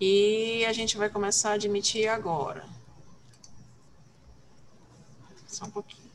E 0.00 0.64
a 0.66 0.72
gente 0.72 0.96
vai 0.96 1.10
começar 1.10 1.50
a 1.50 1.54
admitir 1.54 2.06
agora. 2.08 2.64
Só 5.46 5.64
um 5.64 5.70
pouquinho. 5.70 6.07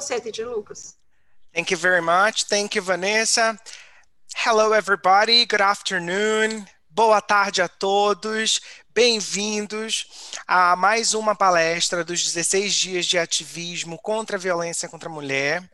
Você, 0.00 0.20
Titi 0.20 0.44
Lucas. 0.44 0.94
Thank 1.54 1.72
you 1.72 1.78
very 1.78 2.02
much. 2.02 2.44
Thank 2.44 2.76
you, 2.76 2.84
Vanessa. 2.84 3.58
Hello, 4.44 4.74
everybody. 4.74 5.46
Good 5.46 5.62
afternoon. 5.62 6.66
Boa 6.90 7.22
tarde 7.22 7.62
a 7.62 7.68
todos. 7.68 8.60
Bem-vindos 8.92 10.34
a 10.46 10.76
mais 10.76 11.14
uma 11.14 11.34
palestra 11.34 12.04
dos 12.04 12.22
16 12.22 12.74
dias 12.74 13.06
de 13.06 13.18
ativismo 13.18 13.98
contra 13.98 14.36
a 14.36 14.40
violência 14.40 14.86
contra 14.86 15.08
a 15.08 15.12
mulher. 15.12 15.66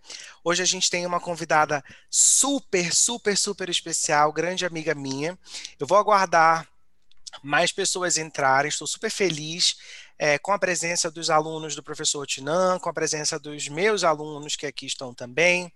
Hoje 0.45 0.63
a 0.63 0.67
gente 0.67 0.89
tem 0.89 1.05
uma 1.05 1.19
convidada 1.19 1.83
super, 2.09 2.95
super, 2.95 3.37
super 3.37 3.69
especial, 3.69 4.33
grande 4.33 4.65
amiga 4.65 4.95
minha. 4.95 5.37
Eu 5.81 5.87
vou 5.87 5.99
aguardar 5.99 6.69
mais 7.43 7.73
pessoas 7.73 8.19
entrarem, 8.19 8.69
estou 8.69 8.87
super 8.87 9.11
feliz 9.11 9.77
é, 10.25 10.39
com 10.39 10.53
a 10.53 10.59
presença 10.59 11.11
dos 11.11 11.31
alunos 11.31 11.75
do 11.75 11.83
professor 11.83 12.25
Tinan, 12.25 12.79
com 12.79 12.89
a 12.89 12.93
presença 12.93 13.41
dos 13.41 13.67
meus 13.67 14.05
alunos 14.05 14.55
que 14.55 14.65
aqui 14.65 14.87
estão 14.87 15.13
também. 15.13 15.73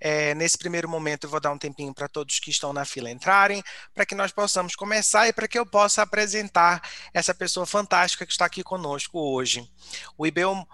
É, 0.00 0.34
nesse 0.34 0.56
primeiro 0.56 0.88
momento, 0.88 1.24
eu 1.24 1.30
vou 1.30 1.38
dar 1.38 1.52
um 1.52 1.58
tempinho 1.58 1.92
para 1.92 2.08
todos 2.08 2.38
que 2.38 2.50
estão 2.50 2.72
na 2.72 2.86
fila 2.86 3.10
entrarem, 3.10 3.62
para 3.92 4.06
que 4.06 4.14
nós 4.14 4.32
possamos 4.32 4.74
começar 4.74 5.28
e 5.28 5.34
para 5.34 5.46
que 5.46 5.58
eu 5.58 5.66
possa 5.66 6.00
apresentar 6.00 6.80
essa 7.12 7.34
pessoa 7.34 7.66
fantástica 7.66 8.24
que 8.24 8.32
está 8.32 8.46
aqui 8.46 8.62
conosco 8.62 9.18
hoje. 9.18 9.70
O 10.16 10.26
IBEU 10.26 10.66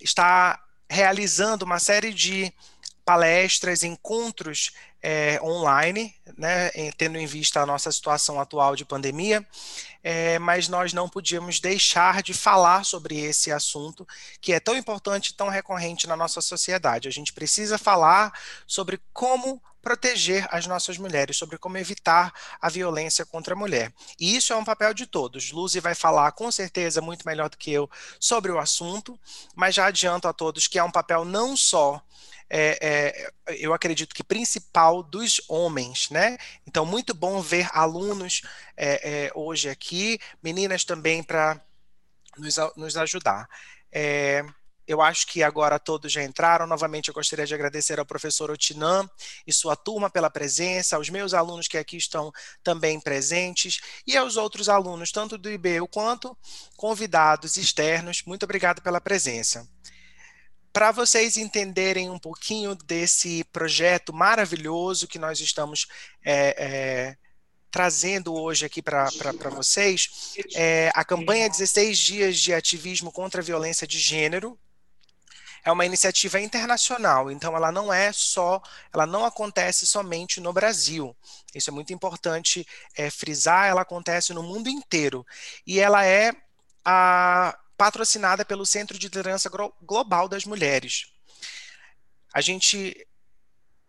está 0.00 0.60
realizando 0.90 1.64
uma 1.64 1.78
série 1.78 2.12
de 2.12 2.52
palestras, 3.04 3.84
encontros 3.84 4.72
é, 5.08 5.38
online, 5.40 6.12
né, 6.36 6.68
tendo 6.98 7.16
em 7.16 7.26
vista 7.26 7.60
a 7.60 7.66
nossa 7.66 7.92
situação 7.92 8.40
atual 8.40 8.74
de 8.74 8.84
pandemia, 8.84 9.46
é, 10.02 10.36
mas 10.40 10.66
nós 10.66 10.92
não 10.92 11.08
podíamos 11.08 11.60
deixar 11.60 12.24
de 12.24 12.34
falar 12.34 12.84
sobre 12.84 13.16
esse 13.20 13.52
assunto 13.52 14.04
que 14.40 14.52
é 14.52 14.58
tão 14.58 14.76
importante, 14.76 15.32
tão 15.32 15.48
recorrente 15.48 16.08
na 16.08 16.16
nossa 16.16 16.40
sociedade. 16.40 17.06
A 17.06 17.12
gente 17.12 17.32
precisa 17.32 17.78
falar 17.78 18.32
sobre 18.66 19.00
como 19.12 19.62
proteger 19.80 20.48
as 20.50 20.66
nossas 20.66 20.98
mulheres, 20.98 21.36
sobre 21.36 21.56
como 21.56 21.78
evitar 21.78 22.32
a 22.60 22.68
violência 22.68 23.24
contra 23.24 23.54
a 23.54 23.56
mulher. 23.56 23.92
E 24.18 24.34
isso 24.34 24.52
é 24.52 24.56
um 24.56 24.64
papel 24.64 24.92
de 24.92 25.06
todos. 25.06 25.52
Luzi 25.52 25.78
vai 25.78 25.94
falar 25.94 26.32
com 26.32 26.50
certeza 26.50 27.00
muito 27.00 27.24
melhor 27.24 27.48
do 27.48 27.56
que 27.56 27.70
eu 27.70 27.88
sobre 28.18 28.50
o 28.50 28.58
assunto, 28.58 29.16
mas 29.54 29.76
já 29.76 29.86
adianto 29.86 30.26
a 30.26 30.32
todos 30.32 30.66
que 30.66 30.80
é 30.80 30.82
um 30.82 30.90
papel 30.90 31.24
não 31.24 31.56
só 31.56 32.02
é, 32.48 33.30
é, 33.46 33.56
eu 33.58 33.74
acredito 33.74 34.14
que 34.14 34.22
principal 34.22 35.02
dos 35.02 35.40
homens, 35.48 36.10
né? 36.10 36.38
Então, 36.66 36.86
muito 36.86 37.14
bom 37.14 37.40
ver 37.40 37.68
alunos 37.72 38.42
é, 38.76 39.26
é 39.26 39.32
hoje 39.34 39.68
aqui, 39.68 40.18
meninas 40.42 40.84
também 40.84 41.22
para 41.22 41.60
nos, 42.38 42.56
nos 42.76 42.96
ajudar. 42.96 43.48
É, 43.90 44.44
eu 44.86 45.02
acho 45.02 45.26
que 45.26 45.42
agora 45.42 45.80
todos 45.80 46.12
já 46.12 46.22
entraram. 46.22 46.66
Novamente, 46.66 47.08
eu 47.08 47.14
gostaria 47.14 47.44
de 47.44 47.54
agradecer 47.54 47.98
ao 47.98 48.06
professor 48.06 48.50
Otinan 48.50 49.08
e 49.44 49.52
sua 49.52 49.74
turma 49.74 50.08
pela 50.08 50.30
presença, 50.30 50.96
aos 50.96 51.10
meus 51.10 51.34
alunos 51.34 51.66
que 51.66 51.76
aqui 51.76 51.96
estão 51.96 52.32
também 52.62 53.00
presentes 53.00 53.80
e 54.06 54.16
aos 54.16 54.36
outros 54.36 54.68
alunos, 54.68 55.10
tanto 55.10 55.36
do 55.36 55.50
IBU 55.50 55.88
quanto 55.88 56.36
convidados 56.76 57.56
externos. 57.56 58.22
Muito 58.24 58.44
obrigado 58.44 58.80
pela 58.80 59.00
presença 59.00 59.68
para 60.76 60.92
vocês 60.92 61.38
entenderem 61.38 62.10
um 62.10 62.18
pouquinho 62.18 62.74
desse 62.74 63.42
projeto 63.44 64.12
maravilhoso 64.12 65.08
que 65.08 65.18
nós 65.18 65.40
estamos 65.40 65.88
é, 66.22 66.54
é, 66.58 67.16
trazendo 67.70 68.34
hoje 68.34 68.66
aqui 68.66 68.82
para 68.82 69.08
vocês, 69.50 70.34
é, 70.54 70.90
a 70.94 71.02
campanha 71.02 71.48
16 71.48 71.96
Dias 71.98 72.36
de 72.36 72.52
Ativismo 72.52 73.10
contra 73.10 73.40
a 73.40 73.44
Violência 73.44 73.86
de 73.86 73.98
Gênero, 73.98 74.58
é 75.64 75.72
uma 75.72 75.86
iniciativa 75.86 76.38
internacional, 76.38 77.30
então 77.30 77.56
ela 77.56 77.72
não 77.72 77.90
é 77.90 78.12
só, 78.12 78.60
ela 78.92 79.06
não 79.06 79.24
acontece 79.24 79.86
somente 79.86 80.42
no 80.42 80.52
Brasil. 80.52 81.16
Isso 81.54 81.70
é 81.70 81.72
muito 81.72 81.94
importante 81.94 82.66
é, 82.94 83.08
frisar, 83.08 83.66
ela 83.66 83.80
acontece 83.80 84.34
no 84.34 84.42
mundo 84.42 84.68
inteiro. 84.68 85.26
E 85.66 85.80
ela 85.80 86.04
é 86.04 86.34
a 86.84 87.58
patrocinada 87.76 88.44
pelo 88.44 88.66
Centro 88.66 88.98
de 88.98 89.06
Liderança 89.06 89.50
Global 89.82 90.28
das 90.28 90.44
Mulheres. 90.44 91.06
A 92.32 92.40
gente 92.40 93.06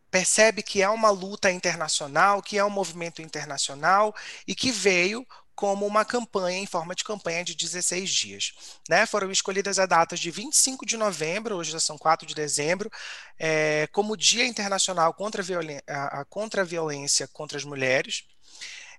percebe 0.09 0.63
que 0.63 0.81
é 0.81 0.89
uma 0.89 1.09
luta 1.09 1.51
internacional, 1.51 2.41
que 2.41 2.57
é 2.57 2.63
um 2.63 2.69
movimento 2.69 3.21
internacional 3.21 4.15
e 4.47 4.55
que 4.55 4.71
veio 4.71 5.25
como 5.53 5.87
uma 5.87 6.05
campanha, 6.05 6.59
em 6.59 6.67
forma 6.67 6.93
de 6.93 7.03
campanha 7.03 7.43
de 7.43 7.55
16 7.55 8.09
dias. 8.11 8.53
Né? 8.87 9.07
Foram 9.07 9.31
escolhidas 9.31 9.79
as 9.79 9.89
datas 9.89 10.19
de 10.19 10.29
25 10.29 10.85
de 10.85 10.95
novembro, 10.95 11.55
hoje 11.55 11.71
já 11.71 11.79
são 11.79 11.97
4 11.97 12.27
de 12.27 12.35
dezembro, 12.35 12.91
é, 13.39 13.87
como 13.91 14.15
Dia 14.15 14.45
Internacional 14.45 15.13
contra 15.15 15.43
a, 15.87 16.23
contra 16.25 16.61
a 16.61 16.65
Violência 16.65 17.27
contra 17.27 17.57
as 17.57 17.63
Mulheres, 17.63 18.23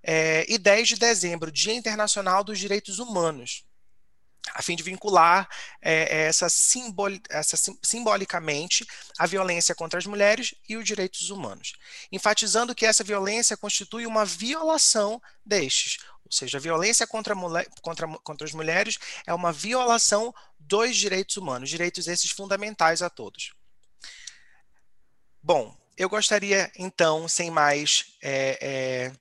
é, 0.03 0.45
e 0.49 0.59
10 0.59 0.89
de 0.89 0.97
dezembro, 0.97 1.53
Dia 1.53 1.75
Internacional 1.75 2.43
dos 2.43 2.59
Direitos 2.59 2.99
Humanos 2.99 3.68
a 4.55 4.63
fim 4.63 4.77
de 4.77 4.83
vincular 4.83 5.49
é, 5.81 6.27
essa, 6.27 6.49
simbol, 6.49 7.11
essa 7.29 7.57
simbolicamente 7.83 8.87
a 9.19 9.27
violência 9.27 9.75
contra 9.75 9.99
as 9.99 10.07
mulheres 10.07 10.55
e 10.69 10.77
os 10.77 10.85
direitos 10.85 11.31
humanos, 11.31 11.75
enfatizando 12.11 12.75
que 12.75 12.87
essa 12.87 13.05
violência 13.05 13.57
constitui 13.57 14.07
uma 14.07 14.25
violação 14.25 15.21
destes, 15.45 15.99
ou 16.25 16.33
seja, 16.33 16.59
a 16.59 16.61
violência 16.61 17.07
contra, 17.07 17.35
mulher, 17.35 17.67
contra, 17.81 18.07
contra 18.07 18.47
as 18.47 18.53
mulheres 18.53 18.99
é 19.27 19.33
uma 19.33 19.51
violação 19.51 20.35
dos 20.59 20.97
direitos 20.97 21.37
humanos, 21.37 21.71
direitos 21.71 22.07
esses 22.07 22.31
fundamentais 22.31 23.01
a 23.01 23.09
todos. 23.09 23.55
Bom, 25.43 25.75
eu 25.97 26.09
gostaria 26.09 26.71
então, 26.77 27.27
sem 27.27 27.51
mais 27.51 28.17
é, 28.23 28.59
é, 28.61 29.13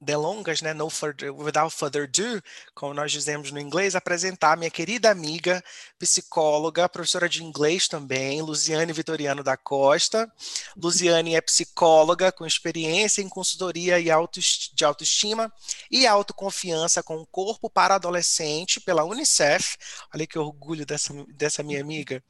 delongas, 0.00 0.62
né, 0.62 0.72
no 0.72 0.88
further, 0.88 1.34
without 1.34 1.74
further 1.74 2.04
ado, 2.04 2.42
como 2.74 2.94
nós 2.94 3.10
dizemos 3.10 3.50
no 3.50 3.58
inglês, 3.58 3.96
apresentar 3.96 4.56
minha 4.56 4.70
querida 4.70 5.10
amiga, 5.10 5.62
psicóloga, 5.98 6.88
professora 6.88 7.28
de 7.28 7.42
inglês 7.42 7.88
também, 7.88 8.40
Luziane 8.40 8.92
Vitoriano 8.92 9.42
da 9.42 9.56
Costa. 9.56 10.30
Luziane 10.76 11.34
é 11.34 11.40
psicóloga 11.40 12.30
com 12.30 12.46
experiência 12.46 13.22
em 13.22 13.28
consultoria 13.28 13.98
e 13.98 14.10
auto, 14.10 14.40
de 14.40 14.84
autoestima 14.84 15.52
e 15.90 16.06
autoconfiança 16.06 17.02
com 17.02 17.16
o 17.16 17.26
corpo 17.26 17.68
para 17.68 17.96
adolescente 17.96 18.80
pela 18.80 19.04
Unicef. 19.04 19.76
Olha 20.14 20.26
que 20.26 20.38
orgulho 20.38 20.86
dessa, 20.86 21.12
dessa 21.28 21.62
minha 21.62 21.80
amiga. 21.80 22.22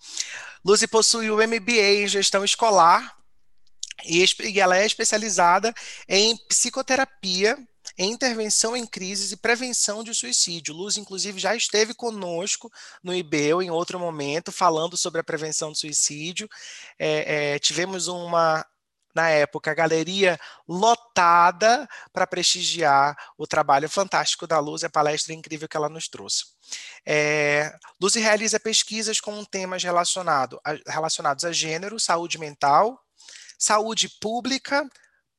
Luzi 0.64 0.86
possui 0.86 1.30
o 1.30 1.36
MBA 1.36 2.02
em 2.02 2.08
gestão 2.08 2.44
escolar 2.44 3.17
e 4.04 4.60
ela 4.60 4.76
é 4.76 4.86
especializada 4.86 5.74
em 6.08 6.36
psicoterapia, 6.48 7.58
em 7.96 8.12
intervenção 8.12 8.76
em 8.76 8.86
crises 8.86 9.32
e 9.32 9.36
prevenção 9.36 10.04
de 10.04 10.14
suicídio. 10.14 10.74
Luz, 10.74 10.96
inclusive, 10.96 11.38
já 11.38 11.54
esteve 11.56 11.94
conosco 11.94 12.70
no 13.02 13.14
IBEU 13.14 13.62
em 13.62 13.70
outro 13.70 13.98
momento, 13.98 14.52
falando 14.52 14.96
sobre 14.96 15.20
a 15.20 15.24
prevenção 15.24 15.72
do 15.72 15.78
suicídio. 15.78 16.48
É, 16.98 17.54
é, 17.54 17.58
tivemos 17.58 18.06
uma, 18.06 18.64
na 19.14 19.30
época, 19.30 19.74
galeria 19.74 20.38
lotada 20.66 21.88
para 22.12 22.26
prestigiar 22.26 23.16
o 23.36 23.46
trabalho 23.46 23.88
fantástico 23.88 24.46
da 24.46 24.60
Luz, 24.60 24.84
a 24.84 24.90
palestra 24.90 25.34
incrível 25.34 25.68
que 25.68 25.76
ela 25.76 25.88
nos 25.88 26.08
trouxe. 26.08 26.44
É, 27.04 27.74
Luz 28.00 28.14
realiza 28.14 28.60
pesquisas 28.60 29.20
com 29.20 29.44
temas 29.44 29.82
relacionado 29.82 30.60
a, 30.64 30.74
relacionados 30.86 31.44
a 31.44 31.52
gênero, 31.52 31.98
saúde 31.98 32.38
mental, 32.38 33.02
saúde 33.58 34.08
pública, 34.20 34.88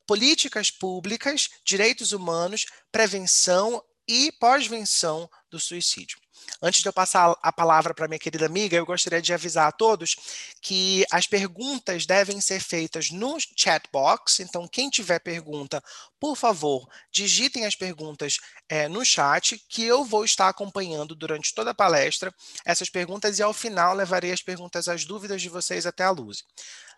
políticas 0.05 0.69
públicas, 0.69 1.49
direitos 1.63 2.11
humanos, 2.11 2.65
prevenção 2.91 3.83
e 4.07 4.31
pós-venção 4.39 5.29
do 5.51 5.59
suicídio. 5.59 6.17
Antes 6.61 6.81
de 6.81 6.89
eu 6.89 6.93
passar 6.93 7.37
a 7.41 7.51
palavra 7.51 7.93
para 7.93 8.07
minha 8.07 8.19
querida 8.19 8.45
amiga, 8.45 8.75
eu 8.75 8.85
gostaria 8.85 9.21
de 9.21 9.33
avisar 9.33 9.67
a 9.67 9.71
todos 9.71 10.15
que 10.61 11.05
as 11.11 11.27
perguntas 11.27 12.05
devem 12.05 12.41
ser 12.41 12.59
feitas 12.59 13.11
no 13.11 13.37
chat 13.55 13.87
box. 13.91 14.39
Então, 14.41 14.67
quem 14.67 14.89
tiver 14.89 15.19
pergunta, 15.19 15.83
por 16.19 16.35
favor, 16.35 16.87
digitem 17.11 17.65
as 17.65 17.75
perguntas 17.75 18.37
é, 18.67 18.87
no 18.87 19.05
chat, 19.05 19.63
que 19.69 19.83
eu 19.83 20.03
vou 20.03 20.25
estar 20.25 20.49
acompanhando 20.49 21.15
durante 21.15 21.53
toda 21.53 21.71
a 21.71 21.75
palestra 21.75 22.33
essas 22.65 22.89
perguntas 22.89 23.39
e 23.39 23.43
ao 23.43 23.53
final 23.53 23.93
levarei 23.93 24.31
as 24.31 24.41
perguntas, 24.41 24.87
as 24.87 25.05
dúvidas 25.05 25.41
de 25.41 25.49
vocês 25.49 25.85
até 25.85 26.03
a 26.03 26.11
luz. 26.11 26.43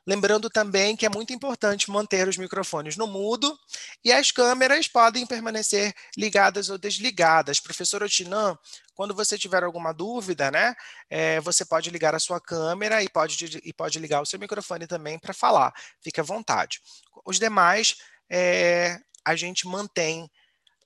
Lembrando 0.05 0.49
também 0.49 0.95
que 0.95 1.05
é 1.05 1.09
muito 1.09 1.31
importante 1.31 1.91
manter 1.91 2.27
os 2.27 2.35
microfones 2.35 2.97
no 2.97 3.05
mudo 3.05 3.57
e 4.03 4.11
as 4.11 4.31
câmeras 4.31 4.87
podem 4.87 5.27
permanecer 5.27 5.93
ligadas 6.17 6.69
ou 6.69 6.77
desligadas. 6.77 7.59
Professor 7.59 8.01
Otinan, 8.01 8.57
quando 8.95 9.13
você 9.13 9.37
tiver 9.37 9.63
alguma 9.63 9.93
dúvida, 9.93 10.49
né, 10.49 10.75
é, 11.07 11.39
você 11.41 11.63
pode 11.63 11.91
ligar 11.91 12.15
a 12.15 12.19
sua 12.19 12.41
câmera 12.41 13.03
e 13.03 13.09
pode, 13.09 13.61
e 13.63 13.73
pode 13.73 13.99
ligar 13.99 14.21
o 14.21 14.25
seu 14.25 14.39
microfone 14.39 14.87
também 14.87 15.19
para 15.19 15.33
falar. 15.33 15.71
Fique 16.01 16.19
à 16.19 16.23
vontade. 16.23 16.81
Os 17.23 17.37
demais, 17.37 17.95
é, 18.27 18.99
a 19.23 19.35
gente 19.35 19.67
mantém 19.67 20.29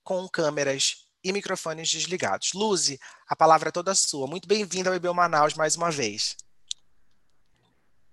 com 0.03 0.27
câmeras 0.27 1.05
e 1.23 1.31
microfones 1.31 1.89
desligados. 1.89 2.51
Luzi, 2.53 2.99
a 3.27 3.35
palavra 3.35 3.69
é 3.69 3.71
toda 3.71 3.95
sua. 3.95 4.27
Muito 4.27 4.47
bem-vinda 4.47 4.89
ao 4.89 4.95
IBEL 4.95 5.13
Manaus 5.13 5.53
mais 5.55 5.75
uma 5.75 5.89
vez. 5.89 6.35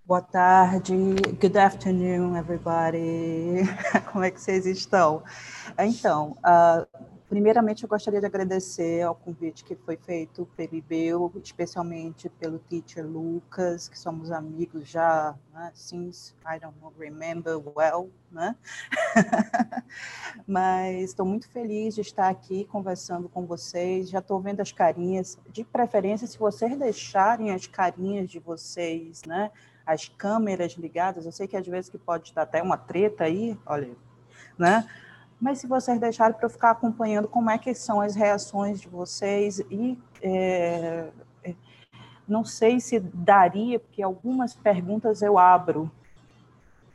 Boa 0.04 0.20
tarde, 0.20 0.92
good 1.40 1.56
afternoon, 1.56 2.36
everybody. 2.36 3.62
Como 4.10 4.24
é 4.24 4.32
que 4.32 4.40
vocês 4.40 4.66
estão? 4.66 5.22
Então, 5.78 6.36
uh, 6.38 6.84
primeiramente 7.28 7.84
eu 7.84 7.88
gostaria 7.88 8.18
de 8.18 8.26
agradecer 8.26 9.02
ao 9.02 9.14
convite 9.14 9.62
que 9.62 9.76
foi 9.76 9.96
feito 9.96 10.44
pelo 10.56 10.74
IBEU, 10.74 11.32
especialmente 11.36 12.28
pelo 12.28 12.58
teacher 12.58 13.06
Lucas, 13.06 13.88
que 13.88 13.96
somos 13.96 14.32
amigos 14.32 14.88
já, 14.88 15.36
né, 15.54 15.70
since 15.72 16.34
I 16.44 16.58
don't 16.58 16.76
remember 16.98 17.62
well, 17.76 18.10
né? 18.28 18.56
Mas 20.44 21.10
estou 21.10 21.24
muito 21.24 21.48
feliz 21.48 21.94
de 21.94 22.00
estar 22.00 22.28
aqui 22.28 22.64
conversando 22.64 23.28
com 23.28 23.46
vocês. 23.46 24.10
Já 24.10 24.18
estou 24.18 24.40
vendo 24.40 24.60
as 24.60 24.72
carinhas, 24.72 25.38
de 25.48 25.62
preferência, 25.62 26.26
se 26.26 26.36
vocês 26.36 26.76
deixarem 26.76 27.52
as 27.52 27.68
carinhas 27.68 28.28
de 28.28 28.40
vocês, 28.40 29.22
né? 29.24 29.52
As 29.86 30.08
câmeras 30.08 30.72
ligadas, 30.72 31.26
eu 31.26 31.32
sei 31.32 31.46
que 31.46 31.56
às 31.56 31.66
vezes 31.66 31.90
que 31.90 31.98
pode 31.98 32.32
dar 32.34 32.42
até 32.42 32.62
uma 32.62 32.76
treta 32.76 33.24
aí, 33.24 33.58
olha, 33.66 33.90
né? 34.58 34.88
Mas 35.40 35.58
se 35.58 35.66
vocês 35.66 35.98
deixarem 35.98 36.36
para 36.36 36.46
eu 36.46 36.50
ficar 36.50 36.70
acompanhando 36.70 37.26
como 37.26 37.50
é 37.50 37.58
que 37.58 37.74
são 37.74 38.00
as 38.00 38.14
reações 38.14 38.80
de 38.80 38.88
vocês 38.88 39.58
e 39.70 39.98
é, 40.22 41.08
é, 41.42 41.54
não 42.28 42.44
sei 42.44 42.78
se 42.78 43.00
daria, 43.00 43.80
porque 43.80 44.02
algumas 44.02 44.54
perguntas 44.54 45.20
eu 45.20 45.36
abro, 45.36 45.90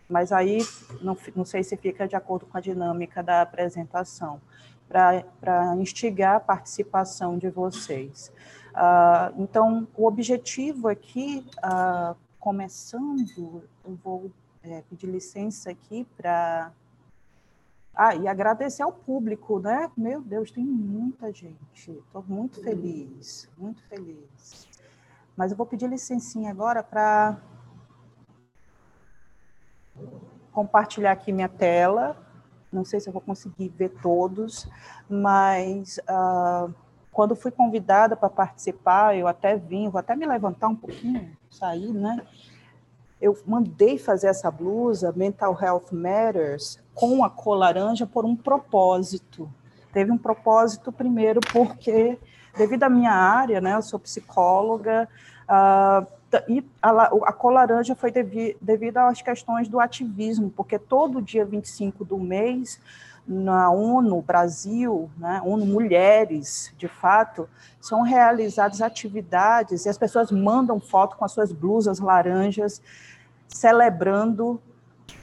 mas 0.08 0.32
aí 0.32 0.60
não, 1.02 1.18
não 1.36 1.44
sei 1.44 1.64
se 1.64 1.76
fica 1.76 2.08
de 2.08 2.16
acordo 2.16 2.46
com 2.46 2.58
a 2.58 2.62
dinâmica 2.62 3.22
da 3.22 3.42
apresentação, 3.42 4.40
para 4.88 5.76
instigar 5.78 6.36
a 6.36 6.40
participação 6.40 7.38
de 7.38 7.50
vocês. 7.50 8.32
Uh, 8.70 9.42
então, 9.42 9.88
o 9.98 10.06
objetivo 10.08 10.88
aqui, 10.88 11.46
uh, 11.58 12.16
começando, 12.48 13.62
eu 13.84 14.00
vou 14.02 14.32
é, 14.64 14.82
pedir 14.90 15.08
licença 15.08 15.70
aqui 15.70 16.08
para. 16.16 16.72
Ah, 17.94 18.16
e 18.16 18.26
agradecer 18.26 18.84
ao 18.84 18.94
público, 18.94 19.60
né? 19.60 19.92
Meu 19.98 20.22
Deus, 20.22 20.50
tem 20.50 20.64
muita 20.64 21.30
gente. 21.34 21.92
Estou 21.92 22.24
muito 22.26 22.64
feliz, 22.64 23.50
muito 23.58 23.84
feliz. 23.90 24.66
Mas 25.36 25.52
eu 25.52 25.58
vou 25.58 25.66
pedir 25.66 25.90
licencinha 25.90 26.50
agora 26.50 26.82
para 26.82 27.38
compartilhar 30.54 31.12
aqui 31.12 31.34
minha 31.34 31.50
tela. 31.50 32.16
Não 32.72 32.86
sei 32.86 33.02
se 33.02 33.10
eu 33.10 33.14
vou 33.14 33.22
conseguir 33.22 33.68
ver 33.68 33.90
todos, 34.02 34.70
mas 35.10 35.98
uh, 35.98 36.74
quando 37.12 37.36
fui 37.36 37.52
convidada 37.52 38.16
para 38.16 38.30
participar, 38.30 39.18
eu 39.18 39.28
até 39.28 39.58
vim, 39.58 39.90
vou 39.90 40.00
até 40.00 40.16
me 40.16 40.26
levantar 40.26 40.70
um 40.70 40.76
pouquinho, 40.76 41.36
sair, 41.58 41.92
né? 41.92 42.22
Eu 43.20 43.38
mandei 43.46 43.98
fazer 43.98 44.28
essa 44.28 44.52
blusa, 44.52 45.12
Mental 45.16 45.58
Health 45.60 45.92
Matters, 45.92 46.80
com 46.94 47.24
a 47.24 47.30
cor 47.30 47.56
laranja 47.56 48.06
por 48.06 48.26
um 48.26 48.36
propósito. 48.36 49.52
Teve 49.92 50.12
um 50.12 50.18
propósito 50.18 50.92
primeiro 50.92 51.40
porque, 51.52 52.20
devido 52.56 52.84
à 52.84 52.90
minha 52.90 53.14
área, 53.14 53.60
né, 53.60 53.74
eu 53.74 53.82
sou 53.82 54.00
psicóloga, 54.00 55.10
uh, 55.50 56.08
e 56.48 56.64
a, 56.82 56.90
a 57.04 57.34
cor 57.34 57.54
laranja 57.54 57.96
foi 57.96 58.12
devi, 58.12 58.56
devido 58.62 58.98
às 58.98 59.22
questões 59.22 59.68
do 59.68 59.80
ativismo, 59.80 60.52
porque 60.52 60.78
todo 60.78 61.22
dia 61.22 61.46
25 61.46 62.04
do 62.04 62.18
mês 62.18 62.80
na 63.28 63.70
ONU 63.70 64.22
Brasil, 64.22 65.10
né, 65.18 65.42
ONU 65.44 65.66
Mulheres, 65.66 66.74
de 66.78 66.88
fato, 66.88 67.50
são 67.82 68.02
realizadas 68.02 68.82
atividades 68.82 69.86
e 69.86 69.90
as 69.90 69.98
pessoas 69.98 70.32
mandam 70.32 70.80
foto 70.80 71.18
com 71.18 71.26
as 71.26 71.34
suas 71.34 71.52
blusas 71.52 72.00
laranjas, 72.00 72.82
celebrando 73.48 74.62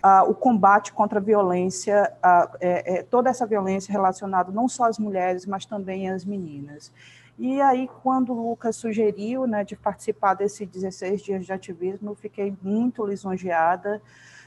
uh, 0.05 0.29
o 0.29 0.35
combate 0.35 0.93
contra 0.93 1.19
a 1.19 1.23
violência, 1.23 2.13
uh, 2.19 2.57
é, 2.61 2.99
é, 2.99 3.03
toda 3.03 3.31
essa 3.31 3.47
violência 3.47 3.91
relacionada 3.91 4.53
não 4.53 4.69
só 4.69 4.85
às 4.85 4.99
mulheres, 4.99 5.47
mas 5.47 5.65
também 5.65 6.11
às 6.11 6.25
meninas. 6.25 6.93
E 7.39 7.61
aí, 7.61 7.89
quando 8.03 8.33
o 8.33 8.51
Lucas 8.51 8.77
sugeriu 8.77 9.47
né, 9.47 9.65
de 9.65 9.75
participar 9.75 10.35
desses 10.35 10.69
16 10.69 11.23
dias 11.23 11.47
de 11.47 11.53
ativismo, 11.53 12.11
eu 12.11 12.15
fiquei 12.15 12.55
muito 12.63 13.05
lisonjeada, 13.05 14.01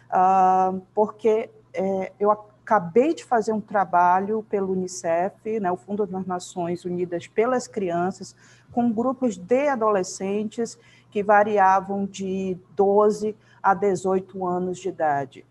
uh, 0.10 0.82
porque 0.94 1.50
é, 1.74 2.12
eu 2.20 2.32
acabei 2.68 3.14
de 3.14 3.24
fazer 3.24 3.54
um 3.54 3.62
trabalho 3.62 4.46
pelo 4.50 4.74
Unicef, 4.74 5.58
né, 5.58 5.72
o 5.72 5.78
Fundo 5.78 6.06
das 6.06 6.26
Nações 6.28 6.84
Unidas 6.84 7.26
pelas 7.26 7.66
Crianças, 7.66 8.36
com 8.74 8.92
grupos 8.92 9.38
de 9.38 9.70
adolescentes 9.70 10.78
que 11.10 11.24
variavam 11.24 12.06
de 12.06 12.58
12 12.76 13.34
a 13.64 13.74
18 13.74 14.46
anos 14.46 14.80
de 14.80 14.90
idade. 14.90 15.46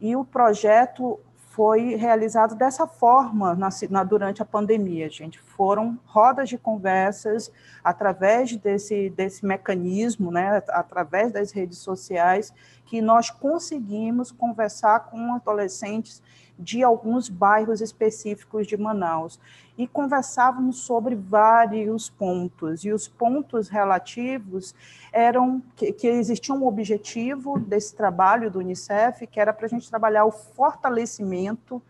E 0.00 0.14
o 0.14 0.24
projeto 0.24 1.18
foi 1.34 1.96
realizado 1.96 2.54
dessa 2.54 2.86
forma 2.86 3.56
na, 3.56 3.68
na, 3.90 4.04
durante 4.04 4.40
a 4.40 4.44
pandemia, 4.44 5.10
gente. 5.10 5.40
Foram 5.40 5.98
rodas 6.06 6.48
de 6.48 6.56
conversas 6.56 7.50
através 7.82 8.56
desse, 8.56 9.10
desse 9.10 9.44
mecanismo, 9.44 10.30
né, 10.30 10.62
através 10.68 11.32
das 11.32 11.50
redes 11.50 11.78
sociais, 11.78 12.54
que 12.86 13.02
nós 13.02 13.28
conseguimos 13.28 14.30
conversar 14.30 15.10
com 15.10 15.34
adolescentes 15.34 16.22
de 16.60 16.84
alguns 16.84 17.28
bairros 17.28 17.80
específicos 17.80 18.66
de 18.66 18.76
Manaus. 18.76 19.40
E 19.78 19.86
conversávamos 19.88 20.80
sobre 20.80 21.14
vários 21.14 22.10
pontos. 22.10 22.84
E 22.84 22.92
os 22.92 23.08
pontos 23.08 23.68
relativos 23.68 24.74
eram 25.10 25.62
que, 25.74 25.92
que 25.92 26.06
existia 26.06 26.54
um 26.54 26.66
objetivo 26.66 27.58
desse 27.58 27.94
trabalho 27.94 28.50
do 28.50 28.58
Unicef 28.58 29.26
que 29.26 29.40
era 29.40 29.52
para 29.52 29.66
a 29.66 29.68
gente 29.68 29.88
trabalhar 29.88 30.26
o 30.26 30.30
fortalecimento 30.30 31.82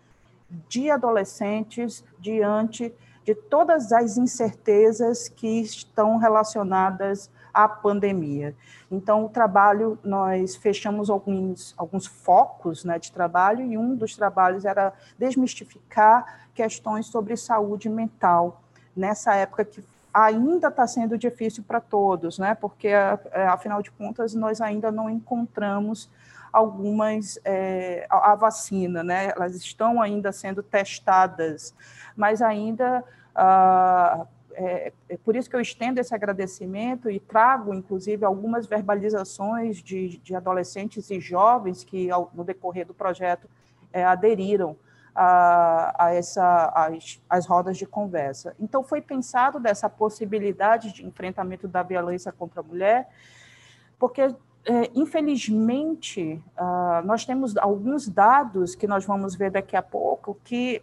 de 0.69 0.91
adolescentes 0.91 2.05
diante 2.19 2.95
de 3.25 3.35
todas 3.35 3.93
as 3.93 4.17
incertezas 4.17 5.29
que 5.29 5.61
estão 5.61 6.17
relacionadas 6.17 7.31
à 7.53 7.69
pandemia. 7.69 8.55
Então, 8.91 9.25
o 9.25 9.29
trabalho, 9.29 9.99
nós 10.03 10.57
fechamos 10.57 11.11
alguns, 11.11 11.75
alguns 11.77 12.07
focos 12.07 12.85
né, 12.85 12.99
de 12.99 13.13
trabalho, 13.13 13.65
e 13.65 13.77
um 13.79 13.95
dos 13.95 14.17
trabalhos 14.17 14.65
era 14.65 14.93
desmistificar 15.19 16.49
questões 16.55 17.07
sobre 17.07 17.37
saúde 17.37 17.89
mental, 17.89 18.63
nessa 18.97 19.35
época 19.35 19.65
que 19.65 19.85
ainda 20.13 20.69
está 20.69 20.87
sendo 20.87 21.17
difícil 21.17 21.63
para 21.63 21.81
todos, 21.81 22.39
né, 22.39 22.55
porque, 22.55 22.89
é, 22.89 23.47
afinal 23.47 23.81
de 23.81 23.91
contas, 23.91 24.35
nós 24.35 24.61
ainda 24.61 24.91
não 24.91 25.09
encontramos 25.09 26.11
algumas 26.53 27.39
é, 27.45 28.07
a, 28.11 28.33
a, 28.33 28.35
vacina, 28.35 29.05
né? 29.05 29.33
Elas 29.37 29.55
estão 29.55 30.03
ainda 30.03 30.33
sendo 30.33 30.63
testadas, 30.63 31.73
mas 32.17 32.43
ainda 32.43 33.05
ah, 33.35 34.27
é, 34.53 34.93
é, 35.09 35.17
por 35.17 35.37
isso 35.37 35.49
que 35.49 35.57
eu 35.57 35.61
estendo 35.61 36.01
esse 36.01 36.15
agradecimento 36.15 37.11
e 37.11 37.21
trago, 37.21 37.75
inclusive, 37.75 38.25
algumas 38.25 38.67
verbalizações 38.67 39.83
de, 39.83 40.19
de 40.19 40.35
adolescentes 40.35 41.11
e 41.11 41.21
jovens 41.21 41.85
que, 41.85 42.11
ao, 42.11 42.31
no 42.35 42.45
decorrer 42.45 42.87
do 42.87 42.95
projeto, 42.95 43.49
é, 43.93 44.05
aderiram 44.05 44.77
a, 45.15 46.07
a 46.07 46.15
essa, 46.15 46.73
as, 46.75 47.21
as 47.29 47.47
rodas 47.47 47.77
de 47.77 47.87
conversa. 47.87 48.55
Então, 48.61 48.83
foi 48.83 49.01
pensado 49.01 49.59
dessa 49.59 49.89
possibilidade 49.89 50.93
de 50.93 51.07
enfrentamento 51.07 51.67
da 51.67 51.83
violência 51.83 52.33
contra 52.33 52.61
a 52.61 52.65
mulher, 52.65 53.09
porque 53.99 54.23
é, 54.65 54.91
infelizmente, 54.95 56.43
uh, 56.59 57.05
nós 57.07 57.25
temos 57.25 57.57
alguns 57.57 58.07
dados 58.09 58.75
que 58.75 58.87
nós 58.87 59.07
vamos 59.07 59.35
ver 59.35 59.51
daqui 59.51 59.75
a 59.75 59.83
pouco 59.83 60.39
que 60.45 60.83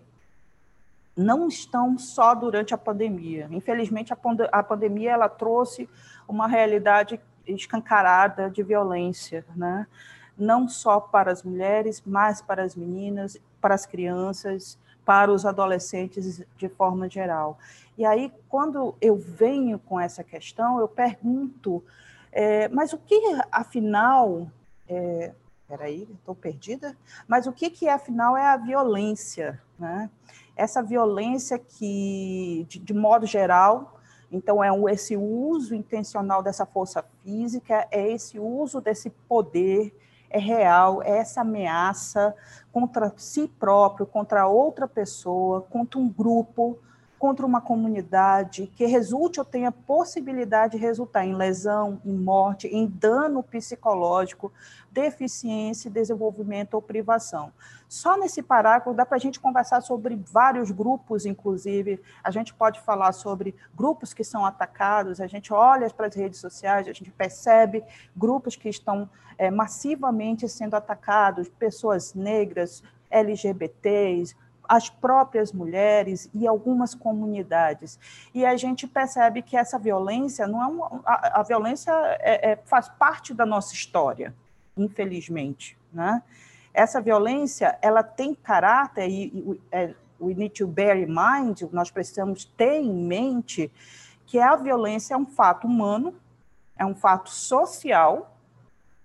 não 1.17 1.47
estão 1.47 1.97
só 1.97 2.36
durante 2.36 2.74
a 2.74 2.77
pandemia. 2.77 3.47
Infelizmente, 3.50 4.13
a, 4.13 4.15
pand 4.15 4.47
a 4.51 4.62
pandemia 4.62 5.12
ela 5.12 5.27
trouxe 5.27 5.89
uma 6.27 6.47
realidade 6.47 7.19
escancarada 7.45 8.50
de 8.50 8.62
violência, 8.62 9.43
né? 9.55 9.88
não 10.38 10.69
só 10.69 11.00
para 11.00 11.31
as 11.31 11.41
mulheres, 11.41 12.03
mas 12.05 12.41
para 12.41 12.63
as 12.63 12.75
meninas, 12.75 13.38
para 13.59 13.74
as 13.74 13.86
crianças, 13.86 14.77
para 15.03 15.31
os 15.31 15.45
adolescentes 15.45 16.43
de 16.57 16.69
forma 16.69 17.09
geral. 17.09 17.57
E 17.97 18.05
aí, 18.05 18.31
quando 18.47 18.93
eu 19.01 19.17
venho 19.17 19.79
com 19.79 20.00
essa 20.00 20.24
questão, 20.24 20.79
eu 20.79 20.88
pergunto, 20.88 21.83
é, 22.31 22.67
mas 22.67 22.93
o 22.93 22.97
que, 22.97 23.19
afinal, 23.51 24.51
é, 24.88 25.33
peraí, 25.67 26.07
estou 26.13 26.36
perdida, 26.36 26.95
mas 27.27 27.47
o 27.47 27.51
que, 27.51 27.69
que 27.69 27.89
afinal 27.89 28.38
é 28.38 28.45
a 28.45 28.57
violência? 28.57 29.59
Né? 29.79 30.09
Essa 30.58 30.82
violência 30.82 31.58
que, 31.58 32.66
de, 32.68 32.80
de 32.80 32.94
modo 32.94 33.26
geral, 33.26 33.98
então, 34.32 34.62
é 34.64 34.70
esse 34.92 35.16
uso 35.16 35.74
intencional 35.74 36.44
dessa 36.44 36.66
força 36.66 37.04
física, 37.24 37.88
é 37.90 38.12
esse 38.12 38.38
uso 38.38 38.82
desse 38.82 39.10
poder, 39.10 39.96
é 40.30 40.40
real, 40.40 41.02
é 41.02 41.20
essa 41.20 41.42
ameaça 41.42 42.36
contra 42.72 43.14
si 43.16 43.48
próprio, 43.48 44.06
contra 44.06 44.48
outra 44.48 44.88
pessoa, 44.88 45.62
contra 45.62 45.98
um 45.98 46.10
grupo, 46.10 46.78
contra 47.17 47.45
uma 47.45 47.59
comunidade 47.59 48.71
que 48.75 48.86
resulte 48.86 49.39
ou 49.39 49.45
tenha 49.45 49.71
possibilidade 49.71 50.77
de 50.77 50.83
resultar 50.83 51.25
em 51.25 51.36
lesão, 51.36 52.00
em 52.05 52.13
morte, 52.13 52.67
em 52.67 52.86
dano 52.86 53.41
psicológico, 53.41 54.51
deficiência, 54.91 55.89
desenvolvimento 55.89 56.75
ou 56.75 56.81
privação. 56.81 57.51
Só 57.88 58.17
nesse 58.17 58.41
parágrafo 58.43 58.93
dá 58.93 59.05
para 59.05 59.17
a 59.17 59.19
gente 59.19 59.39
conversar 59.39 59.81
sobre 59.81 60.15
vários 60.15 60.71
grupos, 60.71 61.25
inclusive. 61.25 62.01
A 62.24 62.31
gente 62.31 62.53
pode 62.53 62.81
falar 62.81 63.12
sobre 63.13 63.55
grupos 63.75 64.13
que 64.13 64.24
são 64.24 64.45
atacados, 64.45 65.21
a 65.21 65.27
gente 65.27 65.53
olha 65.53 65.89
para 65.89 66.07
as 66.07 66.15
redes 66.15 66.39
sociais, 66.39 66.88
a 66.88 66.93
gente 66.93 67.12
percebe 67.12 67.83
grupos 68.15 68.55
que 68.55 68.69
estão 68.69 69.09
é, 69.38 69.50
massivamente 69.50 70.47
sendo 70.50 70.75
atacados, 70.75 71.47
pessoas 71.47 72.13
negras, 72.13 72.83
LGBTs, 73.09 74.36
as 74.67 74.89
próprias 74.89 75.51
mulheres 75.51 76.29
e 76.33 76.47
algumas 76.47 76.93
comunidades. 76.93 78.00
E 78.33 78.45
a 78.45 78.55
gente 78.57 78.88
percebe 78.88 79.41
que 79.41 79.55
essa 79.55 79.79
violência 79.79 80.47
não 80.47 80.62
é 80.62 80.67
uma, 80.67 81.01
a, 81.05 81.39
a 81.39 81.43
violência 81.43 81.91
é, 82.19 82.51
é, 82.51 82.55
faz 82.65 82.89
parte 82.89 83.33
da 83.33 83.45
nossa 83.45 83.74
história, 83.74 84.33
infelizmente, 84.75 85.77
né? 85.91 86.21
Essa 86.74 87.01
violência 87.01 87.77
ela 87.81 88.03
tem 88.03 88.36
caráter 88.36 89.09
e, 89.09 89.25
e 89.25 89.62
é, 89.71 89.95
we 90.19 90.33
need 90.33 90.50
to 90.50 90.67
bear 90.67 90.97
in 90.97 91.07
mind, 91.07 91.63
nós 91.71 91.89
precisamos 91.89 92.45
ter 92.45 92.79
em 92.81 92.93
mente 92.93 93.71
que 94.25 94.39
a 94.39 94.55
violência 94.55 95.13
é 95.13 95.17
um 95.17 95.25
fato 95.25 95.65
humano, 95.65 96.13
é 96.77 96.86
um 96.86 96.93
fato 96.93 97.29
social, 97.29 98.38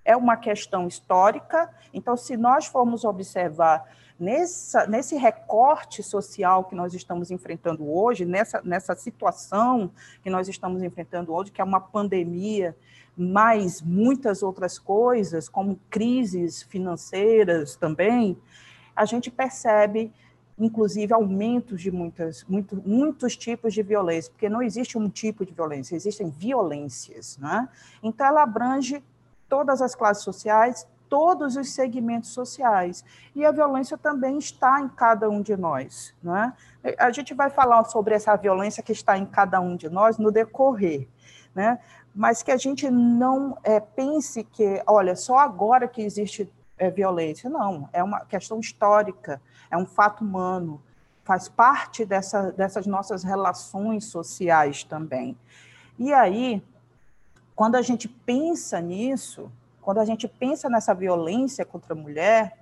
é 0.05 0.17
uma 0.17 0.37
questão 0.37 0.87
histórica. 0.87 1.73
Então, 1.95 2.17
se 2.17 2.37
nós 2.37 2.67
formos 2.67 3.05
observar 3.05 3.85
nessa, 4.23 4.87
nesse 4.87 5.17
recorte 5.17 6.01
social 6.01 6.65
que 6.65 6.77
nós 6.77 6.95
estamos 6.95 7.33
enfrentando 7.33 7.93
hoje, 7.93 8.25
nessa, 8.25 8.63
nessa 8.63 8.95
situação 8.95 9.91
que 10.23 10.31
nós 10.31 10.49
estamos 10.49 10.81
enfrentando 10.81 11.35
hoje, 11.35 11.51
que 11.51 11.61
é 11.61 11.65
uma 11.65 11.81
pandemia, 11.81 12.77
mais 13.17 13.83
muitas 13.83 14.41
outras 14.41 14.79
coisas, 14.79 15.49
como 15.49 15.79
crises 15.91 16.63
financeiras 16.63 17.75
também, 17.75 18.39
a 18.95 19.05
gente 19.05 19.29
percebe, 19.29 20.13
inclusive, 20.57 21.13
aumentos 21.13 21.83
de 21.83 21.91
muitas, 21.91 22.45
muito, 22.45 22.77
muitos 22.77 23.37
tipos 23.37 23.75
de 23.75 23.83
violência, 23.83 24.31
porque 24.31 24.49
não 24.49 24.63
existe 24.63 24.97
um 24.97 25.09
tipo 25.09 25.45
de 25.45 25.53
violência, 25.53 25.97
existem 25.97 26.31
violências. 26.31 27.37
Né? 27.39 27.69
Então, 28.01 28.25
ela 28.25 28.45
abrange 28.45 29.03
todas 29.49 29.83
as 29.83 29.97
classes 29.97 30.23
sociais, 30.23 30.87
todos 31.13 31.57
os 31.57 31.75
segmentos 31.75 32.31
sociais. 32.31 33.05
E 33.35 33.45
a 33.45 33.53
violência 33.53 33.99
também 33.99 34.39
está 34.39 34.81
em 34.81 34.89
cada 34.89 35.29
um 35.29 35.43
de 35.43 35.55
nós. 35.55 36.15
Né? 36.23 36.55
A 36.99 37.11
gente 37.11 37.35
vai 37.35 37.51
falar 37.51 37.85
sobre 37.85 38.15
essa 38.15 38.35
violência 38.35 38.83
que 38.83 38.93
está 38.93 39.19
em 39.19 39.27
cada 39.27 39.61
um 39.61 39.77
de 39.77 39.91
nós 39.91 40.17
no 40.17 40.33
decorrer. 40.33 41.07
Né? 41.55 41.79
Mas 42.15 42.43
que 42.43 42.51
a 42.51 42.57
gente 42.57 42.91
não 42.91 43.59
é, 43.63 43.79
pense 43.79 44.43
que, 44.43 44.83
olha, 44.87 45.15
só 45.15 45.39
agora 45.39 45.87
que 45.87 46.01
existe 46.01 46.51
é, 46.79 46.91
violência. 46.91 47.51
Não, 47.51 47.91
é 47.93 48.03
uma 48.03 48.21
questão 48.21 48.59
histórica, 48.59 49.39
é 49.71 49.77
um 49.77 49.85
fato 49.85 50.25
humano, 50.25 50.81
faz 51.25 51.47
parte 51.47 52.07
dessa, 52.07 52.53
dessas 52.53 52.87
nossas 52.87 53.23
relações 53.23 54.07
sociais 54.07 54.83
também. 54.83 55.37
E 55.99 56.11
aí, 56.11 56.63
quando 57.55 57.75
a 57.75 57.83
gente 57.83 58.09
pensa 58.09 58.81
nisso, 58.81 59.53
quando 59.83 59.99
a 59.99 60.05
gente 60.05 60.27
pensa 60.29 60.71
nessa 60.71 60.95
violência 60.95 61.65
contra 61.65 61.93
a 61.93 61.97
mulher, 61.97 62.57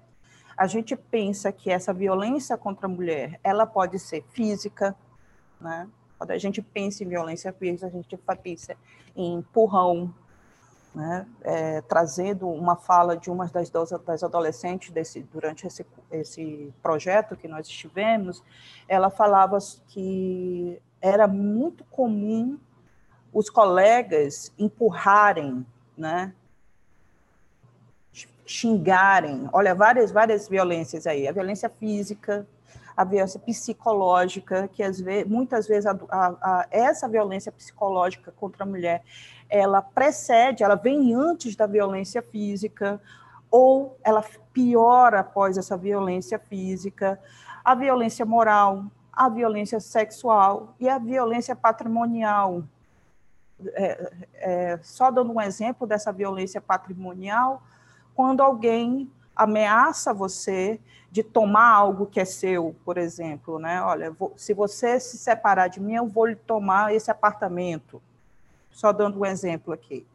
a 0.56 0.66
gente 0.66 0.96
pensa 0.96 1.52
que 1.52 1.70
essa 1.70 1.92
violência 1.92 2.56
contra 2.56 2.86
a 2.86 2.88
mulher, 2.88 3.38
ela 3.44 3.66
pode 3.66 3.98
ser 3.98 4.24
física, 4.30 4.96
né? 5.60 5.88
Quando 6.18 6.32
a 6.32 6.38
gente 6.38 6.60
pensa 6.60 7.04
em 7.04 7.08
violência 7.08 7.52
física, 7.52 7.86
a 7.86 7.90
gente 7.90 8.16
pensa 8.42 8.76
em 9.14 9.34
empurrão, 9.34 10.12
né? 10.94 11.26
É, 11.42 11.80
trazendo 11.82 12.48
uma 12.48 12.74
fala 12.74 13.16
de 13.16 13.30
uma 13.30 13.46
das, 13.46 13.70
das 13.70 14.22
adolescentes 14.22 14.90
desse, 14.90 15.22
durante 15.22 15.66
esse, 15.66 15.86
esse 16.10 16.74
projeto 16.82 17.36
que 17.36 17.46
nós 17.46 17.66
estivemos, 17.66 18.42
ela 18.88 19.10
falava 19.10 19.58
que 19.88 20.80
era 21.00 21.28
muito 21.28 21.84
comum 21.84 22.58
os 23.32 23.48
colegas 23.48 24.52
empurrarem, 24.58 25.64
né? 25.96 26.34
Xingarem. 28.50 29.48
Olha, 29.52 29.76
várias, 29.76 30.10
várias 30.10 30.48
violências 30.48 31.06
aí. 31.06 31.28
A 31.28 31.32
violência 31.32 31.68
física, 31.68 32.44
a 32.96 33.04
violência 33.04 33.38
psicológica, 33.38 34.68
que 34.72 34.82
às 34.82 35.00
vezes, 35.00 35.30
muitas 35.30 35.68
vezes 35.68 35.86
a, 35.86 35.96
a, 36.10 36.26
a, 36.42 36.66
essa 36.68 37.08
violência 37.08 37.52
psicológica 37.52 38.32
contra 38.32 38.64
a 38.64 38.66
mulher, 38.66 39.04
ela 39.48 39.80
precede, 39.80 40.64
ela 40.64 40.74
vem 40.74 41.14
antes 41.14 41.54
da 41.54 41.66
violência 41.66 42.20
física, 42.22 43.00
ou 43.48 43.96
ela 44.02 44.24
piora 44.52 45.20
após 45.20 45.56
essa 45.56 45.76
violência 45.76 46.38
física. 46.38 47.20
A 47.64 47.76
violência 47.76 48.26
moral, 48.26 48.84
a 49.12 49.28
violência 49.28 49.78
sexual 49.78 50.74
e 50.80 50.88
a 50.88 50.98
violência 50.98 51.54
patrimonial. 51.54 52.64
É, 53.74 54.12
é, 54.34 54.78
só 54.82 55.08
dando 55.10 55.32
um 55.32 55.40
exemplo 55.40 55.86
dessa 55.86 56.10
violência 56.10 56.60
patrimonial, 56.60 57.62
quando 58.20 58.42
alguém 58.42 59.10
ameaça 59.34 60.12
você 60.12 60.78
de 61.10 61.22
tomar 61.22 61.70
algo 61.70 62.04
que 62.04 62.20
é 62.20 62.24
seu, 62.26 62.76
por 62.84 62.98
exemplo, 62.98 63.58
né? 63.58 63.80
Olha, 63.80 64.10
vou, 64.10 64.34
se 64.36 64.52
você 64.52 65.00
se 65.00 65.16
separar 65.16 65.68
de 65.68 65.80
mim, 65.80 65.94
eu 65.94 66.06
vou 66.06 66.26
lhe 66.26 66.36
tomar 66.36 66.94
esse 66.94 67.10
apartamento. 67.10 68.02
Só 68.70 68.92
dando 68.92 69.18
um 69.18 69.24
exemplo 69.24 69.72
aqui. 69.72 70.06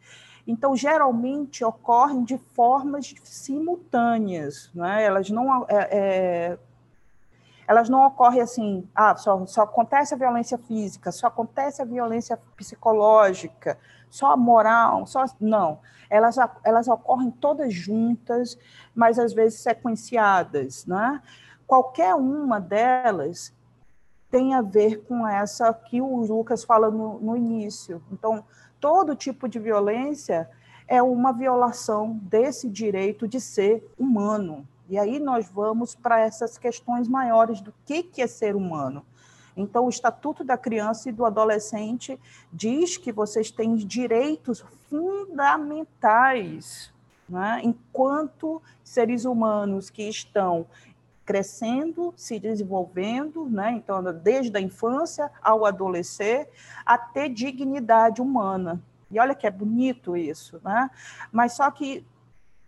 Então, 0.45 0.77
geralmente 0.77 1.65
ocorrem 1.65 2.24
de 2.24 2.38
formas 2.53 3.15
simultâneas, 3.24 4.69
né? 4.75 5.03
Elas 5.03 5.31
não 5.31 5.65
é, 5.67 5.89
é, 5.91 6.57
elas 7.67 7.89
não 7.89 8.05
ocorrem 8.05 8.41
assim, 8.41 8.88
ah, 8.93 9.15
só, 9.15 9.45
só 9.45 9.63
acontece 9.63 10.13
a 10.13 10.17
violência 10.17 10.57
física, 10.57 11.12
só 11.12 11.27
acontece 11.27 11.81
a 11.81 11.86
violência 11.86 12.38
psicológica, 12.55 13.77
só 14.10 14.31
a 14.31 14.38
moral, 14.38 15.05
só 15.07 15.25
não. 15.39 15.79
Elas, 16.10 16.38
elas 16.63 16.88
ocorrem 16.88 17.31
todas 17.31 17.74
juntas, 17.74 18.57
mas 18.93 19.17
às 19.17 19.34
vezes 19.34 19.60
sequenciadas, 19.60 20.86
né? 20.86 21.22
Qualquer 21.65 22.13
uma 22.13 22.60
delas 22.60 23.53
tem 24.29 24.53
a 24.53 24.62
ver 24.62 25.03
com 25.07 25.27
essa 25.27 25.74
que 25.74 26.01
o 26.01 26.17
Lucas 26.17 26.63
fala 26.63 26.91
no, 26.91 27.19
no 27.19 27.36
início. 27.36 28.03
Então, 28.12 28.43
todo 28.79 29.15
tipo 29.15 29.48
de 29.48 29.57
violência 29.57 30.50
é 30.88 31.01
uma 31.01 31.34
violação 31.34 32.19
desse 32.22 32.69
direito 32.69 33.27
de 33.27 33.39
ser 33.39 33.84
humano, 33.98 34.67
e 34.89 34.97
aí 34.97 35.19
nós 35.19 35.49
vamos 35.49 35.95
para 35.95 36.19
essas 36.19 36.57
questões 36.57 37.07
maiores 37.07 37.61
do 37.61 37.73
que, 37.85 38.03
que 38.03 38.21
é 38.21 38.27
ser 38.27 38.55
humano. 38.55 39.05
Então, 39.57 39.85
o 39.85 39.89
Estatuto 39.89 40.43
da 40.43 40.57
Criança 40.57 41.09
e 41.09 41.13
do 41.13 41.25
Adolescente 41.25 42.19
diz 42.51 42.97
que 42.97 43.11
vocês 43.11 43.49
têm 43.49 43.75
direitos 43.75 44.63
fundamentais, 44.89 46.93
né? 47.27 47.61
enquanto 47.63 48.61
seres 48.83 49.25
humanos 49.25 49.89
que 49.89 50.03
estão 50.03 50.67
crescendo, 51.25 52.13
se 52.15 52.37
desenvolvendo, 52.37 53.49
né? 53.49 53.71
então, 53.71 54.03
desde 54.13 54.55
a 54.57 54.61
infância 54.61 55.31
ao 55.41 55.65
adolescer, 55.65 56.49
a 56.85 56.97
ter 56.97 57.29
dignidade 57.29 58.21
humana. 58.21 58.81
E 59.09 59.19
olha 59.19 59.33
que 59.33 59.47
é 59.47 59.51
bonito 59.51 60.17
isso, 60.17 60.59
né? 60.63 60.91
mas 61.31 61.53
só 61.53 61.71
que 61.71 62.05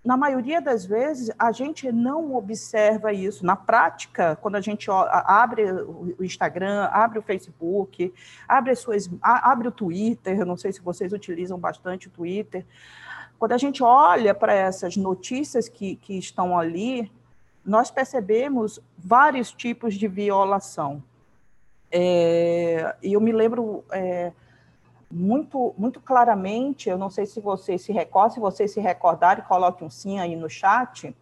na 0.07 0.15
maioria 0.15 0.61
das 0.61 0.85
vezes, 0.85 1.29
a 1.37 1.51
gente 1.51 1.91
não 1.91 2.33
observa 2.33 3.11
isso. 3.11 3.45
Na 3.45 3.57
prática, 3.57 4.37
quando 4.37 4.55
a 4.55 4.61
gente 4.61 4.87
abre 4.89 5.69
o 5.69 6.23
Instagram, 6.23 6.87
abre 6.93 7.19
o 7.19 7.21
Facebook, 7.21 8.13
abre, 8.47 8.73
suas, 8.73 9.09
abre 9.21 9.67
o 9.67 9.71
Twitter, 9.71 10.45
não 10.45 10.55
sei 10.55 10.71
se 10.71 10.79
vocês 10.79 11.11
utilizam 11.11 11.59
bastante 11.59 12.07
o 12.07 12.09
Twitter, 12.09 12.65
quando 13.37 13.51
a 13.51 13.57
gente 13.57 13.83
olha 13.83 14.33
para 14.33 14.53
essas 14.53 14.95
notícias 14.95 15.67
que, 15.67 15.97
que 15.97 16.17
estão 16.17 16.57
ali, 16.57 17.11
nós 17.65 17.91
percebemos 17.91 18.79
vários 18.97 19.51
tipos 19.51 19.95
de 19.95 20.07
violação. 20.07 21.03
É, 21.91 22.95
eu 23.03 23.19
me 23.19 23.33
lembro 23.33 23.83
é, 23.91 24.31
muito, 25.09 25.73
muito 25.77 25.99
claramente, 25.99 26.89
eu 26.89 26.97
não 26.97 27.09
sei 27.09 27.25
se 27.25 27.39
vocês 27.39 27.81
se 27.81 27.91
recordam, 27.91 28.33
se 28.33 28.39
vocês 28.39 28.71
se 28.71 28.79
recordarem, 28.79 29.43
coloque 29.45 29.83
um 29.83 29.89
sim 29.89 30.19
aí 30.19 30.35
no 30.35 30.49
chat. 30.49 31.15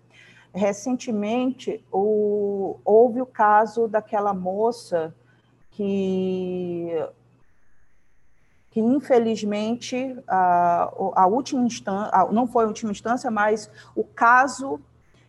Recentemente, 0.53 1.83
o, 1.91 2.79
houve 2.83 3.21
o 3.21 3.25
caso 3.25 3.87
daquela 3.87 4.33
moça 4.33 5.13
que, 5.71 6.89
que 8.71 8.79
infelizmente, 8.79 10.17
a, 10.27 10.91
a 11.13 11.27
última 11.27 11.63
instância, 11.63 12.11
não 12.31 12.47
foi 12.47 12.63
a 12.63 12.67
última 12.67 12.91
instância, 12.91 13.29
mas 13.29 13.69
o 13.95 14.03
caso 14.03 14.79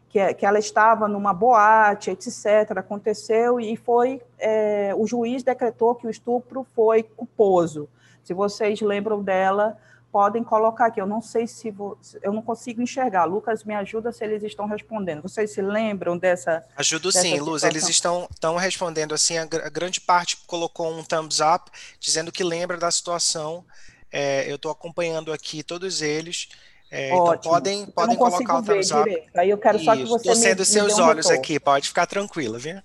que, 0.08 0.34
que 0.34 0.46
ela 0.46 0.58
estava 0.58 1.06
numa 1.08 1.34
boate, 1.34 2.10
etc., 2.10 2.78
aconteceu 2.78 3.60
e 3.60 3.76
foi, 3.76 4.22
é, 4.38 4.94
o 4.96 5.06
juiz 5.06 5.42
decretou 5.42 5.94
que 5.94 6.06
o 6.06 6.10
estupro 6.10 6.64
foi 6.74 7.02
culposo. 7.02 7.88
Se 8.26 8.34
vocês 8.34 8.80
lembram 8.80 9.22
dela, 9.22 9.78
podem 10.10 10.42
colocar 10.42 10.86
aqui. 10.86 11.00
Eu 11.00 11.06
não 11.06 11.22
sei 11.22 11.46
se 11.46 11.70
vou, 11.70 11.96
eu 12.20 12.32
não 12.32 12.42
consigo 12.42 12.82
enxergar. 12.82 13.24
Lucas, 13.24 13.62
me 13.62 13.72
ajuda 13.72 14.10
se 14.10 14.24
eles 14.24 14.42
estão 14.42 14.66
respondendo. 14.66 15.22
Vocês 15.22 15.52
se 15.52 15.62
lembram 15.62 16.18
dessa? 16.18 16.64
Ajudo 16.76 17.08
dessa 17.08 17.20
sim, 17.20 17.30
situação? 17.30 17.52
Luz. 17.52 17.62
Eles 17.62 17.88
estão, 17.88 18.28
estão 18.28 18.56
respondendo 18.56 19.14
assim. 19.14 19.38
A, 19.38 19.46
grande 19.46 20.00
parte 20.00 20.38
colocou 20.44 20.92
um 20.92 21.04
thumbs 21.04 21.38
up, 21.38 21.70
dizendo 22.00 22.32
que 22.32 22.42
lembra 22.42 22.76
da 22.76 22.90
situação. 22.90 23.64
É, 24.10 24.50
eu 24.50 24.56
estou 24.56 24.72
acompanhando 24.72 25.32
aqui 25.32 25.62
todos 25.62 26.02
eles. 26.02 26.48
É, 26.90 27.14
então 27.14 27.38
podem, 27.38 27.86
podem 27.86 28.16
colocar 28.16 28.58
o 28.58 28.62
thumbs 28.64 28.90
up. 28.90 29.04
Direito. 29.04 29.38
Aí 29.38 29.50
eu 29.50 29.58
quero 29.58 29.76
Isso. 29.76 29.84
só 29.84 29.94
que 29.94 30.04
você 30.04 30.30
Estou 30.30 30.34
sendo 30.34 30.58
me, 30.58 30.64
seus 30.64 30.96
me 30.96 31.02
olhos 31.02 31.30
aqui. 31.30 31.60
Pode 31.60 31.86
ficar 31.86 32.06
tranquila, 32.06 32.58
viu? 32.58 32.82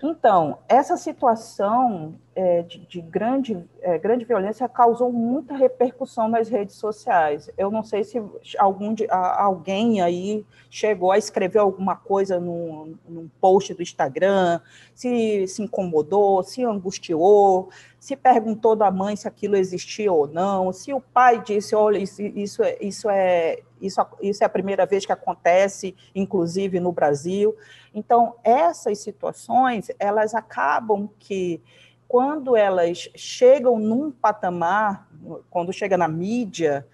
Então, 0.00 0.58
essa 0.68 0.96
situação 0.96 2.20
é, 2.34 2.62
de, 2.62 2.78
de, 2.86 3.00
grande, 3.00 3.64
é, 3.80 3.98
grande 3.98 4.24
violência 4.24 4.68
causou 4.68 5.12
muita 5.12 5.54
repercussão 5.54 6.28
nas 6.28 6.48
redes 6.48 6.76
sociais. 6.76 7.50
Eu 7.56 7.70
não 7.70 7.82
sei 7.82 8.02
se 8.04 8.20
algum 8.58 8.92
de, 8.92 9.06
a, 9.08 9.42
alguém 9.42 10.00
aí 10.02 10.44
chegou 10.68 11.12
a 11.12 11.18
escrever 11.18 11.60
alguma 11.60 11.94
coisa 11.96 12.40
num, 12.40 12.96
num 13.08 13.28
post 13.40 13.72
do 13.74 13.82
Instagram, 13.82 14.60
se 14.94 15.46
se 15.46 15.62
incomodou, 15.62 16.42
se 16.42 16.64
angustiou, 16.64 17.70
se 17.98 18.16
perguntou 18.16 18.76
da 18.76 18.90
mãe 18.90 19.16
se 19.16 19.26
aquilo 19.26 19.56
existia 19.56 20.12
ou 20.12 20.26
não, 20.26 20.72
se 20.72 20.92
o 20.92 21.00
pai 21.00 21.40
disse, 21.42 21.74
olha, 21.74 21.98
isso, 21.98 22.20
isso, 22.20 22.62
é, 22.62 22.76
isso, 22.80 23.08
é, 23.08 23.60
isso, 23.80 24.00
isso 24.20 24.44
é 24.44 24.46
a 24.46 24.50
primeira 24.50 24.84
vez 24.84 25.06
que 25.06 25.12
acontece, 25.12 25.96
inclusive 26.14 26.80
no 26.80 26.92
Brasil. 26.92 27.56
Então, 27.94 28.34
essas 28.44 28.98
situações, 28.98 29.90
elas 29.98 30.34
acabam 30.34 31.08
que, 31.18 31.62
quando 32.08 32.56
elas 32.56 33.08
chegam 33.14 33.78
num 33.78 34.10
patamar, 34.10 35.08
quando 35.50 35.72
chega 35.72 35.96
na 35.96 36.08
mídia, 36.08 36.86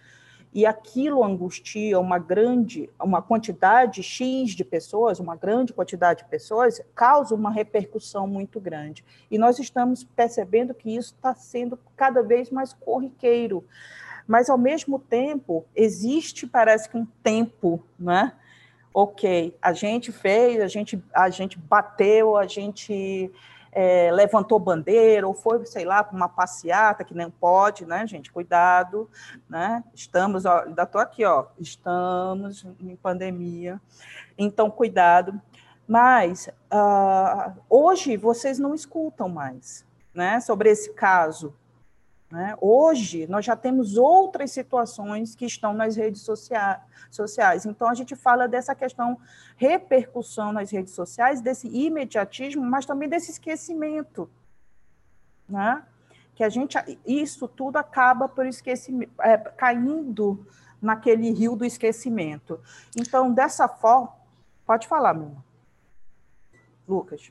e 0.52 0.66
aquilo 0.66 1.22
angustia 1.22 1.98
uma 2.00 2.18
grande, 2.18 2.90
uma 3.00 3.22
quantidade 3.22 4.02
X 4.02 4.50
de 4.50 4.64
pessoas, 4.64 5.20
uma 5.20 5.36
grande 5.36 5.72
quantidade 5.72 6.24
de 6.24 6.28
pessoas, 6.28 6.80
causa 6.94 7.34
uma 7.34 7.50
repercussão 7.50 8.26
muito 8.26 8.58
grande. 8.58 9.04
E 9.30 9.38
nós 9.38 9.58
estamos 9.60 10.02
percebendo 10.02 10.74
que 10.74 10.96
isso 10.96 11.14
está 11.14 11.34
sendo 11.34 11.78
cada 11.96 12.22
vez 12.22 12.50
mais 12.50 12.72
corriqueiro. 12.72 13.64
Mas, 14.26 14.50
ao 14.50 14.58
mesmo 14.58 14.98
tempo, 14.98 15.64
existe, 15.74 16.46
parece 16.46 16.88
que, 16.88 16.96
um 16.96 17.06
tempo, 17.22 17.84
né? 17.98 18.32
ok, 18.92 19.56
a 19.62 19.72
gente 19.72 20.10
fez, 20.10 20.60
a 20.60 20.66
gente, 20.66 21.02
a 21.14 21.30
gente 21.30 21.58
bateu, 21.58 22.36
a 22.36 22.46
gente 22.46 23.30
é, 23.72 24.10
levantou 24.12 24.58
bandeira, 24.58 25.26
ou 25.26 25.34
foi, 25.34 25.64
sei 25.66 25.84
lá, 25.84 26.02
para 26.02 26.16
uma 26.16 26.28
passeata, 26.28 27.04
que 27.04 27.14
nem 27.14 27.30
pode, 27.30 27.86
né, 27.86 28.06
gente? 28.06 28.32
Cuidado, 28.32 29.08
né? 29.48 29.84
Estamos, 29.94 30.44
ó, 30.44 30.64
ainda 30.64 30.82
estou 30.82 31.00
aqui, 31.00 31.24
ó, 31.24 31.46
estamos 31.58 32.66
em 32.80 32.96
pandemia, 32.96 33.80
então 34.36 34.70
cuidado. 34.70 35.40
Mas 35.86 36.48
uh, 36.72 37.52
hoje 37.68 38.16
vocês 38.16 38.58
não 38.58 38.74
escutam 38.74 39.28
mais 39.28 39.84
né, 40.14 40.40
sobre 40.40 40.70
esse 40.70 40.92
caso. 40.92 41.54
Né? 42.30 42.56
Hoje, 42.60 43.26
nós 43.26 43.44
já 43.44 43.56
temos 43.56 43.96
outras 43.96 44.52
situações 44.52 45.34
que 45.34 45.44
estão 45.44 45.74
nas 45.74 45.96
redes 45.96 46.22
sociais. 46.22 47.66
Então, 47.66 47.88
a 47.88 47.94
gente 47.94 48.14
fala 48.14 48.46
dessa 48.46 48.74
questão 48.74 49.18
repercussão 49.56 50.52
nas 50.52 50.70
redes 50.70 50.94
sociais, 50.94 51.40
desse 51.40 51.66
imediatismo, 51.66 52.62
mas 52.62 52.86
também 52.86 53.08
desse 53.08 53.32
esquecimento. 53.32 54.30
Né? 55.48 55.82
Que 56.36 56.44
a 56.44 56.48
gente, 56.48 56.78
isso 57.04 57.48
tudo 57.48 57.76
acaba 57.76 58.28
por 58.28 58.46
esquecimento, 58.46 59.12
é, 59.20 59.36
caindo 59.36 60.46
naquele 60.80 61.30
rio 61.32 61.56
do 61.56 61.64
esquecimento. 61.64 62.60
Então, 62.96 63.32
dessa 63.32 63.68
forma, 63.68 64.12
pode 64.64 64.86
falar, 64.86 65.14
meu 65.14 65.36
Lucas. 66.86 67.30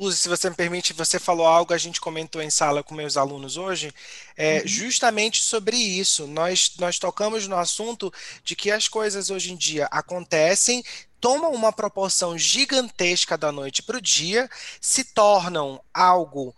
Luz, 0.00 0.18
se 0.18 0.30
você 0.30 0.48
me 0.48 0.56
permite, 0.56 0.94
você 0.94 1.18
falou 1.18 1.46
algo, 1.46 1.74
a 1.74 1.78
gente 1.78 2.00
comentou 2.00 2.40
em 2.40 2.48
sala 2.48 2.82
com 2.82 2.94
meus 2.94 3.18
alunos 3.18 3.58
hoje, 3.58 3.92
é, 4.34 4.60
uhum. 4.60 4.66
justamente 4.66 5.42
sobre 5.42 5.76
isso. 5.76 6.26
Nós, 6.26 6.72
nós 6.78 6.98
tocamos 6.98 7.46
no 7.46 7.54
assunto 7.54 8.10
de 8.42 8.56
que 8.56 8.70
as 8.70 8.88
coisas 8.88 9.28
hoje 9.28 9.52
em 9.52 9.56
dia 9.56 9.86
acontecem, 9.90 10.82
tomam 11.20 11.52
uma 11.52 11.70
proporção 11.70 12.38
gigantesca 12.38 13.36
da 13.36 13.52
noite 13.52 13.82
para 13.82 13.98
o 13.98 14.00
dia, 14.00 14.48
se 14.80 15.04
tornam 15.04 15.78
algo 15.92 16.56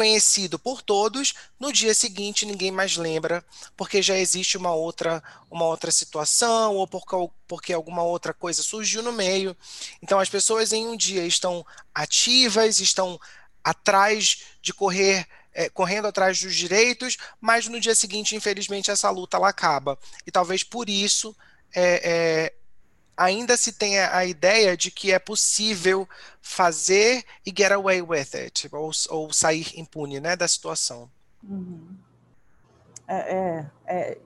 conhecido 0.00 0.58
por 0.58 0.80
todos, 0.80 1.34
no 1.58 1.70
dia 1.70 1.92
seguinte 1.92 2.46
ninguém 2.46 2.70
mais 2.70 2.96
lembra, 2.96 3.44
porque 3.76 4.00
já 4.00 4.16
existe 4.16 4.56
uma 4.56 4.74
outra, 4.74 5.22
uma 5.50 5.66
outra 5.66 5.90
situação, 5.90 6.74
ou 6.76 6.86
porque, 6.86 7.14
porque 7.46 7.72
alguma 7.74 8.02
outra 8.02 8.32
coisa 8.32 8.62
surgiu 8.62 9.02
no 9.02 9.12
meio. 9.12 9.54
Então 10.00 10.18
as 10.18 10.30
pessoas 10.30 10.72
em 10.72 10.88
um 10.88 10.96
dia 10.96 11.26
estão 11.26 11.66
ativas, 11.94 12.80
estão 12.80 13.20
atrás 13.62 14.44
de 14.62 14.72
correr, 14.72 15.28
é, 15.52 15.68
correndo 15.68 16.08
atrás 16.08 16.40
dos 16.40 16.56
direitos, 16.56 17.18
mas 17.38 17.68
no 17.68 17.78
dia 17.78 17.94
seguinte, 17.94 18.34
infelizmente, 18.34 18.90
essa 18.90 19.10
luta 19.10 19.36
ela 19.36 19.50
acaba. 19.50 19.98
E 20.26 20.30
talvez 20.30 20.64
por 20.64 20.88
isso 20.88 21.36
é, 21.74 22.00
é, 22.02 22.54
ainda 23.20 23.54
se 23.54 23.74
tenha 23.74 24.16
a 24.16 24.24
ideia 24.24 24.74
de 24.74 24.90
que 24.90 25.12
é 25.12 25.18
possível 25.18 26.08
fazer 26.40 27.22
e 27.44 27.52
get 27.54 27.70
away 27.70 28.00
with 28.00 28.34
it, 28.34 28.66
ou, 28.72 28.90
ou 29.10 29.30
sair 29.30 29.78
impune 29.78 30.18
né, 30.18 30.34
da 30.34 30.48
situação. 30.48 31.10
Uhum. 31.44 31.94
É, 33.06 33.16
é, 33.16 33.70
é, 33.86 34.18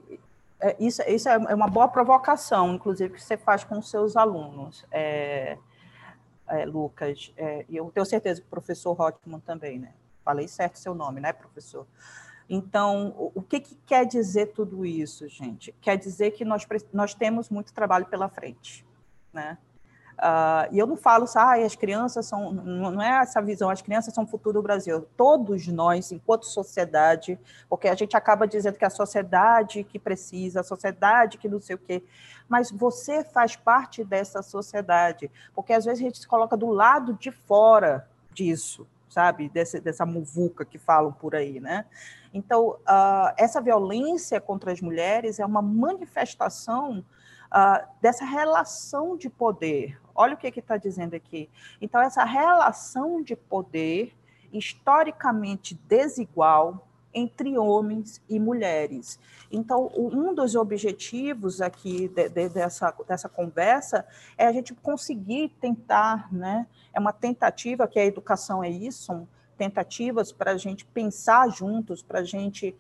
é, 0.61 0.77
isso, 0.79 1.03
isso 1.09 1.29
é 1.29 1.37
uma 1.55 1.67
boa 1.67 1.89
provocação, 1.89 2.73
inclusive, 2.73 3.15
que 3.15 3.23
você 3.23 3.37
faz 3.37 3.65
com 3.65 3.79
os 3.79 3.91
seus 3.91 4.17
alunos, 4.17 4.87
é, 4.93 5.59
é, 6.47 6.65
Lucas. 6.65 7.33
É, 7.37 7.65
e 7.69 7.77
eu 7.77 7.91
tenho 7.91 8.07
certeza 8.07 8.41
que 8.41 8.47
o 8.47 8.51
professor 8.51 8.93
Rotman 8.93 9.41
também, 9.41 9.81
né? 9.81 9.93
Falei 10.25 10.47
certo 10.47 10.79
seu 10.79 10.95
nome, 10.95 11.21
né, 11.21 11.33
professor? 11.33 11.85
Então, 12.49 13.31
o 13.35 13.43
que, 13.43 13.61
que, 13.61 13.75
quer 13.87 14.05
dizer 14.05 14.53
tudo 14.53 14.85
isso, 14.85 15.27
gente? 15.29 15.75
Quer 15.81 15.97
dizer 15.97 16.33
que 16.33 16.45
nós, 16.45 16.67
nós 16.93 17.15
temos 17.15 17.49
muito 17.49 17.73
trabalho 17.73 18.07
pela 18.07 18.29
frente, 18.29 18.85
né? 19.33 19.59
Uh, 20.15 20.71
e 20.71 20.79
eu 20.79 20.87
não 20.87 20.97
falo, 20.97 21.27
ah, 21.35 21.55
as 21.55 21.75
crianças 21.75 22.27
são, 22.27 22.53
não 22.53 23.03
é 23.03 23.21
essa 23.21 23.43
visão, 23.43 23.69
as 23.69 23.83
crianças 23.83 24.15
são 24.15 24.23
o 24.23 24.27
futuro 24.27 24.61
do 24.61 24.63
Brasil. 24.63 25.07
Todos 25.17 25.67
nós, 25.67 26.13
enquanto 26.13 26.47
sociedade, 26.47 27.39
porque 27.69 27.89
a 27.89 27.95
gente 27.95 28.17
acaba 28.17 28.47
dizendo 28.47 28.79
que 28.79 28.85
é 28.85 28.87
a 28.87 28.91
sociedade 28.91 29.83
que 29.83 29.99
precisa, 29.99 30.61
a 30.61 30.65
sociedade 30.65 31.37
que 31.37 31.49
não 31.49 31.61
sei 31.61 31.75
o 31.75 31.79
quê, 31.79 32.03
mas 32.49 32.71
você 32.71 33.25
faz 33.25 33.57
parte 33.57 34.05
dessa 34.05 34.41
sociedade, 34.41 35.31
porque 35.55 35.73
às 35.73 35.85
vezes 35.85 36.01
a 36.01 36.05
gente 36.05 36.19
se 36.19 36.29
coloca 36.29 36.57
do 36.57 36.69
lado 36.69 37.15
de 37.15 37.33
fora 37.33 38.09
disso, 38.33 38.87
sabe, 39.15 39.49
Desse, 39.49 39.81
dessa 39.81 40.05
muvuca 40.05 40.65
que 40.65 40.77
falam 40.79 41.13
por 41.13 41.35
aí, 41.35 41.61
né? 41.61 41.87
Então, 42.33 42.71
uh, 42.71 43.33
essa 43.37 43.61
violência 43.61 44.41
contra 44.41 44.73
as 44.73 44.81
mulheres 44.81 45.39
é 45.39 45.47
uma 45.47 45.63
manifestação 45.63 46.99
uh, 47.47 47.87
dessa 48.03 48.25
relação 48.25 49.17
de 49.17 49.31
poder. 49.31 50.01
Olha 50.15 50.35
o 50.35 50.37
que 50.37 50.49
está 50.49 50.77
dizendo 50.77 51.15
aqui. 51.15 51.49
Então, 51.81 52.01
essa 52.01 52.25
relação 52.25 53.23
de 53.23 53.37
poder 53.37 54.13
historicamente 54.53 55.75
desigual 55.89 56.89
entre 57.15 57.57
homens 57.57 58.21
e 58.29 58.39
mulheres. 58.41 59.19
Então, 59.51 59.91
um 59.95 60.35
dos 60.35 60.55
objetivos 60.55 61.61
aqui 61.61 62.09
de, 62.09 62.29
de, 62.29 62.49
dessa, 62.49 62.93
dessa 63.07 63.29
conversa 63.29 64.05
é 64.37 64.47
a 64.47 64.53
gente 64.53 64.75
conseguir 64.75 65.51
tentar, 65.61 66.33
né? 66.33 66.67
É 66.93 66.99
uma 66.99 67.13
tentativa, 67.13 67.87
que 67.87 67.99
a 67.99 68.05
educação 68.05 68.63
é 68.65 68.69
isso, 68.69 69.27
tentativas 69.57 70.33
para 70.33 70.53
a 70.53 70.57
gente 70.57 70.85
pensar 70.85 71.49
juntos, 71.49 72.03
para 72.03 72.21
a 72.21 72.25
gente 72.25 72.75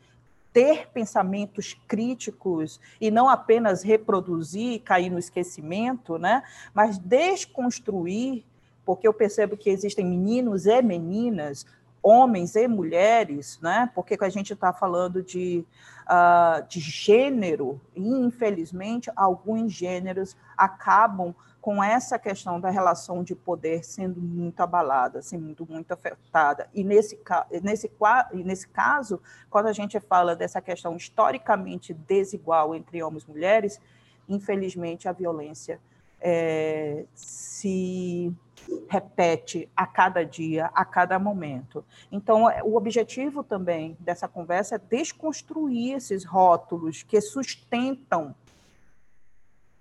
ter 0.53 0.89
pensamentos 0.91 1.77
críticos 1.89 2.81
e 3.01 3.11
não 3.11 3.29
apenas 3.29 3.83
reproduzir, 3.83 4.83
cair 4.83 5.11
no 5.11 5.19
esquecimento, 5.19 6.17
né? 6.17 6.45
Mas 6.73 6.97
desconstruir, 6.97 8.45
porque 8.85 9.07
eu 9.07 9.13
percebo 9.13 9.57
que 9.57 9.69
existem 9.69 10.07
meninos 10.07 10.67
e 10.67 10.81
meninas 10.81 11.67
homens 12.05 12.55
e 12.55 12.69
mulheres, 12.69 13.59
né? 13.63 13.91
Porque 13.95 14.19
a 14.21 14.29
gente 14.29 14.53
está 14.53 14.75
falando 14.75 15.23
de, 15.23 15.65
uh, 16.03 16.69
de 16.69 16.79
gênero, 16.79 17.81
e 17.97 18.07
infelizmente 18.07 19.11
alguns 19.17 19.73
gêneros 19.73 20.37
acabam 20.55 21.35
com 21.63 21.83
essa 21.83 22.19
questão 22.19 22.61
da 22.61 22.69
relação 22.69 23.25
de 23.25 23.35
poder 23.35 23.83
sendo 23.83 24.21
muito 24.21 24.61
abalada, 24.61 25.21
assim, 25.21 25.39
muito, 25.39 25.67
muito 25.67 25.93
afetada. 25.93 26.69
E 26.75 26.85
nesse, 26.85 27.19
nesse, 27.63 27.91
nesse 28.35 28.69
caso, 28.69 29.19
quando 29.49 29.69
a 29.69 29.73
gente 29.73 29.99
fala 29.99 30.37
dessa 30.37 30.61
questão 30.61 30.95
historicamente 30.95 31.95
desigual 31.95 32.75
entre 32.75 33.03
homens 33.03 33.23
e 33.23 33.31
mulheres, 33.31 33.81
infelizmente 34.29 35.09
a 35.09 35.13
violência 35.13 35.81
é, 36.21 37.07
se 37.15 38.31
repete 38.89 39.69
a 39.77 39.87
cada 39.87 40.25
dia, 40.25 40.71
a 40.75 40.85
cada 40.85 41.19
momento. 41.19 41.85
Então, 42.11 42.49
é, 42.49 42.63
o 42.63 42.77
objetivo 42.77 43.43
também 43.43 43.97
dessa 44.01 44.29
conversa 44.29 44.77
é 44.77 44.79
desconstruir 44.79 45.97
esses 45.97 46.25
rótulos 46.25 47.03
que 47.03 47.21
sustentam 47.21 48.35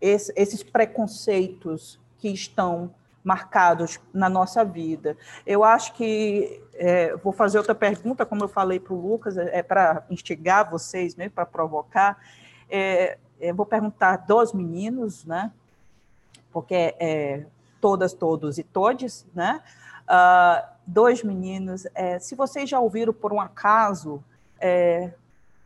esse, 0.01 0.33
esses 0.35 0.63
preconceitos 0.63 1.99
que 2.17 2.29
estão 2.29 2.93
marcados 3.23 3.99
na 4.13 4.27
nossa 4.27 4.65
vida. 4.65 5.15
Eu 5.45 5.63
acho 5.63 5.93
que 5.93 6.61
é, 6.73 7.15
vou 7.17 7.31
fazer 7.31 7.57
outra 7.57 7.73
pergunta, 7.73 8.25
como 8.25 8.43
eu 8.43 8.49
falei 8.49 8.79
para 8.79 8.93
o 8.93 8.99
Lucas, 8.99 9.37
é, 9.37 9.59
é 9.59 9.63
para 9.63 10.03
instigar 10.09 10.69
vocês, 10.69 11.15
né, 11.15 11.29
para 11.29 11.45
provocar. 11.45 12.17
É, 12.69 13.17
é, 13.39 13.53
vou 13.53 13.65
perguntar 13.65 14.17
dos 14.17 14.53
meninos, 14.53 15.25
né? 15.25 15.51
Porque 16.51 16.95
é, 16.99 17.45
todas, 17.83 18.13
todos 18.13 18.57
e 18.57 18.63
todes, 18.63 19.25
né? 19.35 19.61
Uh, 20.03 20.65
dois 20.87 21.21
meninos. 21.21 21.85
É, 21.93 22.17
se 22.17 22.33
vocês 22.33 22.69
já 22.69 22.79
ouviram 22.79 23.11
por 23.11 23.33
um 23.33 23.41
acaso, 23.41 24.23
é, 24.57 25.11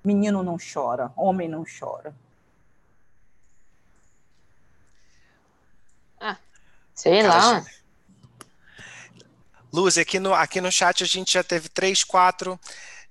menino 0.04 0.42
não 0.42 0.58
chora, 0.58 1.12
homem 1.16 1.48
não 1.48 1.64
chora. 1.64 2.16
Ah, 6.20 6.38
sei 6.96 7.22
lá. 7.22 7.64
Luz, 9.72 10.00
aqui 10.00 10.20
no, 10.20 10.34
aqui 10.34 10.60
no 10.60 10.72
chat 10.72 11.04
a 11.04 11.08
gente 11.08 11.34
já 11.34 11.44
teve 11.44 11.70
três, 11.70 12.04
quatro, 12.04 12.60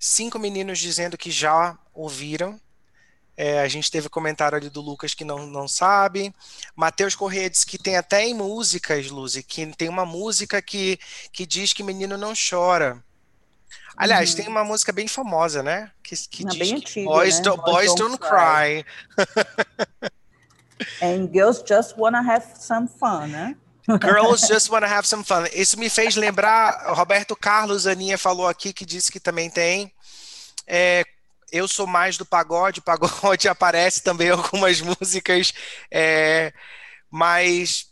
cinco 0.01 0.37
meninos 0.37 0.81
dizendo 0.81 1.17
que 1.17 1.31
já 1.31 1.79
ouviram. 1.95 2.61
É, 3.37 3.61
a 3.61 3.69
gente 3.69 3.91
teve 3.91 4.09
comentário 4.09 4.57
ali 4.57 4.71
do 4.71 4.81
Lucas 4.81 5.13
que 5.13 5.25
não, 5.25 5.47
não 5.47 5.69
sabe. 5.69 6.35
Matheus 6.75 7.15
Corrêa 7.15 7.51
disse 7.51 7.67
que 7.67 7.77
tem 7.77 7.97
até 7.97 8.25
em 8.25 8.33
músicas, 8.33 9.11
Luzi, 9.11 9.43
que 9.43 9.67
tem 9.77 9.89
uma 9.89 10.07
música 10.07 10.63
que, 10.63 10.99
que 11.33 11.45
diz 11.45 11.73
que 11.73 11.83
menino 11.83 12.17
não 12.17 12.33
chora. 12.33 13.03
Aliás, 13.97 14.31
uhum. 14.31 14.37
tem 14.37 14.49
uma 14.49 14.65
música 14.65 14.93
bem 14.93 15.09
famosa, 15.09 15.63
né? 15.63 15.91
Que, 16.03 16.17
que 16.29 16.45
diz 16.45 16.59
bem 16.59 16.81
que 16.81 17.01
antiga, 17.01 17.11
boys, 17.11 17.37
né? 17.37 17.43
do, 17.43 17.57
boys, 17.57 17.95
don't, 17.95 18.17
don't 18.17 18.19
cry. 18.19 18.85
cry. 19.15 20.11
And 21.01 21.31
girls 21.33 21.63
just 21.67 21.97
wanna 21.97 22.21
have 22.21 22.45
some 22.59 22.87
fun, 22.87 23.29
né? 23.29 23.57
Girls 24.03 24.47
just 24.49 24.71
wanna 24.71 24.87
have 24.87 25.07
some 25.07 25.25
fun. 25.25 25.47
Isso 25.53 25.79
me 25.79 25.89
fez 25.89 26.17
lembrar, 26.17 26.95
Roberto 26.95 27.35
Carlos 27.35 27.87
Aninha 27.87 28.19
falou 28.19 28.47
aqui 28.47 28.73
que 28.73 28.85
disse 28.85 29.11
que 29.11 29.19
também 29.19 29.49
tem. 29.49 29.91
É, 30.67 31.05
eu 31.57 31.69
sou 31.69 31.87
mais 31.87 32.17
do 32.17 32.27
pagode, 32.27 32.81
pagode 32.83 33.49
aparece 33.49 34.03
também 34.03 34.31
algumas 34.31 34.81
músicas, 34.81 35.53
é, 35.91 36.53
mas 37.11 37.87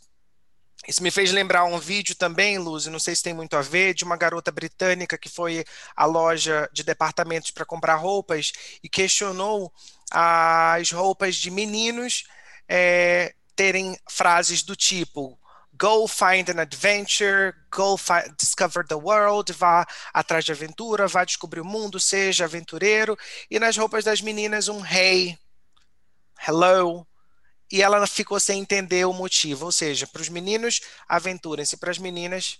isso 0.87 1.01
me 1.01 1.09
fez 1.09 1.31
lembrar 1.31 1.65
um 1.65 1.79
vídeo 1.79 2.15
também, 2.15 2.57
Luz, 2.59 2.85
não 2.85 2.99
sei 2.99 3.15
se 3.15 3.23
tem 3.23 3.33
muito 3.33 3.57
a 3.57 3.61
ver, 3.61 3.93
de 3.93 4.03
uma 4.03 4.15
garota 4.15 4.51
britânica 4.51 5.17
que 5.17 5.29
foi 5.29 5.65
à 5.95 6.05
loja 6.05 6.69
de 6.71 6.83
departamentos 6.83 7.51
para 7.51 7.65
comprar 7.65 7.95
roupas 7.95 8.51
e 8.83 8.89
questionou 8.89 9.73
as 10.11 10.91
roupas 10.91 11.35
de 11.35 11.49
meninos 11.49 12.25
é, 12.69 13.33
terem 13.55 13.97
frases 14.07 14.61
do 14.61 14.75
tipo 14.75 15.39
Go 15.77 16.07
find 16.07 16.49
an 16.49 16.59
adventure, 16.59 17.53
go 17.69 17.97
discover 18.37 18.85
the 18.87 18.95
world, 18.95 19.51
vá 19.51 19.85
atrás 20.13 20.45
de 20.45 20.51
aventura, 20.51 21.07
vá 21.07 21.25
descobrir 21.25 21.59
o 21.59 21.65
mundo, 21.65 21.99
seja 21.99 22.45
aventureiro. 22.45 23.17
E 23.49 23.59
nas 23.59 23.75
roupas 23.75 24.03
das 24.03 24.21
meninas, 24.21 24.67
um 24.67 24.85
hey, 24.85 25.37
hello. 26.47 27.05
E 27.71 27.81
ela 27.81 28.05
ficou 28.07 28.39
sem 28.39 28.61
entender 28.61 29.05
o 29.05 29.13
motivo. 29.13 29.65
Ou 29.65 29.71
seja, 29.71 30.07
para 30.07 30.21
os 30.21 30.29
meninos, 30.29 30.81
aventurem-se, 31.07 31.77
para 31.77 31.91
as 31.91 31.97
meninas, 31.97 32.59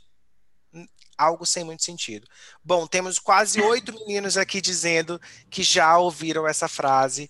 algo 1.17 1.45
sem 1.45 1.63
muito 1.63 1.83
sentido. 1.83 2.27
Bom, 2.63 2.85
temos 2.85 3.19
quase 3.19 3.61
oito 3.61 3.93
meninos 3.93 4.37
aqui 4.37 4.59
dizendo 4.59 5.21
que 5.49 5.63
já 5.63 5.97
ouviram 5.97 6.47
essa 6.47 6.67
frase: 6.67 7.29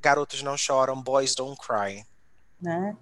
garotos 0.00 0.42
não 0.42 0.56
choram, 0.56 1.00
boys 1.00 1.34
don't 1.34 1.58
cry. 1.60 2.04
Né? 2.60 2.96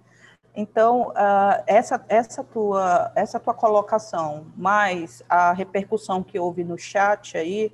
Então, 0.55 1.09
uh, 1.09 1.63
essa, 1.67 2.03
essa, 2.09 2.43
tua, 2.43 3.11
essa 3.15 3.39
tua 3.39 3.53
colocação, 3.53 4.47
mais 4.57 5.23
a 5.29 5.53
repercussão 5.53 6.23
que 6.23 6.39
houve 6.39 6.63
no 6.63 6.77
chat 6.77 7.37
aí, 7.37 7.71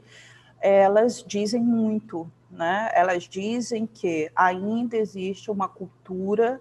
elas 0.62 1.24
dizem 1.24 1.62
muito, 1.62 2.30
né? 2.50 2.90
Elas 2.94 3.24
dizem 3.24 3.86
que 3.86 4.32
ainda 4.36 4.98
existe 4.98 5.50
uma 5.50 5.68
cultura 5.68 6.60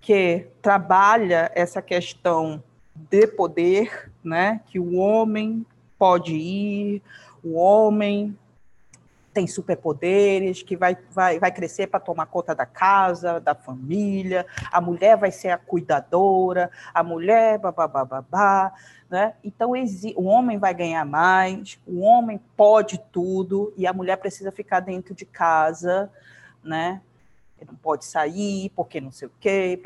que 0.00 0.48
trabalha 0.60 1.50
essa 1.54 1.80
questão 1.80 2.62
de 2.94 3.26
poder, 3.26 4.10
né? 4.22 4.60
Que 4.66 4.78
o 4.78 4.96
homem 4.96 5.64
pode 5.98 6.34
ir, 6.34 7.02
o 7.42 7.54
homem 7.54 8.36
tem 9.32 9.46
superpoderes, 9.46 10.62
que 10.62 10.76
vai, 10.76 10.96
vai, 11.10 11.38
vai 11.38 11.50
crescer 11.50 11.86
para 11.86 12.00
tomar 12.00 12.26
conta 12.26 12.54
da 12.54 12.66
casa, 12.66 13.40
da 13.40 13.54
família, 13.54 14.46
a 14.70 14.80
mulher 14.80 15.16
vai 15.16 15.30
ser 15.30 15.48
a 15.48 15.58
cuidadora, 15.58 16.70
a 16.92 17.02
mulher, 17.02 17.58
babá, 17.58 18.72
né? 19.10 19.34
Então, 19.42 19.72
o 20.16 20.24
homem 20.24 20.58
vai 20.58 20.74
ganhar 20.74 21.04
mais, 21.04 21.78
o 21.86 22.00
homem 22.00 22.40
pode 22.56 22.98
tudo, 23.10 23.72
e 23.76 23.86
a 23.86 23.92
mulher 23.92 24.16
precisa 24.16 24.52
ficar 24.52 24.80
dentro 24.80 25.14
de 25.14 25.24
casa, 25.24 26.10
né? 26.62 27.00
não 27.64 27.76
pode 27.76 28.04
sair, 28.04 28.70
porque 28.74 29.00
não 29.00 29.12
sei 29.12 29.28
o 29.28 29.32
quê, 29.38 29.80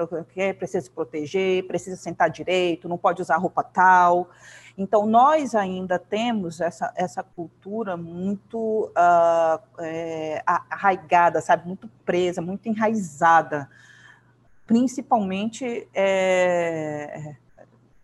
precisa 0.59 0.81
se 0.81 0.91
proteger, 0.91 1.67
precisa 1.67 1.97
sentar 1.97 2.31
direito, 2.31 2.89
não 2.89 2.99
pode 2.99 3.21
usar 3.21 3.37
roupa 3.37 3.63
tal. 3.63 4.31
Então, 4.79 5.07
nós 5.07 5.55
ainda 5.55 5.99
temos 5.99 6.61
essa, 6.61 6.93
essa 6.95 7.23
cultura 7.23 7.97
muito 7.97 8.91
uh, 8.91 9.63
é, 9.79 10.43
arraigada, 10.45 11.41
sabe, 11.41 11.67
muito 11.67 11.89
presa, 12.05 12.43
muito 12.43 12.69
enraizada, 12.69 13.71
principalmente 14.67 15.89
é, 15.95 17.37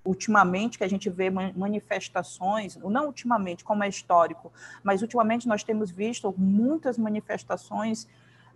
ultimamente 0.05 0.79
que 0.79 0.85
a 0.85 0.89
gente 0.89 1.11
vê 1.11 1.29
manifestações, 1.31 2.77
não 2.77 3.07
ultimamente, 3.07 3.65
como 3.65 3.85
é 3.85 3.89
histórico, 3.89 4.51
mas 4.83 5.03
ultimamente 5.03 5.47
nós 5.47 5.63
temos 5.63 5.91
visto 5.91 6.35
muitas 6.39 6.97
manifestações 6.97 8.09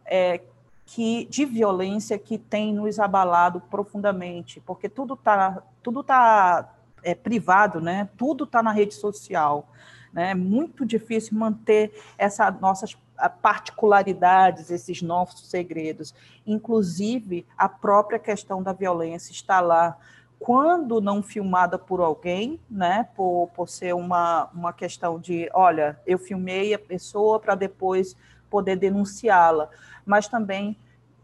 é, 0.07 0.41
que 0.87 1.27
de 1.27 1.45
violência 1.45 2.19
que 2.19 2.39
tem 2.39 2.73
nos 2.73 2.99
abalado 2.99 3.61
profundamente, 3.61 4.61
porque 4.61 4.89
tudo 4.89 5.15
está 5.15 5.63
tudo 5.83 6.03
tá 6.03 6.76
é, 7.07 7.15
privado, 7.15 7.81
né? 7.81 8.09
Tudo 8.17 8.43
está 8.45 8.61
na 8.63 8.73
rede 8.73 8.95
social. 8.95 9.69
Né? 10.13 10.33
É 10.33 10.35
muito 10.35 10.85
difícil 10.85 11.39
manter 11.39 11.93
essas 12.19 12.61
nossas 12.61 12.99
particularidades, 13.41 14.71
esses 14.71 15.01
nossos 15.01 15.49
segredos. 15.49 16.13
Inclusive, 16.45 17.47
a 17.57 17.69
própria 17.69 18.19
questão 18.19 18.61
da 18.63 18.73
violência 18.73 19.31
está 19.31 19.61
lá. 19.61 19.97
Quando 20.39 21.01
não 21.01 21.23
filmada 21.23 21.79
por 21.79 22.01
alguém, 22.01 22.61
né, 22.69 23.09
por, 23.15 23.49
por 23.55 23.69
ser 23.69 23.95
uma, 23.95 24.51
uma 24.53 24.73
questão 24.73 25.19
de, 25.19 25.49
olha, 25.55 25.99
eu 26.07 26.19
filmei 26.19 26.75
a 26.75 26.79
pessoa 26.79 27.41
para 27.41 27.55
depois 27.55 28.15
poder 28.51 28.77
denunciá-la, 28.77 29.71
mas 30.05 30.29
também 30.29 30.77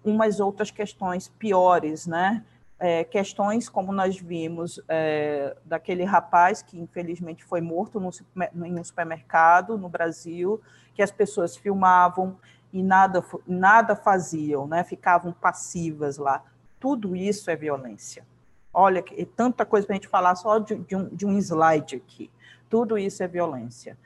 umas 0.03 0.41
outras 0.41 0.71
questões 0.71 1.29
piores, 1.29 2.07
né? 2.07 2.43
É, 2.83 3.05
questões 3.05 3.69
como 3.69 3.93
nós 3.93 4.19
vimos 4.19 4.81
é, 4.89 5.57
daquele 5.65 6.03
rapaz 6.03 6.63
que 6.63 6.77
infelizmente 6.81 7.45
foi 7.45 7.61
morto 7.61 8.01
no, 8.01 8.09
um 8.09 8.85
supermercado 8.85 9.79
no 9.79 9.89
Brasil, 9.89 10.61
que 10.93 11.01
as 11.01 11.13
pessoas 11.13 11.57
filmavam 11.57 12.37
e 12.73 12.83
nada, 12.83 13.25
nada 13.47 13.95
faziam, 13.95 14.67
né? 14.67 14.83
ficavam 14.83 15.33
passivas 15.33 16.19
lá. 16.19 16.43
Tudo 16.81 17.15
isso 17.15 17.53
é 17.53 17.55
violência. 17.55 18.27
Olha, 18.75 19.05
é 19.17 19.25
tanta 19.25 19.65
coisa 19.65 19.87
para 19.87 19.95
a 19.95 19.99
gente 19.99 20.09
falar 20.09 20.35
só 20.35 20.59
de, 20.59 20.75
de, 20.75 20.97
um, 20.97 21.09
de 21.09 21.25
um 21.25 21.39
slide 21.39 21.95
aqui. 21.95 22.29
Tudo 22.69 22.99
isso 22.99 23.23
é 23.23 23.29
violência. 23.29 23.97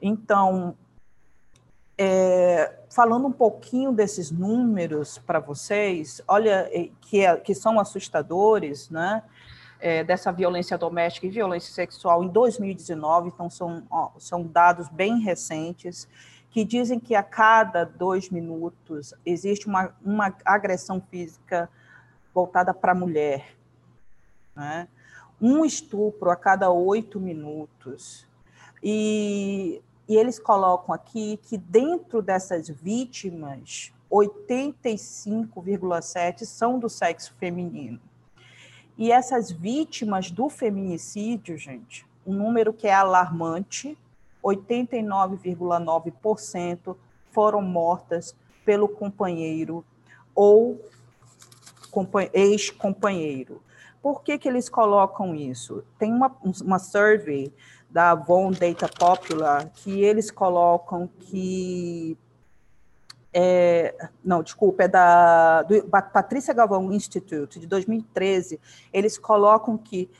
Então, 0.00 0.74
é, 1.96 2.78
falando 2.90 3.26
um 3.26 3.32
pouquinho 3.32 3.92
desses 3.92 4.30
números 4.30 5.18
para 5.18 5.38
vocês, 5.40 6.22
olha, 6.26 6.68
é, 6.72 6.90
que, 7.00 7.24
é, 7.24 7.36
que 7.36 7.54
são 7.54 7.78
assustadores, 7.78 8.90
né? 8.90 9.22
É, 9.84 10.04
dessa 10.04 10.30
violência 10.30 10.78
doméstica 10.78 11.26
e 11.26 11.30
violência 11.30 11.74
sexual 11.74 12.22
em 12.22 12.28
2019, 12.28 13.30
então 13.34 13.50
são, 13.50 13.82
ó, 13.90 14.10
são 14.16 14.44
dados 14.44 14.88
bem 14.88 15.18
recentes, 15.18 16.06
que 16.52 16.64
dizem 16.64 17.00
que 17.00 17.16
a 17.16 17.22
cada 17.22 17.84
dois 17.84 18.30
minutos 18.30 19.12
existe 19.26 19.66
uma, 19.66 19.92
uma 20.04 20.32
agressão 20.44 21.02
física 21.10 21.68
voltada 22.32 22.72
para 22.72 22.92
a 22.92 22.94
mulher. 22.94 23.56
Né? 24.54 24.86
Um 25.40 25.64
estupro 25.64 26.30
a 26.30 26.36
cada 26.36 26.70
oito 26.70 27.18
minutos. 27.18 28.24
E 28.80 29.82
e 30.08 30.16
eles 30.16 30.38
colocam 30.38 30.94
aqui 30.94 31.40
que 31.42 31.56
dentro 31.56 32.22
dessas 32.22 32.68
vítimas, 32.68 33.92
85,7 34.10 36.44
são 36.44 36.78
do 36.78 36.88
sexo 36.88 37.34
feminino. 37.38 37.98
E 38.98 39.10
essas 39.10 39.50
vítimas 39.50 40.30
do 40.30 40.50
feminicídio, 40.50 41.56
gente, 41.56 42.06
um 42.26 42.34
número 42.34 42.72
que 42.72 42.86
é 42.86 42.94
alarmante, 42.94 43.98
89,9% 44.44 46.96
foram 47.30 47.62
mortas 47.62 48.36
pelo 48.64 48.88
companheiro 48.88 49.84
ou 50.34 50.80
ex-companheiro. 52.32 53.62
Por 54.02 54.22
que, 54.22 54.38
que 54.38 54.48
eles 54.48 54.68
colocam 54.68 55.34
isso? 55.34 55.82
Tem 55.98 56.12
uma, 56.12 56.36
uma 56.62 56.78
survey 56.78 57.52
da 57.92 58.12
Avon 58.12 58.50
Data 58.50 58.88
Popular, 58.88 59.68
que 59.74 60.02
eles 60.02 60.30
colocam 60.30 61.08
que. 61.20 62.16
É, 63.34 63.94
não, 64.24 64.42
desculpa, 64.42 64.84
é 64.84 64.88
da 64.88 65.62
do 65.62 65.82
Patrícia 65.84 66.52
Galvão 66.52 66.92
Institute, 66.92 67.60
de 67.60 67.66
2013. 67.66 68.58
Eles 68.92 69.18
colocam 69.18 69.76
que 69.76 70.10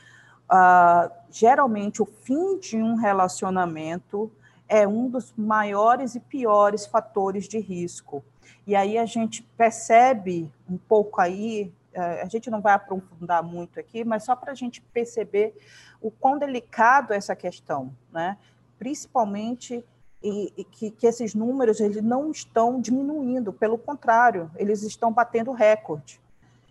uh, 0.51 1.11
geralmente 1.29 2.01
o 2.01 2.05
fim 2.05 2.57
de 2.59 2.77
um 2.77 2.95
relacionamento 2.95 4.31
é 4.67 4.87
um 4.87 5.09
dos 5.09 5.33
maiores 5.37 6.15
e 6.15 6.19
piores 6.19 6.85
fatores 6.85 7.47
de 7.47 7.59
risco. 7.59 8.23
E 8.65 8.75
aí 8.75 8.97
a 8.97 9.05
gente 9.05 9.43
percebe 9.57 10.51
um 10.69 10.77
pouco 10.77 11.19
aí 11.21 11.71
a 11.95 12.27
gente 12.27 12.49
não 12.49 12.61
vai 12.61 12.73
aprofundar 12.73 13.43
muito 13.43 13.79
aqui, 13.79 14.03
mas 14.03 14.23
só 14.23 14.35
para 14.35 14.51
a 14.51 14.55
gente 14.55 14.81
perceber 14.81 15.55
o 16.01 16.11
quão 16.11 16.37
delicado 16.37 17.13
é 17.13 17.17
essa 17.17 17.35
questão, 17.35 17.95
né? 18.11 18.37
principalmente 18.77 19.83
e, 20.21 20.53
e 20.57 20.63
que, 20.63 20.91
que, 20.91 21.07
esses 21.07 21.33
números 21.33 21.79
eles 21.79 22.01
não 22.01 22.31
estão 22.31 22.79
diminuindo, 22.79 23.51
pelo 23.51 23.77
contrário, 23.77 24.49
eles 24.55 24.83
estão 24.83 25.11
batendo 25.11 25.51
recorde. 25.51 26.19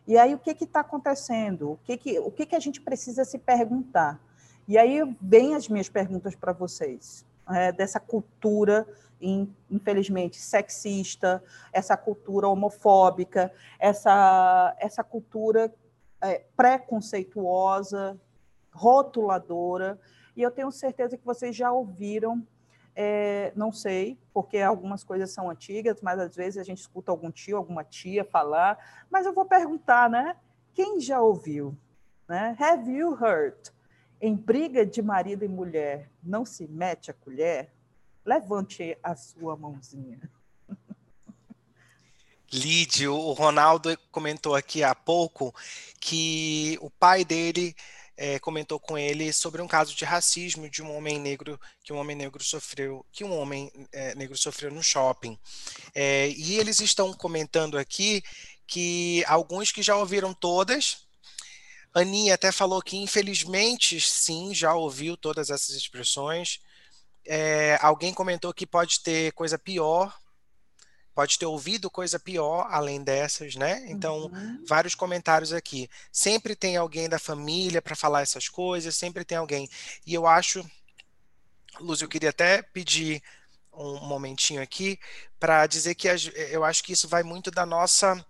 E 0.07 0.19
aí 0.19 0.35
o 0.35 0.39
que 0.39 0.51
está 0.51 0.81
acontecendo? 0.81 1.73
O, 1.73 1.79
que, 1.85 1.97
que, 1.97 2.19
o 2.19 2.31
que, 2.31 2.47
que 2.47 2.57
a 2.57 2.61
gente 2.61 2.81
precisa 2.81 3.25
se 3.25 3.39
perguntar? 3.39 4.21
E 4.67 4.77
aí 4.79 5.01
vem 5.21 5.55
as 5.55 5.69
minhas 5.69 5.89
perguntas 5.89 6.35
para 6.35 6.53
vocês, 6.53 7.25
é, 7.49 7.73
dessa 7.73 8.01
cultura 8.01 8.87
infelizmente, 9.71 10.37
sexista, 10.37 11.43
essa 11.73 11.97
cultura 11.97 12.49
homofóbica, 12.49 13.53
essa, 13.79 14.75
essa 14.79 15.05
cultura 15.05 15.73
é, 16.21 16.45
preconceituosa, 16.57 18.21
rotuladora, 18.73 19.99
e 20.37 20.43
eu 20.43 20.51
tenho 20.51 20.71
certeza 20.73 21.17
que 21.17 21.25
vocês 21.25 21.55
já 21.55 21.71
ouviram, 21.71 22.47
é, 22.95 23.53
não 23.55 23.73
sei, 23.73 24.19
porque 24.33 24.59
algumas 24.59 25.05
coisas 25.05 25.31
são 25.31 25.51
antigas, 25.51 26.01
mas 26.01 26.19
às 26.19 26.35
vezes 26.35 26.59
a 26.59 26.65
gente 26.65 26.79
escuta 26.79 27.11
algum 27.11 27.31
tio, 27.31 27.57
alguma 27.57 27.85
tia 27.85 28.25
falar, 28.25 29.05
mas 29.11 29.27
eu 29.27 29.33
vou 29.33 29.45
perguntar, 29.45 30.11
né? 30.11 30.37
Quem 30.75 31.01
já 31.01 31.21
ouviu? 31.21 31.77
Né? 32.29 32.57
Have 32.59 32.91
you 32.91 33.15
heard? 33.21 33.73
Em 34.21 34.35
briga 34.37 34.87
de 34.87 35.03
marido 35.03 35.45
e 35.45 35.49
mulher, 35.49 36.11
não 36.23 36.45
se 36.45 36.67
mete 36.69 37.11
a 37.11 37.15
colher? 37.15 37.73
Levante 38.25 38.97
a 39.03 39.17
sua 39.17 39.57
mãozinha. 39.57 40.21
Lídio, 42.53 43.15
o 43.15 43.33
Ronaldo 43.33 43.97
comentou 44.11 44.55
aqui 44.55 44.83
há 44.83 44.95
pouco 44.95 45.55
que 45.99 46.79
o 46.83 46.91
pai 46.91 47.25
dele 47.25 47.75
é, 48.17 48.39
comentou 48.39 48.79
com 48.79 48.99
ele 48.99 49.33
sobre 49.33 49.63
um 49.63 49.67
caso 49.67 49.95
de 49.95 50.05
racismo 50.05 50.69
de 50.69 50.83
um 50.83 50.95
homem 50.95 51.19
negro 51.19 51.59
que 51.83 51.93
um 51.93 51.97
homem 51.97 52.15
negro 52.15 52.45
sofreu, 52.45 53.05
que 53.11 53.25
um 53.25 53.37
homem 53.37 53.73
é, 53.91 54.15
negro 54.15 54.37
sofreu 54.37 54.71
no 54.71 54.83
shopping. 54.83 55.39
É, 55.95 56.29
e 56.29 56.59
eles 56.59 56.79
estão 56.81 57.13
comentando 57.15 57.79
aqui 57.79 58.23
que 58.67 59.25
alguns 59.27 59.73
que 59.73 59.83
já 59.83 59.97
ouviram 59.97 60.35
todas. 60.35 61.07
Aninha 61.95 62.35
até 62.35 62.53
falou 62.53 62.81
que 62.83 62.97
infelizmente 62.97 64.01
sim, 64.01 64.55
já 64.55 64.75
ouviu 64.75 65.17
todas 65.17 65.51
essas 65.51 65.75
expressões. 65.75 66.61
É, 67.25 67.79
alguém 67.81 68.13
comentou 68.13 68.53
que 68.53 68.67
pode 68.67 69.01
ter 69.01 69.33
coisa 69.33 69.59
pior, 69.59 70.17
pode 71.15 71.39
ter 71.39 71.47
ouvido 71.47 71.91
coisa 71.91 72.19
pior 72.19 72.67
além 72.71 73.03
dessas, 73.03 73.55
né? 73.55 73.85
Então, 73.89 74.27
uhum. 74.27 74.65
vários 74.67 74.95
comentários 74.95 75.53
aqui. 75.53 75.89
Sempre 76.11 76.57
tem 76.57 76.77
alguém 76.77 77.09
da 77.09 77.19
família 77.19 77.83
para 77.83 77.95
falar 77.95 78.23
essas 78.23 78.49
coisas, 78.49 78.97
sempre 78.97 79.25
tem 79.25 79.39
alguém. 79.39 79.69
E 80.07 80.15
eu 80.15 80.27
acho, 80.27 80.65
Luz, 81.81 82.01
eu 82.01 82.09
queria 82.09 82.31
até 82.31 82.63
pedir 82.63 83.23
um 83.73 84.01
momentinho 84.01 84.63
aqui 84.63 84.99
para 85.39 85.67
dizer 85.67 85.95
que 85.95 86.09
eu 86.51 86.65
acho 86.65 86.83
que 86.83 86.93
isso 86.93 87.09
vai 87.09 87.23
muito 87.23 87.51
da 87.51 87.65
nossa 87.65 88.25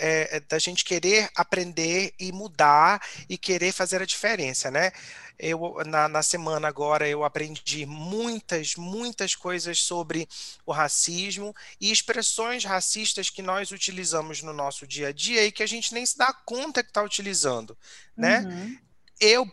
é, 0.00 0.40
da 0.40 0.58
gente 0.58 0.84
querer 0.84 1.30
aprender 1.34 2.14
e 2.18 2.32
mudar 2.32 3.00
e 3.28 3.36
querer 3.36 3.72
fazer 3.72 4.00
a 4.00 4.06
diferença, 4.06 4.70
né? 4.70 4.92
Eu, 5.38 5.76
na, 5.86 6.06
na 6.06 6.22
semana 6.22 6.68
agora, 6.68 7.08
eu 7.08 7.24
aprendi 7.24 7.86
muitas, 7.86 8.76
muitas 8.76 9.34
coisas 9.34 9.78
sobre 9.80 10.28
o 10.66 10.72
racismo 10.72 11.54
e 11.80 11.90
expressões 11.90 12.64
racistas 12.64 13.30
que 13.30 13.40
nós 13.40 13.70
utilizamos 13.70 14.42
no 14.42 14.52
nosso 14.52 14.86
dia 14.86 15.08
a 15.08 15.12
dia 15.12 15.44
e 15.44 15.52
que 15.52 15.62
a 15.62 15.66
gente 15.66 15.94
nem 15.94 16.04
se 16.04 16.18
dá 16.18 16.30
conta 16.32 16.82
que 16.82 16.90
está 16.90 17.02
utilizando, 17.02 17.76
né? 18.14 18.40
Uhum. 18.40 18.78
Eu 19.18 19.52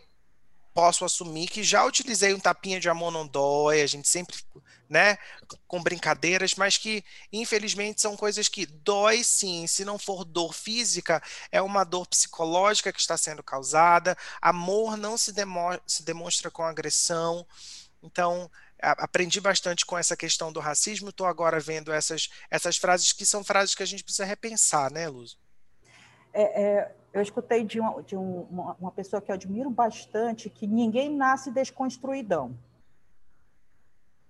posso 0.74 1.04
assumir 1.04 1.48
que 1.48 1.62
já 1.64 1.84
utilizei 1.84 2.32
um 2.34 2.38
tapinha 2.38 2.78
de 2.78 2.88
amor 2.88 3.10
não 3.10 3.26
dói, 3.26 3.82
a 3.82 3.86
gente 3.86 4.06
sempre, 4.08 4.36
né, 4.88 5.18
com 5.66 5.82
brincadeiras, 5.82 6.54
mas 6.54 6.78
que 6.78 7.04
infelizmente 7.32 8.00
são 8.00 8.16
coisas 8.16 8.48
que 8.48 8.64
dói 8.66 9.22
sim, 9.22 9.66
se 9.66 9.84
não 9.84 9.98
for 9.98 10.24
dor 10.24 10.54
física, 10.54 11.22
é 11.52 11.60
uma 11.60 11.84
dor 11.84 12.06
psicológica 12.06 12.92
que 12.92 13.00
está 13.00 13.16
sendo 13.16 13.42
causada. 13.42 14.16
Amor 14.40 14.96
não 14.96 15.16
se, 15.16 15.32
demo 15.32 15.78
se 15.86 16.02
demonstra 16.02 16.50
com 16.50 16.62
agressão. 16.62 17.46
Então, 18.02 18.50
aprendi 18.80 19.40
bastante 19.40 19.84
com 19.84 19.98
essa 19.98 20.16
questão 20.16 20.52
do 20.52 20.60
racismo, 20.60 21.10
estou 21.10 21.26
agora 21.26 21.58
vendo 21.58 21.92
essas, 21.92 22.28
essas 22.50 22.76
frases 22.76 23.12
que 23.12 23.26
são 23.26 23.42
frases 23.42 23.74
que 23.74 23.82
a 23.82 23.86
gente 23.86 24.04
precisa 24.04 24.24
repensar, 24.24 24.92
né, 24.92 25.08
Luz? 25.08 25.36
É, 26.32 26.62
é, 26.62 26.94
eu 27.12 27.22
escutei 27.22 27.64
de, 27.64 27.80
uma, 27.80 28.02
de 28.02 28.16
um, 28.16 28.42
uma, 28.78 28.92
pessoa 28.92 29.20
que 29.20 29.30
eu 29.30 29.34
admiro 29.34 29.70
bastante 29.70 30.48
que 30.48 30.66
ninguém 30.66 31.10
nasce 31.10 31.50
desconstruidão. 31.50 32.56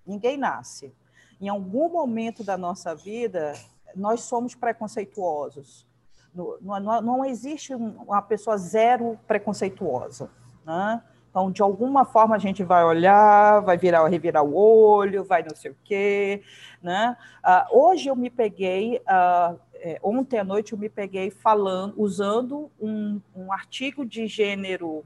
Ninguém 0.09 0.37
nasce. 0.37 0.93
Em 1.39 1.47
algum 1.47 1.89
momento 1.89 2.43
da 2.43 2.57
nossa 2.57 2.95
vida, 2.95 3.53
nós 3.95 4.21
somos 4.21 4.55
preconceituosos. 4.55 5.87
Não, 6.33 6.79
não, 6.79 7.01
não 7.01 7.25
existe 7.25 7.73
uma 7.73 8.21
pessoa 8.21 8.57
zero 8.57 9.19
preconceituosa. 9.27 10.29
Né? 10.65 11.01
Então, 11.29 11.51
de 11.51 11.61
alguma 11.61 12.05
forma, 12.05 12.35
a 12.35 12.39
gente 12.39 12.63
vai 12.63 12.83
olhar, 12.83 13.61
vai 13.61 13.77
virar, 13.77 14.07
revirar 14.07 14.43
o 14.43 14.55
olho, 14.55 15.23
vai 15.23 15.43
não 15.43 15.55
sei 15.55 15.71
o 15.71 15.77
quê. 15.83 16.41
Né? 16.81 17.15
Uh, 17.45 17.79
hoje 17.79 18.09
eu 18.09 18.15
me 18.15 18.29
peguei 18.29 18.97
uh, 18.97 19.59
é, 19.81 19.99
ontem 20.03 20.37
à 20.37 20.43
noite 20.43 20.73
eu 20.73 20.79
me 20.79 20.89
peguei 20.89 21.31
falando, 21.31 21.93
usando 21.97 22.69
um, 22.79 23.21
um 23.35 23.51
artigo 23.51 24.05
de 24.05 24.27
gênero 24.27 25.05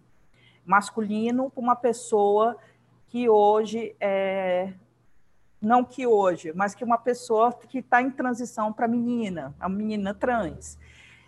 masculino 0.66 1.50
para 1.50 1.62
uma 1.62 1.76
pessoa 1.76 2.58
que 3.08 3.30
hoje 3.30 3.96
é, 4.00 4.74
não 5.64 5.84
que 5.84 6.06
hoje, 6.06 6.52
mas 6.54 6.76
que 6.76 6.84
uma 6.84 6.98
pessoa 6.98 7.54
que 7.54 7.80
está 7.80 8.02
em 8.02 8.12
transição 8.12 8.74
para 8.74 8.88
menina, 8.88 9.56
a 9.60 9.70
menina 9.70 10.14
trans. 10.14 10.78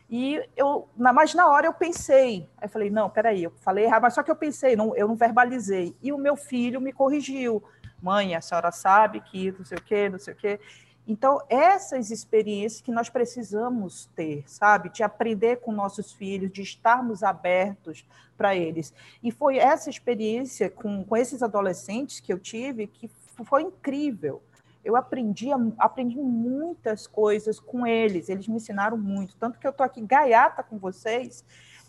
E 0.09 0.39
eu, 0.55 0.87
na, 0.95 1.11
mas 1.11 1.33
na 1.33 1.49
hora 1.49 1.65
eu 1.65 1.73
pensei, 1.73 2.47
aí 2.57 2.67
falei, 2.67 2.89
não, 2.89 3.09
peraí, 3.09 3.43
eu 3.43 3.51
falei 3.61 3.85
errado, 3.85 4.03
mas 4.03 4.13
só 4.13 4.21
que 4.21 4.29
eu 4.29 4.35
pensei, 4.35 4.75
não, 4.75 4.95
eu 4.95 5.07
não 5.07 5.15
verbalizei. 5.15 5.95
E 6.01 6.11
o 6.11 6.17
meu 6.17 6.35
filho 6.35 6.79
me 6.79 6.91
corrigiu. 6.91 7.63
Mãe, 8.01 8.35
a 8.35 8.41
senhora 8.41 8.71
sabe 8.71 9.21
que 9.21 9.51
não 9.51 9.65
sei 9.65 9.77
o 9.77 9.81
quê, 9.81 10.09
não 10.09 10.19
sei 10.19 10.33
o 10.33 10.37
quê. 10.37 10.59
Então, 11.07 11.39
essas 11.49 12.11
experiências 12.11 12.81
que 12.81 12.91
nós 12.91 13.09
precisamos 13.09 14.09
ter, 14.15 14.43
sabe? 14.47 14.89
De 14.89 15.01
aprender 15.01 15.57
com 15.57 15.71
nossos 15.71 16.11
filhos, 16.11 16.51
de 16.51 16.61
estarmos 16.61 17.23
abertos 17.23 18.05
para 18.35 18.55
eles. 18.55 18.93
E 19.23 19.31
foi 19.31 19.57
essa 19.57 19.89
experiência 19.89 20.69
com, 20.69 21.03
com 21.03 21.15
esses 21.15 21.41
adolescentes 21.41 22.19
que 22.19 22.33
eu 22.33 22.39
tive 22.39 22.87
que 22.87 23.07
foi 23.43 23.63
incrível. 23.63 24.41
Eu 24.83 24.95
aprendi, 24.95 25.49
aprendi 25.79 26.17
muitas 26.17 27.07
coisas 27.07 27.59
com 27.59 27.87
eles, 27.87 28.29
eles 28.29 28.47
me 28.47 28.55
ensinaram 28.55 28.97
muito. 28.97 29.35
Tanto 29.35 29.57
que 29.57 29.65
eu 29.65 29.71
estou 29.71 29.83
aqui 29.83 29.99
gaiata 29.99 30.61
com 30.61 30.77
vocês, 30.77 31.43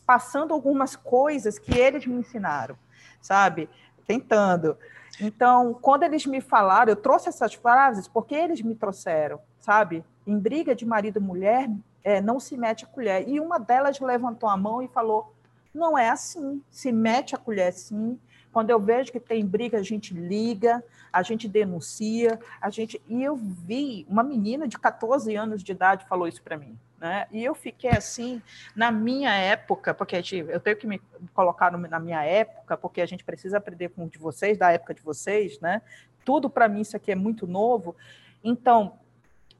passando 0.06 0.54
algumas 0.54 0.96
coisas 0.96 1.58
que 1.58 1.76
eles 1.76 2.06
me 2.06 2.16
ensinaram, 2.16 2.76
sabe? 3.20 3.68
Tentando. 4.06 4.78
Então, 5.20 5.74
quando 5.74 6.04
eles 6.04 6.24
me 6.26 6.40
falaram, 6.40 6.90
eu 6.90 6.96
trouxe 6.96 7.28
essas 7.28 7.54
frases 7.54 8.08
porque 8.08 8.34
eles 8.34 8.62
me 8.62 8.74
trouxeram, 8.74 9.40
sabe? 9.58 10.04
Em 10.26 10.38
briga 10.38 10.74
de 10.74 10.86
marido 10.86 11.18
e 11.18 11.22
mulher, 11.22 11.70
é, 12.02 12.20
não 12.20 12.38
se 12.38 12.56
mete 12.56 12.84
a 12.84 12.88
colher. 12.88 13.28
E 13.28 13.40
uma 13.40 13.58
delas 13.58 13.98
levantou 14.00 14.48
a 14.48 14.56
mão 14.56 14.80
e 14.80 14.88
falou: 14.88 15.34
não 15.74 15.98
é 15.98 16.08
assim, 16.08 16.62
se 16.70 16.92
mete 16.92 17.34
a 17.34 17.38
colher 17.38 17.72
sim. 17.72 18.18
Quando 18.56 18.70
eu 18.70 18.80
vejo 18.80 19.12
que 19.12 19.20
tem 19.20 19.44
briga, 19.44 19.76
a 19.76 19.82
gente 19.82 20.14
liga, 20.14 20.82
a 21.12 21.22
gente 21.22 21.46
denuncia, 21.46 22.40
a 22.58 22.70
gente. 22.70 22.98
E 23.06 23.22
eu 23.22 23.36
vi 23.36 24.06
uma 24.08 24.22
menina 24.22 24.66
de 24.66 24.78
14 24.78 25.36
anos 25.36 25.62
de 25.62 25.72
idade 25.72 26.06
falou 26.06 26.26
isso 26.26 26.42
para 26.42 26.56
mim. 26.56 26.74
Né? 26.98 27.26
E 27.30 27.44
eu 27.44 27.54
fiquei 27.54 27.90
assim, 27.90 28.40
na 28.74 28.90
minha 28.90 29.30
época, 29.30 29.92
porque 29.92 30.16
eu 30.48 30.58
tenho 30.58 30.74
que 30.74 30.86
me 30.86 30.98
colocar 31.34 31.70
na 31.70 32.00
minha 32.00 32.24
época, 32.24 32.78
porque 32.78 33.02
a 33.02 33.06
gente 33.06 33.24
precisa 33.24 33.58
aprender 33.58 33.90
com 33.90 34.06
o 34.06 34.08
de 34.08 34.16
vocês, 34.16 34.56
da 34.56 34.72
época 34.72 34.94
de 34.94 35.02
vocês, 35.02 35.60
né? 35.60 35.82
Tudo 36.24 36.48
para 36.48 36.66
mim 36.66 36.80
isso 36.80 36.96
aqui 36.96 37.12
é 37.12 37.14
muito 37.14 37.46
novo. 37.46 37.94
Então, 38.42 38.98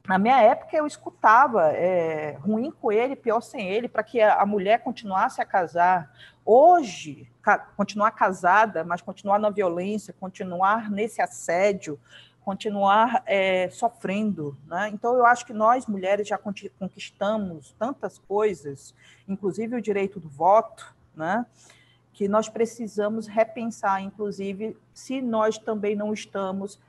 na 0.07 0.17
minha 0.17 0.41
época 0.41 0.75
eu 0.75 0.87
escutava 0.87 1.73
é, 1.73 2.37
ruim 2.39 2.71
com 2.71 2.91
ele, 2.91 3.15
pior 3.15 3.41
sem 3.41 3.67
ele, 3.67 3.89
para 3.89 4.01
que 4.03 4.21
a 4.21 4.45
mulher 4.45 4.81
continuasse 4.81 5.41
a 5.41 5.45
casar. 5.45 6.11
Hoje, 6.45 7.29
ca 7.41 7.57
continuar 7.57 8.11
casada, 8.11 8.85
mas 8.85 9.01
continuar 9.01 9.37
na 9.37 9.49
violência, 9.49 10.15
continuar 10.17 10.89
nesse 10.89 11.21
assédio, 11.21 11.99
continuar 12.39 13.21
é, 13.25 13.69
sofrendo. 13.69 14.57
Né? 14.65 14.89
Então, 14.93 15.13
eu 15.13 15.25
acho 15.25 15.45
que 15.45 15.51
nós, 15.51 15.85
mulheres, 15.85 16.25
já 16.25 16.37
conquistamos 16.37 17.75
tantas 17.77 18.17
coisas, 18.17 18.95
inclusive 19.27 19.75
o 19.75 19.81
direito 19.81 20.21
do 20.21 20.29
voto, 20.29 20.95
né? 21.13 21.45
que 22.13 22.29
nós 22.29 22.47
precisamos 22.47 23.27
repensar, 23.27 24.01
inclusive, 24.01 24.77
se 24.93 25.21
nós 25.21 25.57
também 25.57 25.97
não 25.97 26.13
estamos 26.13 26.79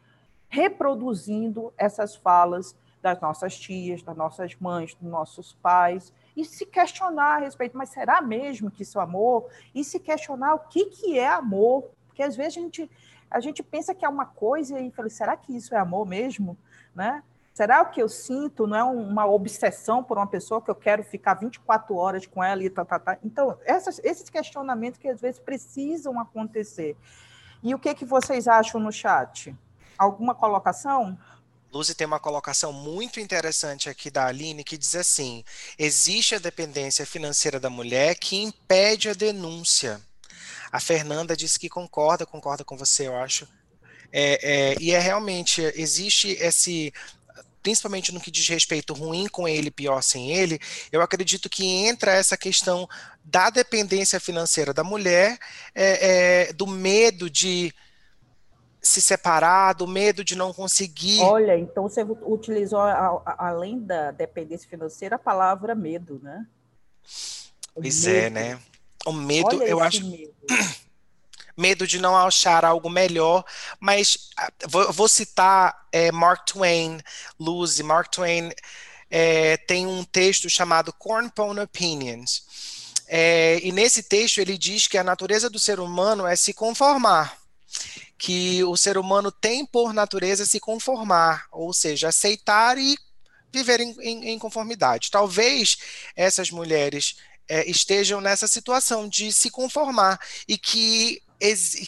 reproduzindo 0.49 1.73
essas 1.77 2.15
falas 2.15 2.77
das 3.01 3.21
nossas 3.21 3.59
tias, 3.59 4.03
das 4.03 4.17
nossas 4.17 4.55
mães, 4.57 4.95
dos 4.95 5.11
nossos 5.11 5.55
pais, 5.55 6.13
e 6.37 6.45
se 6.45 6.67
questionar 6.67 7.37
a 7.37 7.39
respeito, 7.39 7.77
mas 7.77 7.91
será 7.91 8.21
mesmo 8.21 8.71
que 8.71 8.83
isso 8.83 8.99
é 8.99 9.03
amor? 9.03 9.49
E 9.75 9.83
se 9.85 9.99
questionar 9.99 10.55
o 10.55 10.61
que, 10.61 10.87
que 10.87 11.19
é 11.19 11.29
amor, 11.29 11.91
porque 12.07 12.23
às 12.23 12.37
vezes 12.37 12.59
a 12.59 12.61
gente 12.61 12.91
a 13.31 13.41
gente 13.41 13.63
pensa 13.63 13.95
que 13.95 14.05
é 14.05 14.09
uma 14.09 14.27
coisa 14.27 14.81
e 14.81 14.91
fala, 14.91 15.11
será 15.11 15.37
que 15.37 15.55
isso 15.55 15.75
é 15.75 15.79
amor 15.79 16.07
mesmo? 16.07 16.57
Né? 16.95 17.23
Será 17.53 17.83
o 17.83 17.91
que 17.91 18.01
eu 18.01 18.09
sinto 18.09 18.67
não 18.67 18.77
é 18.77 18.85
uma 18.85 19.27
obsessão 19.27 20.03
por 20.03 20.17
uma 20.17 20.27
pessoa 20.27 20.63
que 20.63 20.71
eu 20.71 20.75
quero 20.75 21.03
ficar 21.03 21.35
24 21.35 21.95
horas 21.97 22.27
com 22.27 22.43
ela 22.43 22.63
e 22.63 22.71
tá, 22.71 22.85
tá, 22.85 22.99
tá. 22.99 23.19
Então, 23.23 23.59
essas, 23.65 24.01
esses 24.05 24.31
questionamentos 24.31 24.99
que 24.99 25.09
às 25.09 25.21
vezes 25.21 25.41
precisam 25.41 26.19
acontecer. 26.21 26.97
E 27.63 27.75
o 27.75 27.79
que, 27.79 27.93
que 27.95 28.05
vocês 28.05 28.47
acham 28.47 28.81
no 28.81 28.93
chat? 28.93 29.55
Alguma 29.99 30.35
colocação? 30.35 31.19
Luzi 31.73 31.95
tem 31.95 32.07
uma 32.07 32.21
colocação 32.21 32.73
muito 32.73 33.21
interessante 33.21 33.91
aqui 33.91 34.11
da 34.11 34.27
Aline 34.27 34.65
que 34.65 34.79
diz 34.79 34.95
assim: 34.95 35.45
existe 35.79 36.35
a 36.35 36.39
dependência 36.39 37.05
financeira 37.05 37.61
da 37.61 37.69
mulher 37.69 38.15
que 38.15 38.37
impede 38.37 39.09
a 39.09 39.15
denúncia. 39.15 40.01
A 40.73 40.81
Fernanda 40.81 41.37
disse 41.37 41.59
que 41.59 41.69
concorda, 41.69 42.27
concorda 42.27 42.65
com 42.65 42.77
você, 42.77 43.07
eu 43.07 43.17
acho. 43.17 43.49
É, 44.11 44.73
é, 44.73 44.77
e 44.81 44.93
é 44.93 44.99
realmente, 44.99 45.61
existe 45.75 46.31
esse, 46.41 46.93
principalmente 47.63 48.13
no 48.13 48.21
que 48.21 48.31
diz 48.31 48.49
respeito 48.49 48.95
ruim 48.95 49.27
com 49.29 49.47
ele, 49.47 49.71
pior 49.71 50.03
sem 50.03 50.33
ele, 50.33 50.59
eu 50.91 51.03
acredito 51.03 51.51
que 51.51 51.67
entra 51.67 52.13
essa 52.13 52.37
questão 52.37 52.89
da 53.23 53.51
dependência 53.51 54.19
financeira 54.19 54.73
da 54.73 54.83
mulher, 54.83 55.39
é, 55.75 56.49
é, 56.49 56.53
do 56.53 56.67
medo 56.67 57.29
de 57.29 57.73
se 58.81 59.01
separar, 59.03 59.75
do 59.75 59.87
medo 59.87 60.25
de 60.25 60.37
não 60.37 60.53
conseguir. 60.53 61.21
Olha, 61.21 61.59
então 61.59 61.83
você 61.85 62.03
utilizou, 62.03 62.81
a, 62.81 63.23
a, 63.25 63.49
além 63.49 63.81
da 63.81 64.11
dependência 64.11 64.69
financeira, 64.69 65.17
a 65.17 65.19
palavra 65.19 65.75
medo, 65.75 66.21
né? 66.23 66.47
Pois 67.75 68.07
é, 68.07 68.11
medo. 68.11 68.27
é, 68.27 68.31
né? 68.31 68.61
O 69.07 69.13
medo, 69.13 69.57
Olha 69.57 69.65
eu 69.65 69.81
acho. 69.81 70.05
Medo. 70.05 70.35
medo. 71.57 71.87
de 71.87 71.99
não 71.99 72.17
achar 72.17 72.65
algo 72.65 72.89
melhor, 72.89 73.45
mas 73.81 74.31
ah, 74.37 74.51
vou, 74.69 74.93
vou 74.93 75.09
citar 75.09 75.87
é, 75.91 76.13
Mark 76.13 76.47
Twain, 76.47 76.99
Lucy. 77.39 77.83
Mark 77.83 78.11
Twain 78.11 78.53
é, 79.11 79.57
tem 79.57 79.87
um 79.87 80.05
texto 80.05 80.49
chamado 80.49 80.93
Cornpone 80.93 81.61
Opinions. 81.61 82.43
É, 83.09 83.59
e 83.63 83.73
nesse 83.73 84.03
texto 84.03 84.39
ele 84.39 84.59
diz 84.59 84.87
que 84.87 84.99
a 84.99 85.05
natureza 85.05 85.49
do 85.49 85.59
ser 85.59 85.81
humano 85.81 86.27
é 86.27 86.37
se 86.37 86.53
conformar. 86.53 87.38
Que 88.17 88.65
o 88.65 88.77
ser 88.77 88.99
humano 88.99 89.31
tem 89.31 89.65
por 89.65 89.93
natureza 89.93 90.45
se 90.45 90.59
conformar, 90.59 91.47
ou 91.53 91.73
seja, 91.73 92.09
aceitar 92.09 92.79
e 92.79 92.97
viver 93.53 93.81
em, 93.81 93.95
em, 94.01 94.29
em 94.31 94.39
conformidade. 94.39 95.11
Talvez 95.11 95.79
essas 96.17 96.51
mulheres 96.51 97.17
é, 97.49 97.69
estejam 97.69 98.21
nessa 98.21 98.47
situação 98.47 99.09
de 99.09 99.33
se 99.33 99.51
conformar 99.51 100.21
e 100.47 100.59
que 100.59 101.23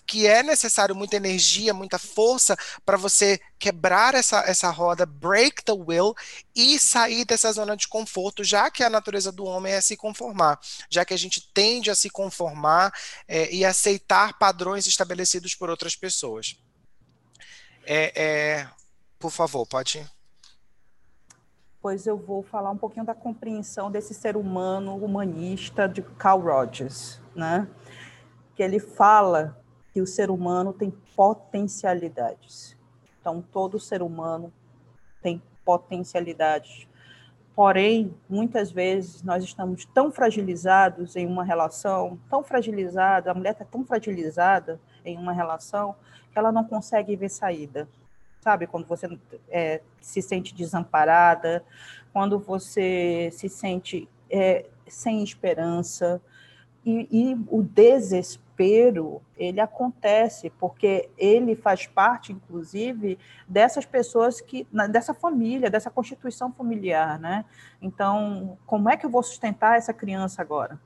que 0.06 0.26
é 0.26 0.42
necessário 0.42 0.94
muita 0.94 1.16
energia, 1.16 1.74
muita 1.74 1.98
força 1.98 2.56
para 2.84 2.96
você 2.96 3.40
quebrar 3.58 4.14
essa, 4.14 4.40
essa 4.40 4.70
roda, 4.70 5.04
break 5.04 5.64
the 5.64 5.72
will 5.72 6.14
e 6.54 6.78
sair 6.78 7.24
dessa 7.24 7.50
zona 7.52 7.76
de 7.76 7.88
conforto, 7.88 8.44
já 8.44 8.70
que 8.70 8.82
a 8.82 8.90
natureza 8.90 9.32
do 9.32 9.44
homem 9.44 9.72
é 9.72 9.80
se 9.80 9.96
conformar, 9.96 10.58
já 10.88 11.04
que 11.04 11.14
a 11.14 11.18
gente 11.18 11.52
tende 11.52 11.90
a 11.90 11.94
se 11.94 12.08
conformar 12.08 12.92
é, 13.26 13.52
e 13.52 13.64
aceitar 13.64 14.38
padrões 14.38 14.86
estabelecidos 14.86 15.54
por 15.54 15.68
outras 15.68 15.96
pessoas. 15.96 16.56
É, 17.84 18.12
é, 18.14 18.68
por 19.18 19.30
favor, 19.30 19.66
pode 19.66 19.98
ir 19.98 20.20
pois 21.80 22.06
eu 22.06 22.16
vou 22.16 22.42
falar 22.42 22.70
um 22.70 22.76
pouquinho 22.76 23.04
da 23.04 23.14
compreensão 23.14 23.90
desse 23.90 24.12
ser 24.12 24.36
humano 24.36 24.96
humanista 24.96 25.88
de 25.88 26.02
Carl 26.02 26.40
Rogers, 26.40 27.18
né? 27.34 27.66
Que 28.60 28.64
ele 28.64 28.78
fala 28.78 29.58
que 29.90 30.02
o 30.02 30.06
ser 30.06 30.30
humano 30.30 30.74
tem 30.74 30.92
potencialidades. 31.16 32.76
Então, 33.18 33.40
todo 33.40 33.80
ser 33.80 34.02
humano 34.02 34.52
tem 35.22 35.40
potencialidades. 35.64 36.86
Porém, 37.56 38.14
muitas 38.28 38.70
vezes 38.70 39.22
nós 39.22 39.42
estamos 39.42 39.86
tão 39.86 40.12
fragilizados 40.12 41.16
em 41.16 41.26
uma 41.26 41.42
relação, 41.42 42.20
tão 42.28 42.44
fragilizada, 42.44 43.30
a 43.30 43.34
mulher 43.34 43.52
está 43.52 43.64
tão 43.64 43.82
fragilizada 43.82 44.78
em 45.06 45.16
uma 45.16 45.32
relação 45.32 45.96
que 46.30 46.38
ela 46.38 46.52
não 46.52 46.64
consegue 46.64 47.16
ver 47.16 47.30
saída 47.30 47.88
sabe? 48.42 48.66
Quando 48.66 48.86
você 48.86 49.18
é, 49.48 49.80
se 50.02 50.20
sente 50.20 50.54
desamparada, 50.54 51.64
quando 52.12 52.38
você 52.38 53.30
se 53.32 53.48
sente 53.48 54.06
é, 54.30 54.66
sem 54.86 55.22
esperança. 55.22 56.20
E, 56.84 57.06
e, 57.10 57.34
o 57.48 57.62
desespero, 57.62 58.49
ele 58.62 59.60
acontece, 59.60 60.50
porque 60.50 61.08
ele 61.16 61.56
faz 61.56 61.86
parte, 61.86 62.32
inclusive, 62.32 63.18
dessas 63.48 63.86
pessoas 63.86 64.40
que, 64.40 64.66
dessa 64.90 65.14
família, 65.14 65.70
dessa 65.70 65.90
constituição 65.90 66.52
familiar, 66.52 67.18
né? 67.18 67.44
Então, 67.80 68.58
como 68.66 68.90
é 68.90 68.96
que 68.96 69.06
eu 69.06 69.10
vou 69.10 69.22
sustentar 69.22 69.78
essa 69.78 69.92
criança 69.94 70.42
agora? 70.42 70.78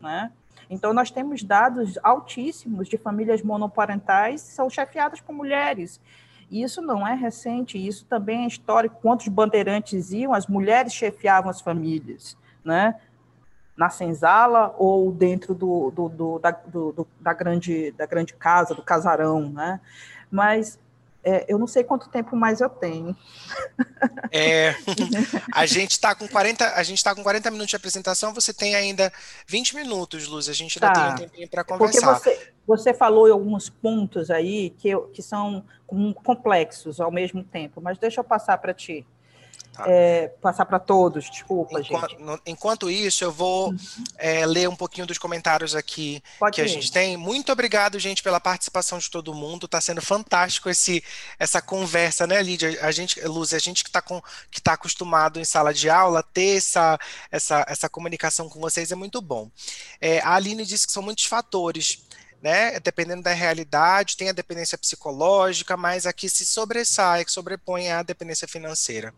Né? 0.00 0.30
Então, 0.68 0.92
nós 0.92 1.10
temos 1.10 1.42
dados 1.42 1.98
altíssimos 2.02 2.88
de 2.88 2.96
famílias 2.96 3.42
monoparentais 3.42 4.40
são 4.40 4.70
chefiadas 4.70 5.20
por 5.20 5.34
mulheres. 5.34 6.00
Isso 6.50 6.80
não 6.82 7.06
é 7.06 7.14
recente, 7.14 7.78
isso 7.78 8.04
também 8.06 8.44
é 8.44 8.46
histórico. 8.46 8.98
Quando 9.00 9.20
os 9.20 9.28
bandeirantes 9.28 10.10
iam, 10.12 10.32
as 10.32 10.46
mulheres 10.46 10.92
chefiavam 10.92 11.50
as 11.50 11.60
famílias, 11.60 12.36
né? 12.64 13.00
Na 13.80 13.88
senzala 13.88 14.74
ou 14.76 15.10
dentro 15.10 15.54
do, 15.54 15.90
do, 15.90 16.08
do, 16.10 16.38
da, 16.38 16.50
do, 16.50 17.08
da, 17.18 17.32
grande, 17.32 17.92
da 17.92 18.04
grande 18.04 18.34
casa, 18.34 18.74
do 18.74 18.82
casarão. 18.82 19.48
Né? 19.50 19.80
Mas 20.30 20.78
É, 21.22 21.44
eu 21.52 21.58
não 21.58 21.66
sei 21.66 21.84
quanto 21.84 22.08
tempo 22.08 22.34
mais 22.34 22.60
eu 22.60 22.68
tenho. 22.70 23.14
É, 24.32 24.74
a 25.52 25.66
gente 25.66 25.90
está 25.92 26.14
com 26.14 26.26
40, 26.26 26.74
a 26.74 26.82
gente 26.82 26.96
está 26.98 27.14
com 27.14 27.22
40 27.22 27.50
minutos 27.50 27.68
de 27.70 27.76
apresentação, 27.76 28.32
você 28.32 28.54
tem 28.54 28.74
ainda 28.74 29.12
20 29.46 29.74
minutos, 29.76 30.26
Luz, 30.28 30.48
a 30.48 30.52
gente 30.54 30.78
ainda 30.82 30.94
Tá. 30.94 31.12
tem 31.12 31.12
um 31.26 31.28
tempinho 31.28 31.48
para 31.50 31.64
conversar. 31.64 32.14
Porque 32.14 32.30
você, 32.30 32.52
você 32.66 32.94
falou 32.94 33.28
em 33.28 33.32
alguns 33.32 33.68
pontos 33.68 34.30
aí 34.30 34.70
que, 34.78 34.96
que 35.12 35.22
são 35.22 35.62
com- 35.86 36.14
complexos 36.14 37.00
ao 37.00 37.10
mesmo 37.10 37.42
tempo, 37.44 37.80
mas 37.82 37.98
deixa 37.98 38.20
eu 38.20 38.24
passar 38.24 38.56
para 38.58 38.72
ti. 38.72 39.06
Tá. 39.84 39.90
É, 39.90 40.28
passar 40.40 40.64
para 40.66 40.78
todos, 40.78 41.30
desculpa, 41.30 41.80
Enquanto, 41.80 42.10
gente. 42.10 42.22
no- 42.22 42.40
enquanto 42.46 42.90
isso, 42.90 43.24
eu 43.24 43.32
vou 43.32 43.74
é, 44.18 44.44
ler 44.46 44.68
um 44.68 44.76
pouquinho 44.76 45.06
dos 45.06 45.18
comentários 45.18 45.74
aqui 45.74 46.22
Pode 46.38 46.54
que 46.56 46.60
a 46.60 46.64
ir. 46.64 46.68
gente 46.68 46.90
tem. 46.92 47.16
Muito 47.16 47.50
obrigado, 47.52 47.98
gente, 47.98 48.22
pela 48.22 48.40
participação 48.40 48.98
de 48.98 49.10
todo 49.10 49.34
mundo. 49.34 49.66
Está 49.66 49.80
sendo 49.80 50.00
fantástico 50.02 50.68
esse, 50.68 51.02
essa 51.38 51.60
conversa, 51.62 52.26
né, 52.26 52.42
Lídia? 52.42 52.78
A 52.82 52.90
gente, 52.90 53.20
Luz, 53.22 53.52
a 53.54 53.58
gente 53.58 53.82
que 53.82 53.88
está 53.90 54.02
que 54.50 54.60
tá 54.60 54.72
acostumado 54.72 55.38
em 55.38 55.44
sala 55.44 55.72
de 55.74 55.88
aula, 55.90 56.22
ter 56.22 56.56
essa, 56.56 56.98
essa, 57.30 57.64
essa 57.68 57.88
comunicação 57.88 58.48
com 58.48 58.60
vocês 58.60 58.90
é 58.90 58.94
muito 58.94 59.20
bom. 59.20 59.50
É, 60.00 60.20
a 60.20 60.34
Aline 60.34 60.64
disse 60.64 60.86
que 60.86 60.92
são 60.92 61.02
muitos 61.02 61.24
fatores. 61.24 62.02
Né? 62.42 62.80
Dependendo 62.80 63.22
da 63.22 63.32
realidade, 63.32 64.16
tem 64.16 64.30
a 64.30 64.32
dependência 64.32 64.78
psicológica, 64.78 65.76
mas 65.76 66.06
aqui 66.06 66.26
se 66.28 66.46
sobressai, 66.46 67.24
que 67.24 67.30
sobrepõe 67.30 67.90
a 67.90 68.02
dependência 68.02 68.48
financeira. 68.48 69.12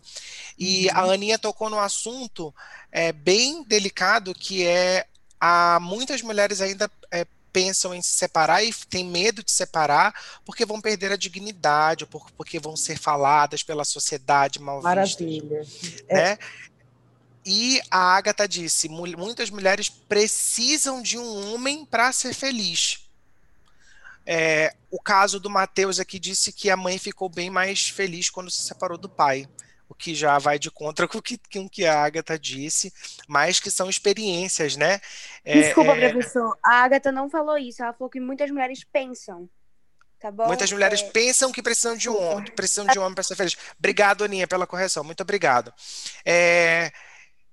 E 0.58 0.90
a 0.90 1.02
Aninha 1.02 1.38
tocou 1.38 1.70
no 1.70 1.78
assunto 1.78 2.52
é, 2.90 3.12
bem 3.12 3.62
delicado 3.62 4.34
que 4.34 4.66
é 4.66 5.06
a 5.40 5.78
muitas 5.80 6.20
mulheres 6.22 6.60
ainda 6.60 6.90
é, 7.12 7.24
pensam 7.52 7.94
em 7.94 8.00
se 8.00 8.12
separar 8.12 8.64
e 8.64 8.72
têm 8.72 9.04
medo 9.04 9.42
de 9.44 9.52
separar 9.52 10.14
porque 10.44 10.64
vão 10.64 10.80
perder 10.80 11.12
a 11.12 11.16
dignidade, 11.16 12.06
porque 12.36 12.58
vão 12.58 12.76
ser 12.76 12.98
faladas 12.98 13.62
pela 13.62 13.84
sociedade 13.84 14.60
mal 14.60 14.76
vistas 14.76 14.94
Maravilha. 14.94 15.66
né? 16.10 16.38
E 17.44 17.80
a 17.90 18.16
Agatha 18.16 18.46
disse: 18.46 18.88
"Mu- 18.88 19.18
muitas 19.18 19.50
mulheres 19.50 19.88
precisam 19.88 21.02
de 21.02 21.18
um 21.18 21.52
homem 21.52 21.84
para 21.84 22.12
ser 22.12 22.34
feliz. 22.34 23.01
É, 24.26 24.74
o 24.90 25.00
caso 25.00 25.40
do 25.40 25.50
Mateus 25.50 25.98
aqui 25.98 26.18
disse 26.18 26.52
que 26.52 26.70
a 26.70 26.76
mãe 26.76 26.98
ficou 26.98 27.28
bem 27.28 27.50
mais 27.50 27.88
feliz 27.88 28.30
quando 28.30 28.50
se 28.50 28.62
separou 28.62 28.96
do 28.96 29.08
pai, 29.08 29.48
o 29.88 29.94
que 29.94 30.14
já 30.14 30.38
vai 30.38 30.58
de 30.58 30.70
contra 30.70 31.06
com 31.08 31.18
o 31.18 31.22
que, 31.22 31.38
com 31.52 31.66
o 31.66 31.70
que 31.70 31.84
a 31.84 32.02
Agatha 32.02 32.38
disse, 32.38 32.92
mas 33.28 33.60
que 33.60 33.70
são 33.70 33.90
experiências, 33.90 34.76
né? 34.76 35.00
É, 35.44 35.60
Desculpa, 35.60 35.92
é, 35.92 36.10
professor. 36.10 36.58
A 36.64 36.84
Agatha 36.84 37.12
não 37.12 37.28
falou 37.28 37.58
isso. 37.58 37.82
Ela 37.82 37.92
falou 37.92 38.10
que 38.10 38.20
muitas 38.20 38.50
mulheres 38.50 38.84
pensam. 38.84 39.48
Tá 40.18 40.30
bom? 40.30 40.46
Muitas 40.46 40.70
mulheres 40.70 41.02
É, 41.02 41.10
pensam 41.10 41.50
que 41.50 41.60
precisam 41.60 41.96
de 41.96 42.08
um 42.08 42.16
homem, 42.16 42.52
precisam 42.52 42.86
de 42.86 42.96
um 42.96 43.02
homem 43.02 43.14
para 43.14 43.24
ser 43.24 43.34
feliz. 43.34 43.56
Obrigado, 43.76 44.22
Aninha, 44.22 44.46
pela 44.46 44.68
correção. 44.68 45.02
Muito 45.02 45.20
obrigado. 45.20 45.74
É, 46.24 46.92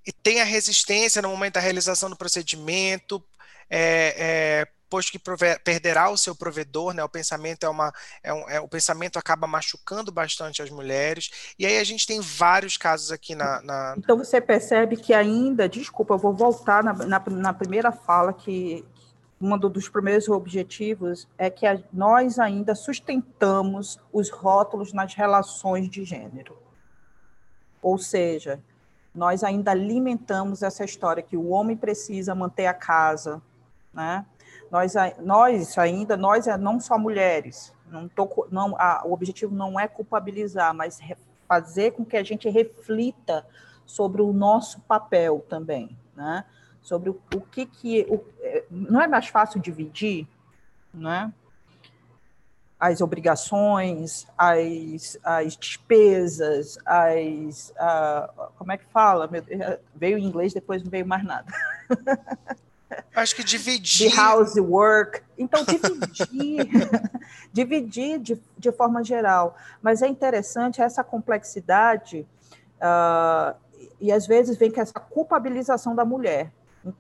e 0.06 0.12
tem 0.12 0.40
a 0.40 0.44
resistência 0.44 1.22
no 1.22 1.30
momento 1.30 1.56
da 1.56 1.60
realização 1.60 2.12
do 2.12 2.16
procedimento, 2.16 3.24
é, 3.70 4.16
é, 4.18 4.68
posto 4.90 5.12
que 5.12 5.20
perderá 5.64 6.10
o 6.10 6.18
seu 6.18 6.36
provedor, 6.36 6.94
né? 6.94 7.04
O 7.04 7.10
pensamento 7.10 7.66
é 7.66 7.70
uma, 7.70 7.94
é 8.24 8.34
um- 8.34 8.50
é- 8.50 8.60
o 8.60 8.68
pensamento 8.68 9.18
acaba 9.18 9.46
machucando 9.48 10.12
bastante 10.12 10.62
as 10.62 10.70
mulheres. 10.70 11.54
E 11.58 11.66
aí 11.66 11.78
a 11.78 11.84
gente 11.84 12.08
tem 12.08 12.20
vários 12.20 12.76
casos 12.78 13.12
aqui 13.12 13.36
na, 13.36 13.62
na- 13.62 13.96
Então 13.98 14.18
você 14.18 14.42
percebe 14.42 14.98
que 14.98 15.14
ainda, 15.14 15.70
desculpa, 15.70 16.16
eu 16.16 16.18
vou 16.18 16.34
voltar 16.34 16.84
na, 16.84 16.94
na, 16.94 17.20
na 17.30 17.54
primeira 17.54 17.92
fala, 17.92 18.34
que 18.34 18.84
um 19.40 19.58
do- 19.58 19.70
dos 19.70 19.88
primeiros 19.88 20.28
objetivos 20.28 21.28
é 21.38 21.50
que 21.50 21.66
a- 21.66 21.80
nós 21.94 22.40
ainda 22.40 22.76
sustentamos 22.76 24.00
os 24.12 24.30
rótulos 24.30 24.92
nas 24.92 25.14
relações 25.14 25.88
de 25.90 26.04
gênero. 26.04 26.58
Ou 27.82 27.98
seja, 27.98 28.60
nós 29.16 29.44
ainda 29.44 29.72
alimentamos 29.72 30.62
essa 30.64 30.84
história 30.84 31.24
que 31.24 31.38
o 31.38 31.50
homem 31.50 31.78
precisa 31.78 32.36
manter 32.36 32.66
a 32.66 32.74
casa, 32.74 33.42
né? 33.94 34.26
Nós, 34.72 34.94
nós 35.20 35.78
ainda, 35.78 36.16
nós 36.16 36.48
é 36.48 36.58
não 36.58 36.80
só 36.80 36.98
mulheres, 36.98 37.74
não 37.90 38.08
tô, 38.08 38.48
não, 38.52 38.76
a- 38.78 39.02
o 39.06 39.14
objetivo 39.14 39.54
não 39.54 39.80
é 39.80 39.88
culpabilizar, 39.88 40.74
mas 40.74 41.00
re- 41.00 41.18
fazer 41.48 41.92
com 41.92 42.06
que 42.06 42.16
a 42.16 42.24
gente 42.24 42.48
reflita 42.50 43.46
sobre 43.86 44.22
o 44.22 44.32
nosso 44.32 44.80
papel 44.82 45.44
também, 45.50 45.98
né? 46.16 46.46
Sobre 46.82 47.10
o, 47.10 47.20
o 47.36 47.42
que 47.42 47.66
que 47.66 48.06
o, 48.08 48.24
é, 48.42 48.64
não 48.70 49.02
é 49.02 49.08
mais 49.08 49.28
fácil 49.28 49.60
dividir, 49.60 50.28
né? 50.94 51.34
As 52.80 53.02
obrigações, 53.02 54.26
as, 54.38 55.18
as 55.24 55.58
despesas, 55.58 56.78
as 56.86 57.74
como 58.58 58.72
é 58.72 58.78
que 58.78 58.86
fala? 58.86 59.28
Meu 59.28 59.42
Deus, 59.42 59.80
veio 59.94 60.18
em 60.18 60.24
inglês, 60.24 60.54
depois 60.54 60.82
não 60.84 60.90
veio 60.90 61.06
mais 61.06 61.24
nada. 61.26 61.52
acho 63.16 63.36
que 63.36 63.44
de 63.44 63.52
dividir. 63.58 64.20
housework. 64.20 65.22
Então, 65.38 65.64
dividir, 65.64 66.70
dividir 67.54 68.20
de, 68.20 68.42
de 68.58 68.72
forma 68.72 69.04
geral. 69.04 69.56
Mas 69.82 70.02
é 70.02 70.08
interessante 70.08 70.82
essa 70.82 71.04
complexidade, 71.04 72.26
ah, 72.82 73.56
e 74.00 74.12
às 74.12 74.26
vezes 74.28 74.58
vem 74.58 74.72
com 74.72 74.82
essa 74.82 75.00
culpabilização 75.00 75.96
da 75.96 76.04
mulher. 76.06 76.52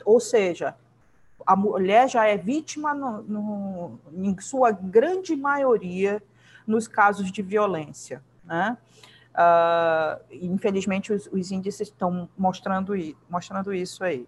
Ou 0.05 0.19
seja, 0.19 0.75
a 1.45 1.55
mulher 1.55 2.09
já 2.09 2.25
é 2.27 2.37
vítima, 2.37 2.93
no, 2.93 3.21
no- 3.23 3.99
em 4.13 4.39
sua 4.39 4.71
grande 4.71 5.35
maioria, 5.35 6.21
nos 6.67 6.87
casos 6.87 7.31
de 7.31 7.41
violência. 7.41 8.21
Né? 8.43 8.77
Ah, 9.33 10.19
infelizmente, 10.31 11.13
os, 11.13 11.27
os 11.31 11.51
índices 11.51 11.87
estão 11.87 12.27
mostrando, 12.37 12.93
mostrando 13.29 13.73
isso 13.73 14.03
aí. 14.03 14.27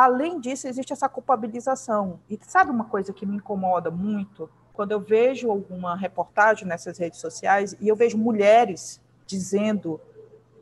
Além 0.00 0.38
disso, 0.38 0.68
existe 0.68 0.92
essa 0.92 1.08
culpabilização. 1.08 2.20
E 2.30 2.38
sabe 2.42 2.70
uma 2.70 2.84
coisa 2.84 3.12
que 3.12 3.26
me 3.26 3.34
incomoda 3.38 3.90
muito? 3.90 4.48
Quando 4.72 4.92
eu 4.92 5.00
vejo 5.00 5.50
alguma 5.50 5.96
reportagem 5.96 6.68
nessas 6.68 6.98
redes 6.98 7.18
sociais 7.18 7.76
e 7.80 7.88
eu 7.88 7.96
vejo 7.96 8.16
mulheres 8.16 9.00
dizendo, 9.26 10.00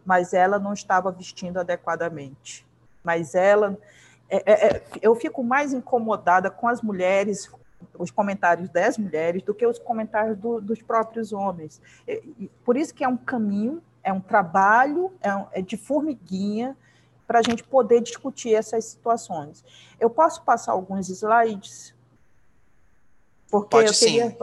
mas 0.07 0.33
ela 0.33 0.59
não 0.59 0.73
estava 0.73 1.13
vestindo 1.13 1.59
adequadamente. 1.59 2.67
Mas 3.05 3.35
ela. 3.35 3.77
é- 4.31 4.43
é- 4.53 4.67
é- 4.69 4.83
eu 5.03 5.15
fico 5.15 5.45
mais 5.45 5.75
incomodada 5.75 6.51
com 6.51 6.67
as 6.67 6.81
mulheres, 6.81 7.49
os 7.99 8.11
comentários 8.11 8.71
das 8.71 8.97
mulheres, 8.97 9.43
do 9.43 9.55
que 9.55 9.67
os 9.67 9.79
comentários 9.79 10.39
do- 10.39 10.63
dos 10.63 10.81
próprios 10.81 11.31
homens. 11.35 11.81
E 12.09 12.51
Por 12.65 12.75
isso 12.75 12.95
que 12.95 13.05
é 13.05 13.09
um 13.09 13.19
caminho, 13.19 13.83
é 14.03 14.11
um 14.11 14.21
trabalho, 14.21 15.13
é, 15.21 15.33
um- 15.35 15.47
é 15.53 15.61
de 15.61 15.77
formiguinha 15.77 16.75
para 17.27 17.41
a 17.41 17.43
gente 17.43 17.65
poder 17.65 18.01
discutir 18.01 18.55
essas 18.55 18.85
situações. 18.85 19.65
Eu 19.99 20.09
posso 20.09 20.43
passar 20.43 20.73
alguns 20.73 21.09
slides? 21.09 21.95
Porque 23.51 23.71
Pode 23.71 23.89
eu 23.89 23.95
queria. 23.95 24.37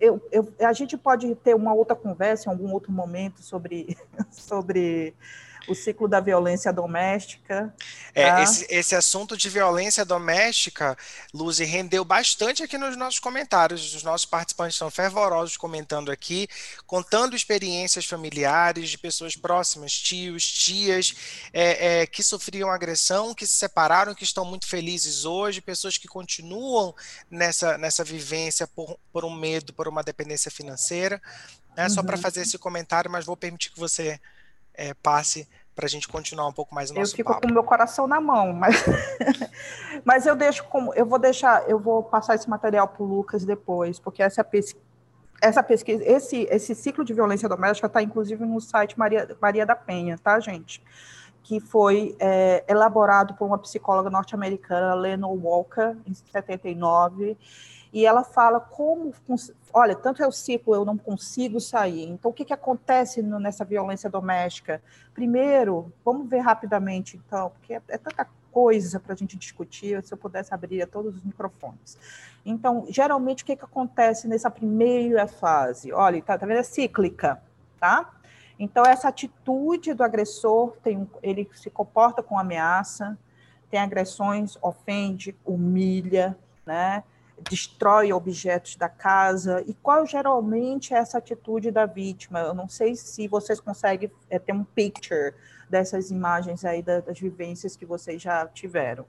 Eu, 0.00 0.28
eu- 0.32 0.54
a 0.66 0.72
gente 0.72 0.96
pode 0.96 1.34
ter 1.36 1.54
uma 1.54 1.74
outra 1.74 1.94
conversa 1.94 2.48
em 2.48 2.52
algum 2.52 2.72
outro 2.72 2.90
momento 2.90 3.42
sobre, 3.42 3.98
sobre 4.32 5.14
o 5.66 5.74
ciclo 5.74 6.06
da 6.08 6.20
violência 6.20 6.72
doméstica. 6.72 7.74
É, 8.14 8.30
tá? 8.30 8.42
esse, 8.42 8.66
esse 8.68 8.94
assunto 8.94 9.36
de 9.36 9.48
violência 9.48 10.04
doméstica, 10.04 10.96
Luzi, 11.32 11.64
rendeu 11.64 12.04
bastante 12.04 12.62
aqui 12.62 12.78
nos 12.78 12.96
nossos 12.96 13.18
comentários. 13.18 13.94
Os 13.94 14.02
nossos 14.02 14.26
participantes 14.26 14.74
estão 14.74 14.90
fervorosos 14.90 15.56
comentando 15.56 16.10
aqui, 16.10 16.48
contando 16.86 17.34
experiências 17.34 18.04
familiares 18.04 18.90
de 18.90 18.98
pessoas 18.98 19.36
próximas, 19.36 19.92
tios, 19.92 20.44
tias, 20.50 21.14
é, 21.52 22.02
é, 22.02 22.06
que 22.06 22.22
sofriam 22.22 22.70
agressão, 22.70 23.34
que 23.34 23.46
se 23.46 23.54
separaram, 23.54 24.14
que 24.14 24.24
estão 24.24 24.44
muito 24.44 24.66
felizes 24.66 25.24
hoje, 25.24 25.60
pessoas 25.60 25.98
que 25.98 26.08
continuam 26.08 26.94
nessa, 27.30 27.78
nessa 27.78 28.04
vivência 28.04 28.66
por, 28.66 28.98
por 29.12 29.24
um 29.24 29.34
medo, 29.34 29.72
por 29.72 29.88
uma 29.88 30.02
dependência 30.02 30.50
financeira. 30.50 31.20
É 31.76 31.88
só 31.88 32.02
para 32.02 32.16
Uhum. 32.16 32.22
fazer 32.22 32.42
esse 32.42 32.56
comentário, 32.58 33.10
mas 33.10 33.24
vou 33.24 33.36
permitir 33.36 33.70
que 33.72 33.80
você 33.80 34.20
é, 34.74 34.94
passe 34.94 35.48
para 35.74 35.86
a 35.86 35.88
gente 35.88 36.06
continuar 36.06 36.46
um 36.46 36.52
pouco 36.52 36.74
mais 36.74 36.90
o 36.90 36.94
Eu 36.94 37.00
nosso 37.00 37.16
fico 37.16 37.32
papo. 37.32 37.46
com 37.46 37.50
o 37.50 37.54
meu 37.54 37.64
coração 37.64 38.06
na 38.06 38.20
mão, 38.20 38.52
mas, 38.52 38.84
mas 40.04 40.26
eu 40.26 40.36
deixo 40.36 40.64
como 40.64 40.94
eu 40.94 41.04
vou 41.04 41.18
deixar, 41.18 41.68
eu 41.68 41.78
vou 41.78 42.02
passar 42.02 42.34
esse 42.34 42.48
material 42.48 42.86
para 42.86 43.02
o 43.02 43.06
Lucas 43.06 43.44
depois, 43.44 43.98
porque 43.98 44.22
essa 44.22 44.44
pesquisa, 44.44 44.84
essa 45.42 45.62
pesquisa, 45.62 46.02
esse, 46.04 46.46
esse 46.50 46.74
ciclo 46.74 47.04
de 47.04 47.12
violência 47.12 47.48
doméstica 47.48 47.86
está 47.86 48.00
inclusive 48.00 48.44
no 48.44 48.60
site 48.60 48.98
Maria, 48.98 49.36
Maria 49.40 49.66
da 49.66 49.74
Penha, 49.74 50.16
tá, 50.16 50.38
gente? 50.38 50.82
Que 51.42 51.60
foi 51.60 52.16
é, 52.20 52.64
elaborado 52.68 53.34
por 53.34 53.44
uma 53.44 53.58
psicóloga 53.58 54.08
norte-americana, 54.08 54.94
Lenore 54.94 55.38
Walker, 55.38 55.96
em 56.06 56.14
79, 56.14 57.36
e 57.94 58.04
ela 58.04 58.24
fala 58.24 58.58
como, 58.58 59.14
olha, 59.72 59.94
tanto 59.94 60.20
é 60.20 60.26
o 60.26 60.32
ciclo, 60.32 60.74
eu 60.74 60.84
não 60.84 60.98
consigo 60.98 61.60
sair. 61.60 62.02
Então, 62.08 62.32
o 62.32 62.34
que, 62.34 62.44
que 62.44 62.52
acontece 62.52 63.22
no- 63.22 63.38
nessa 63.38 63.64
violência 63.64 64.10
doméstica? 64.10 64.82
Primeiro, 65.14 65.92
vamos 66.04 66.28
ver 66.28 66.40
rapidamente, 66.40 67.16
então, 67.16 67.50
porque 67.50 67.74
é, 67.74 67.82
é 67.86 67.96
tanta 67.96 68.26
coisa 68.50 68.98
para 68.98 69.12
a 69.12 69.16
gente 69.16 69.36
discutir, 69.36 70.02
se 70.04 70.12
eu 70.12 70.18
pudesse 70.18 70.52
abrir 70.52 70.84
todos 70.88 71.14
os 71.14 71.22
microfones. 71.22 71.96
Então, 72.44 72.84
geralmente, 72.88 73.44
o 73.44 73.46
que, 73.46 73.54
que 73.54 73.64
acontece 73.64 74.26
nessa 74.26 74.50
primeira 74.50 75.28
fase? 75.28 75.92
Olha, 75.92 76.20
tá, 76.20 76.36
tá 76.36 76.46
vendo? 76.46 76.58
É 76.58 76.62
cíclica, 76.64 77.40
tá? 77.78 78.12
Então, 78.58 78.84
essa 78.84 79.06
atitude 79.06 79.94
do 79.94 80.02
agressor, 80.02 80.72
tem, 80.82 81.08
ele 81.22 81.48
se 81.54 81.70
comporta 81.70 82.24
com 82.24 82.36
ameaça, 82.36 83.16
tem 83.70 83.78
agressões, 83.78 84.58
ofende, 84.60 85.36
humilha, 85.44 86.36
né? 86.66 87.04
Destrói 87.48 88.12
objetos 88.12 88.76
da 88.76 88.88
casa. 88.88 89.62
E 89.66 89.74
qual 89.74 90.06
geralmente 90.06 90.94
é 90.94 90.98
essa 90.98 91.18
atitude 91.18 91.70
da 91.70 91.86
vítima? 91.86 92.40
Eu 92.40 92.54
não 92.54 92.68
sei 92.68 92.96
se 92.96 93.28
vocês 93.28 93.60
conseguem 93.60 94.10
é, 94.30 94.38
ter 94.38 94.52
um 94.52 94.64
picture 94.64 95.34
dessas 95.68 96.10
imagens 96.10 96.64
aí 96.64 96.82
das, 96.82 97.04
das 97.04 97.18
vivências 97.18 97.76
que 97.76 97.86
vocês 97.86 98.20
já 98.20 98.46
tiveram. 98.46 99.06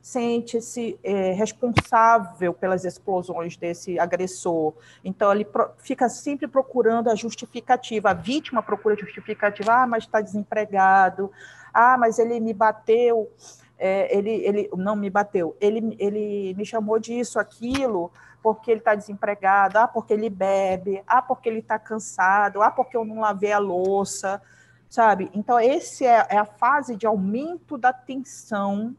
Sente-se 0.00 0.98
é, 1.02 1.32
responsável 1.32 2.52
pelas 2.52 2.84
explosões 2.84 3.56
desse 3.56 3.98
agressor. 3.98 4.74
Então, 5.02 5.32
ele 5.32 5.46
pro, 5.46 5.70
fica 5.78 6.10
sempre 6.10 6.46
procurando 6.46 7.08
a 7.08 7.14
justificativa. 7.14 8.10
A 8.10 8.14
vítima 8.14 8.62
procura 8.62 8.96
justificativa. 8.96 9.72
Ah, 9.72 9.86
mas 9.86 10.04
está 10.04 10.20
desempregado. 10.20 11.32
Ah, 11.72 11.96
mas 11.96 12.18
ele 12.18 12.38
me 12.38 12.52
bateu 12.52 13.32
é, 13.78 14.16
ele, 14.16 14.30
ele 14.30 14.70
não 14.76 14.94
me 14.96 15.10
bateu, 15.10 15.56
ele, 15.60 15.96
ele 15.98 16.54
me 16.54 16.64
chamou 16.64 16.98
disso, 16.98 17.38
aquilo, 17.38 18.10
porque 18.42 18.70
ele 18.70 18.80
está 18.80 18.94
desempregado, 18.94 19.78
ah, 19.78 19.88
porque 19.88 20.12
ele 20.12 20.28
bebe, 20.28 21.02
ah, 21.06 21.22
porque 21.22 21.48
ele 21.48 21.60
está 21.60 21.78
cansado, 21.78 22.62
ah, 22.62 22.70
porque 22.70 22.96
eu 22.96 23.04
não 23.04 23.20
lavei 23.20 23.52
a 23.52 23.58
louça, 23.58 24.40
sabe? 24.88 25.30
Então, 25.34 25.58
esse 25.58 26.06
é, 26.06 26.26
é 26.28 26.36
a 26.36 26.44
fase 26.44 26.94
de 26.94 27.06
aumento 27.06 27.78
da 27.78 27.92
tensão 27.92 28.94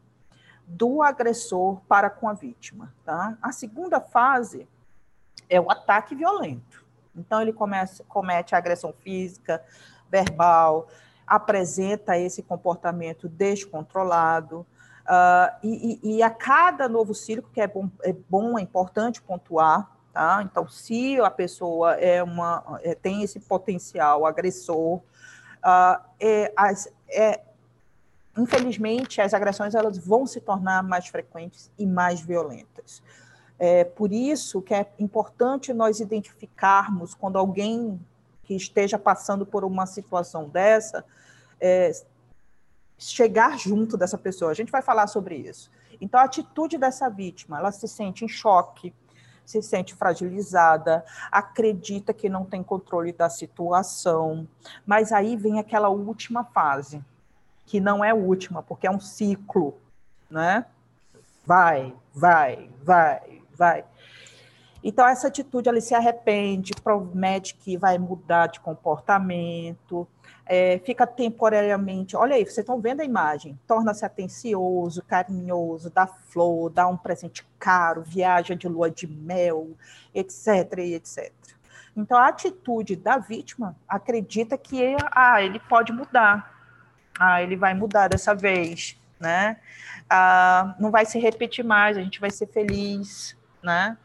do 0.66 1.00
agressor 1.00 1.80
para 1.88 2.10
com 2.10 2.28
a 2.28 2.32
vítima, 2.32 2.92
tá? 3.04 3.38
A 3.40 3.52
segunda 3.52 4.00
fase 4.00 4.68
é 5.48 5.60
o 5.60 5.70
ataque 5.70 6.14
violento. 6.14 6.84
Então, 7.14 7.40
ele 7.40 7.52
começa, 7.52 8.04
comete 8.08 8.54
agressão 8.54 8.92
física, 8.92 9.64
verbal, 10.10 10.88
apresenta 11.26 12.16
esse 12.16 12.42
comportamento 12.42 13.28
descontrolado. 13.28 14.66
Uh, 15.04 15.50
e, 15.62 16.16
e, 16.16 16.22
a 16.22 16.30
cada 16.30 16.88
novo 16.88 17.14
ciclo, 17.14 17.48
que 17.52 17.60
é 17.60 17.66
bom, 17.66 17.88
é 18.02 18.12
bom, 18.12 18.58
é 18.58 18.62
importante 18.62 19.22
pontuar, 19.22 19.90
tá? 20.12 20.42
Então, 20.42 20.68
se 20.68 21.20
a 21.20 21.30
pessoa 21.30 21.94
é 21.94 22.22
uma, 22.22 22.80
é, 22.82 22.94
tem 22.94 23.22
esse 23.22 23.38
potencial 23.38 24.26
agressor, 24.26 24.96
uh, 24.96 26.00
é, 26.18 26.52
as, 26.56 26.92
é, 27.08 27.40
infelizmente, 28.36 29.20
as 29.20 29.32
agressões 29.32 29.74
elas 29.74 29.96
vão 29.96 30.26
se 30.26 30.40
tornar 30.40 30.82
mais 30.82 31.06
frequentes 31.06 31.70
e 31.78 31.86
mais 31.86 32.20
violentas. 32.20 33.02
É 33.58 33.84
por 33.84 34.12
isso 34.12 34.60
que 34.60 34.74
é 34.74 34.86
importante 34.98 35.72
nós 35.72 36.00
identificarmos 36.00 37.14
quando 37.14 37.38
alguém 37.38 37.98
que 38.46 38.54
esteja 38.54 38.96
passando 38.96 39.44
por 39.44 39.64
uma 39.64 39.86
situação 39.86 40.48
dessa, 40.48 41.04
é, 41.60 41.90
chegar 42.96 43.58
junto 43.58 43.96
dessa 43.96 44.16
pessoa. 44.16 44.52
A 44.52 44.54
gente 44.54 44.70
vai 44.70 44.80
falar 44.80 45.08
sobre 45.08 45.34
isso. 45.34 45.68
Então, 46.00 46.20
a 46.20 46.24
atitude 46.24 46.78
dessa 46.78 47.10
vítima, 47.10 47.58
ela 47.58 47.72
se 47.72 47.88
sente 47.88 48.24
em 48.24 48.28
choque, 48.28 48.94
se 49.44 49.60
sente 49.62 49.94
fragilizada, 49.94 51.04
acredita 51.30 52.14
que 52.14 52.28
não 52.28 52.44
tem 52.44 52.62
controle 52.62 53.12
da 53.12 53.28
situação, 53.28 54.46
mas 54.84 55.10
aí 55.10 55.36
vem 55.36 55.58
aquela 55.58 55.88
última 55.88 56.44
fase, 56.44 57.04
que 57.64 57.80
não 57.80 58.04
é 58.04 58.14
última, 58.14 58.62
porque 58.62 58.86
é 58.86 58.90
um 58.90 59.00
ciclo, 59.00 59.76
né? 60.30 60.66
Vai, 61.44 61.94
vai, 62.14 62.70
vai, 62.82 63.42
vai. 63.56 63.84
Então, 64.88 65.04
essa 65.04 65.26
atitude, 65.26 65.68
ele 65.68 65.80
se 65.80 65.96
arrepende, 65.96 66.72
promete 66.72 67.56
que 67.56 67.76
vai 67.76 67.98
mudar 67.98 68.46
de 68.46 68.60
comportamento, 68.60 70.06
é, 70.46 70.78
fica 70.78 71.04
temporariamente. 71.04 72.16
Olha 72.16 72.36
aí, 72.36 72.44
vocês 72.44 72.58
estão 72.58 72.80
vendo 72.80 73.00
a 73.00 73.04
imagem, 73.04 73.58
torna-se 73.66 74.04
atencioso, 74.04 75.02
carinhoso, 75.02 75.90
dá 75.90 76.06
flor, 76.06 76.70
dá 76.70 76.86
um 76.86 76.96
presente 76.96 77.44
caro, 77.58 78.04
viaja 78.06 78.54
de 78.54 78.68
lua 78.68 78.88
de 78.88 79.08
mel, 79.08 79.70
etc, 80.14 80.78
etc. 80.78 81.32
Então, 81.96 82.16
a 82.16 82.28
atitude 82.28 82.94
da 82.94 83.18
vítima 83.18 83.74
acredita 83.88 84.56
que 84.56 84.94
ah, 85.10 85.42
ele 85.42 85.58
pode 85.68 85.92
mudar, 85.92 86.48
ah, 87.18 87.42
ele 87.42 87.56
vai 87.56 87.74
mudar 87.74 88.06
dessa 88.06 88.36
vez, 88.36 88.96
né? 89.18 89.56
Ah, 90.08 90.76
não 90.78 90.92
vai 90.92 91.04
se 91.04 91.18
repetir 91.18 91.64
mais, 91.64 91.98
a 91.98 92.02
gente 92.02 92.20
vai 92.20 92.30
ser 92.30 92.46
feliz, 92.46 93.35
né? 93.66 93.98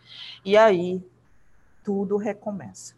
E 0.43 0.57
aí 0.57 1.01
tudo 1.83 2.17
recomeça. 2.17 2.95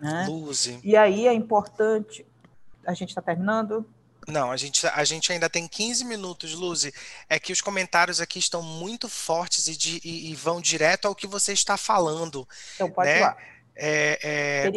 Né? 0.00 0.26
Luze. 0.28 0.80
E 0.84 0.96
aí 0.96 1.26
é 1.26 1.32
importante. 1.32 2.24
A 2.86 2.94
gente 2.94 3.08
está 3.08 3.20
terminando? 3.20 3.84
Não, 4.26 4.50
a 4.50 4.56
gente, 4.56 4.86
a 4.86 5.04
gente 5.04 5.32
ainda 5.32 5.50
tem 5.50 5.66
15 5.66 6.04
minutos, 6.04 6.54
Luzi. 6.54 6.94
É 7.28 7.38
que 7.38 7.52
os 7.52 7.60
comentários 7.60 8.20
aqui 8.20 8.38
estão 8.38 8.62
muito 8.62 9.08
fortes 9.08 9.66
e, 9.66 9.76
de, 9.76 10.00
e, 10.04 10.30
e 10.30 10.34
vão 10.34 10.60
direto 10.60 11.06
ao 11.06 11.14
que 11.14 11.26
você 11.26 11.52
está 11.52 11.76
falando. 11.76 12.48
Então 12.74 12.90
pode 12.90 13.10
né? 13.10 13.18
ir 13.18 13.20
lá. 13.20 13.36
É, 13.76 14.18
é, 14.22 14.72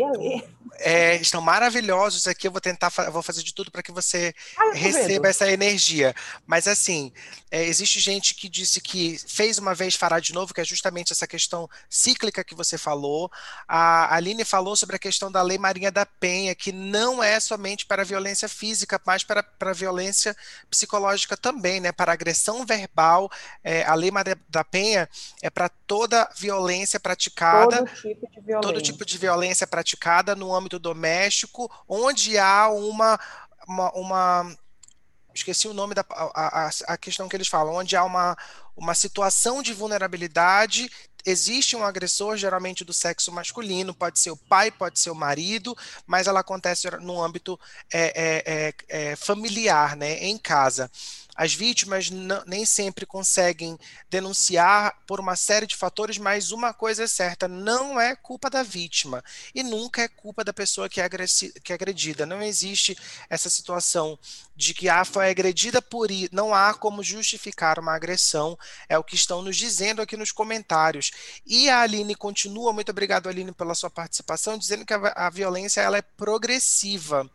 é, 0.80 1.16
estão 1.18 1.42
maravilhosos 1.42 2.28
aqui. 2.28 2.48
Eu 2.48 2.52
vou 2.52 2.62
tentar, 2.62 2.90
vou 3.12 3.22
fazer 3.22 3.44
de 3.44 3.54
tudo 3.54 3.72
para 3.72 3.84
que 3.84 3.92
você 3.92 4.34
Ah, 4.58 4.72
receba 4.74 5.08
vendo. 5.08 5.26
essa 5.26 5.52
energia. 5.52 6.16
Mas 6.46 6.68
assim, 6.68 7.12
é, 7.52 7.64
existe 7.64 8.00
gente 8.00 8.34
que 8.34 8.50
disse 8.50 8.82
que 8.82 9.20
fez 9.28 9.58
uma 9.58 9.74
vez 9.76 9.96
fará 9.96 10.20
de 10.20 10.34
novo, 10.34 10.54
que 10.54 10.62
é 10.62 10.66
justamente 10.66 11.14
essa 11.14 11.28
questão 11.28 11.70
cíclica 11.90 12.44
que 12.44 12.56
você 12.56 12.78
falou. 12.78 13.32
A 13.68 14.16
Aline 14.16 14.44
falou 14.44 14.76
sobre 14.76 14.96
a 14.96 15.00
questão 15.00 15.32
da 15.32 15.42
Lei 15.42 15.58
Marinha 15.58 15.92
da 15.92 16.06
Penha, 16.06 16.56
que 16.56 16.72
não 16.72 17.24
é 17.24 17.40
somente 17.40 17.86
para 17.86 18.04
violência 18.04 18.50
física, 18.50 19.00
mas 19.06 19.24
para, 19.24 19.44
para 19.44 19.72
a 19.72 19.76
violência 19.76 20.36
psicológica 20.70 21.38
também, 21.38 21.80
né? 21.80 21.92
Para 21.92 22.14
agressão 22.14 22.66
verbal. 22.66 23.30
É, 23.64 23.84
a 23.84 23.94
Lei 23.94 24.12
Maria 24.12 24.38
da 24.50 24.64
Penha 24.64 25.08
é 25.42 25.50
para 25.50 25.70
toda 25.70 26.30
violência 26.36 27.00
praticada 27.00 27.78
Todo 27.78 27.90
tipo 28.02 28.28
de 28.32 28.42
violência. 28.42 28.87
Tipo 28.92 29.06
de 29.06 29.18
violência 29.18 29.68
praticada 29.68 30.36
no 30.36 30.54
âmbito 30.54 30.80
doméstico, 30.80 31.72
onde 31.88 32.38
há 32.38 32.70
uma, 32.70 33.20
uma, 33.68 33.92
uma- 33.94 34.58
esqueci 35.34 35.68
o 35.68 35.74
nome 35.74 35.94
da 35.94 36.04
a, 36.10 36.68
a- 36.68 36.70
a 36.88 36.98
questão 36.98 37.30
que 37.30 37.36
eles 37.36 37.48
falam, 37.48 37.76
onde 37.76 37.96
há 37.96 38.04
uma, 38.04 38.36
uma 38.76 38.96
situação 38.96 39.62
de 39.62 39.74
vulnerabilidade, 39.74 40.90
existe 41.26 41.76
um 41.76 41.84
agressor, 41.84 42.38
geralmente 42.38 42.86
do 42.86 42.94
sexo 42.94 43.32
masculino, 43.32 43.94
pode 43.94 44.20
ser 44.20 44.32
o 44.32 44.38
pai, 44.38 44.72
pode 44.72 45.00
ser 45.00 45.10
o 45.12 45.16
marido, 45.16 45.76
mas 46.06 46.26
ela 46.28 46.40
acontece 46.40 46.90
no 47.02 47.22
âmbito 47.22 47.60
é, 47.94 48.14
é, 48.16 48.44
é, 48.46 48.74
é, 49.12 49.16
familiar, 49.16 49.96
né, 49.96 50.24
em 50.24 50.38
casa. 50.38 50.90
As 51.38 51.54
vítimas 51.54 52.10
nem 52.48 52.66
sempre 52.66 53.06
conseguem 53.06 53.78
denunciar 54.10 54.98
por 55.06 55.20
uma 55.20 55.36
série 55.36 55.68
de 55.68 55.76
fatores, 55.76 56.18
mas 56.18 56.52
uma 56.52 56.74
coisa 56.74 57.04
é 57.04 57.08
certa, 57.08 57.48
não 57.48 58.00
é 58.02 58.16
culpa 58.16 58.50
da 58.50 58.64
vítima 58.64 59.24
e 59.54 59.62
nunca 59.62 60.02
é 60.02 60.08
culpa 60.08 60.44
da 60.44 60.52
pessoa 60.52 60.90
que 60.90 61.00
é, 61.00 61.08
que 61.64 61.72
é 61.72 61.76
agredida. 61.76 62.26
Não 62.26 62.42
existe 62.42 62.98
essa 63.30 63.52
situação 63.52 64.18
de 64.56 64.74
que 64.74 64.90
ah, 64.90 65.06
foi 65.06 65.30
agredida 65.30 65.80
por 65.80 66.10
i, 66.10 66.28
não 66.32 66.56
há 66.56 66.74
como 66.74 67.04
justificar 67.04 67.78
uma 67.78 67.94
agressão, 67.94 68.58
é 68.90 68.98
o 68.98 69.04
que 69.04 69.14
estão 69.14 69.44
nos 69.44 69.56
dizendo 69.56 70.02
aqui 70.02 70.18
nos 70.18 70.32
comentários. 70.32 71.12
E 71.46 71.70
a 71.70 71.82
Aline 71.82 72.16
continua, 72.16 72.74
muito 72.74 72.90
obrigado 72.90 73.30
Aline 73.30 73.52
pela 73.52 73.76
sua 73.76 73.92
participação, 73.92 74.58
dizendo 74.58 74.84
que 74.84 74.94
a, 74.94 75.14
a 75.16 75.30
violência 75.30 75.82
ela 75.82 75.98
é 75.98 76.02
progressiva. 76.02 77.30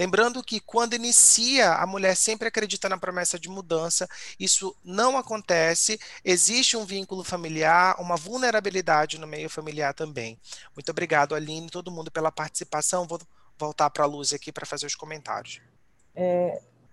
Lembrando 0.00 0.42
que 0.42 0.60
quando 0.60 0.94
inicia, 0.94 1.74
a 1.74 1.86
mulher 1.86 2.16
sempre 2.16 2.48
acredita 2.48 2.88
na 2.88 2.96
promessa 2.96 3.38
de 3.38 3.50
mudança, 3.50 4.08
isso 4.38 4.74
não 4.82 5.18
acontece, 5.18 6.00
existe 6.24 6.74
um 6.74 6.86
vínculo 6.86 7.22
familiar, 7.22 8.00
uma 8.00 8.16
vulnerabilidade 8.16 9.18
no 9.18 9.26
meio 9.26 9.50
familiar 9.50 9.92
também. 9.92 10.38
Muito 10.74 10.90
obrigado, 10.90 11.34
Aline, 11.34 11.68
todo 11.68 11.90
mundo 11.90 12.10
pela 12.10 12.32
participação. 12.32 13.06
Vou 13.06 13.20
voltar 13.58 13.90
para 13.90 14.04
a 14.04 14.06
Luz 14.06 14.32
aqui 14.32 14.50
para 14.50 14.64
fazer 14.64 14.86
os 14.86 14.94
comentários. 14.94 15.60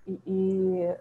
E, 0.05 0.19
e 0.27 0.93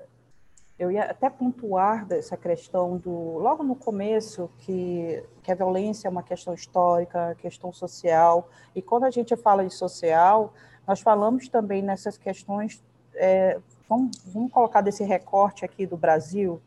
eu 0.79 0.93
ia 0.93 1.11
até 1.11 1.29
pontuar 1.29 2.07
dessa 2.07 2.37
questão 2.37 2.99
do 2.99 3.11
logo 3.39 3.65
no 3.65 3.75
começo 3.75 4.49
que, 4.59 5.25
que 5.43 5.51
a 5.51 5.57
violência 5.57 6.07
é 6.07 6.11
uma 6.11 6.23
questão 6.23 6.55
histórica, 6.55 7.35
questão 7.41 7.73
social. 7.73 8.49
E 8.77 8.81
quando 8.81 9.07
a 9.07 9.11
gente 9.11 9.35
fala 9.35 9.67
de 9.67 9.75
social, 9.75 10.55
nós 10.87 11.01
falamos 11.01 11.49
também 11.49 11.83
nessas 11.83 12.17
questões. 12.17 12.83
é, 13.15 13.59
vamos, 13.89 14.19
vamos 14.27 14.53
colocar 14.53 14.81
desse 14.81 15.05
recorte 15.05 15.65
aqui 15.65 15.87
do 15.87 15.97
Brasil, 15.97 16.61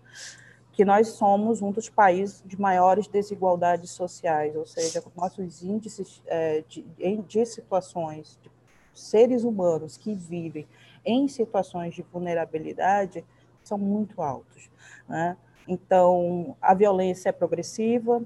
que 0.72 0.86
nós 0.86 1.10
somos 1.10 1.62
um 1.62 1.72
dos 1.72 1.90
países 1.90 2.42
de 2.46 2.60
maiores 2.60 3.08
desigualdades 3.08 3.92
sociais, 3.92 4.56
ou 4.56 4.66
seja, 4.66 5.04
nossos 5.16 5.62
índices 5.62 6.22
é, 6.26 6.64
de, 6.68 6.86
de 7.28 7.46
situações 7.46 8.40
de 8.42 8.50
seres 8.94 9.44
humanos 9.44 9.98
que 9.98 10.14
vivem 10.16 10.68
em 11.06 11.28
situações 11.28 11.94
de 11.94 12.02
vulnerabilidade 12.02 13.26
são 13.64 13.78
muito 13.78 14.22
altos. 14.22 14.70
Né? 15.08 15.38
Então, 15.68 16.56
a 16.62 16.74
violência 16.74 17.30
é 17.30 17.32
progressiva, 17.32 18.22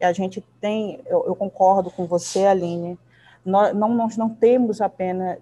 a 0.00 0.12
gente 0.12 0.42
tem, 0.60 1.00
eu, 1.06 1.24
eu 1.26 1.34
concordo 1.34 1.90
com 1.90 2.06
você, 2.06 2.44
Aline, 2.44 2.98
nós 3.44 3.74
não, 3.74 3.94
nós 3.94 4.16
não 4.16 4.30
temos 4.30 4.80
apenas, 4.80 5.38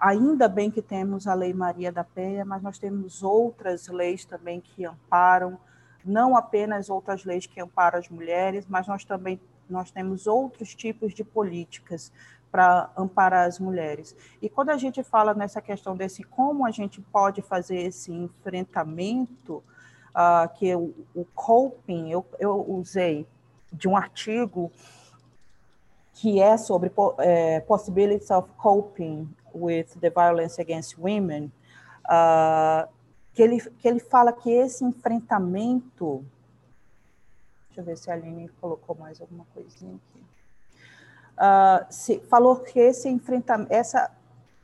ainda 0.00 0.48
bem 0.48 0.70
que 0.70 0.80
temos 0.80 1.26
a 1.26 1.34
Lei 1.34 1.52
Maria 1.52 1.92
da 1.92 2.02
Penha, 2.02 2.44
mas 2.44 2.62
nós 2.62 2.78
temos 2.78 3.22
outras 3.22 3.88
leis 3.88 4.24
também 4.24 4.60
que 4.60 4.84
amparam, 4.84 5.58
não 6.04 6.36
apenas 6.36 6.88
outras 6.88 7.24
leis 7.24 7.46
que 7.46 7.60
amparam 7.60 7.98
as 7.98 8.08
mulheres, 8.08 8.66
mas 8.66 8.86
nós 8.86 9.04
também 9.04 9.40
nós 9.68 9.90
temos 9.90 10.26
outros 10.26 10.74
tipos 10.74 11.12
de 11.12 11.22
políticas 11.22 12.10
para 12.50 12.90
amparar 12.96 13.46
as 13.46 13.58
mulheres. 13.58 14.16
E 14.40 14.48
quando 14.48 14.70
a 14.70 14.78
gente 14.78 15.02
fala 15.02 15.34
nessa 15.34 15.60
questão 15.60 15.94
desse 15.94 16.22
como 16.22 16.66
a 16.66 16.70
gente 16.70 17.02
pode 17.02 17.42
fazer 17.42 17.76
esse 17.76 18.10
enfrentamento, 18.10 19.62
uh, 20.18 20.48
que 20.54 20.74
o, 20.74 20.94
o 21.14 21.24
coping, 21.34 22.10
eu, 22.10 22.24
eu 22.38 22.64
usei 22.68 23.26
de 23.72 23.86
um 23.86 23.96
artigo 23.96 24.72
que 26.20 26.40
é 26.40 26.56
sobre 26.56 26.90
é, 27.18 27.60
possibilities 27.60 28.28
of 28.30 28.50
coping 28.56 29.28
with 29.54 29.86
the 30.00 30.10
violence 30.10 30.60
against 30.60 30.98
women, 30.98 31.52
uh, 32.06 32.88
que, 33.32 33.40
ele, 33.40 33.60
que 33.60 33.86
ele 33.86 34.00
fala 34.00 34.32
que 34.32 34.50
esse 34.50 34.84
enfrentamento, 34.84 36.24
deixa 37.68 37.80
eu 37.80 37.84
ver 37.84 37.96
se 37.96 38.10
a 38.10 38.14
Aline 38.14 38.48
colocou 38.60 38.96
mais 38.96 39.20
alguma 39.20 39.46
coisinha 39.54 39.94
aqui, 39.94 40.24
uh, 41.36 41.86
se, 41.88 42.18
falou 42.28 42.56
que 42.56 42.80
esse 42.80 43.08
enfrentamento, 43.08 43.72
essa, 43.72 44.10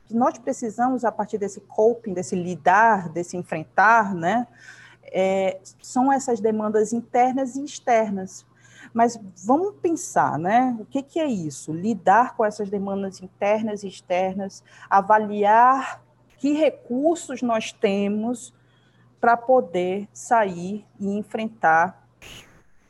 que 0.07 0.13
nós 0.13 0.37
precisamos 0.37 1.05
a 1.05 1.11
partir 1.11 1.37
desse 1.37 1.61
coping, 1.61 2.13
desse 2.13 2.35
lidar, 2.35 3.07
desse 3.07 3.37
enfrentar, 3.37 4.13
né, 4.13 4.45
é, 5.05 5.61
são 5.81 6.11
essas 6.11 6.41
demandas 6.41 6.91
internas 6.91 7.55
e 7.55 7.63
externas. 7.63 8.45
Mas 8.95 9.19
vamos 9.45 9.75
pensar, 9.81 10.39
né? 10.39 10.73
O 10.79 10.85
que, 10.85 11.03
que 11.03 11.19
é 11.19 11.25
isso? 11.25 11.73
Lidar 11.73 12.33
com 12.37 12.45
essas 12.45 12.69
demandas 12.69 13.21
internas 13.21 13.83
e 13.83 13.89
externas, 13.89 14.63
avaliar 14.89 16.01
que 16.37 16.53
recursos 16.53 17.41
nós 17.41 17.73
temos 17.73 18.53
para 19.19 19.35
poder 19.35 20.07
sair 20.13 20.85
e 20.97 21.09
enfrentar 21.09 22.07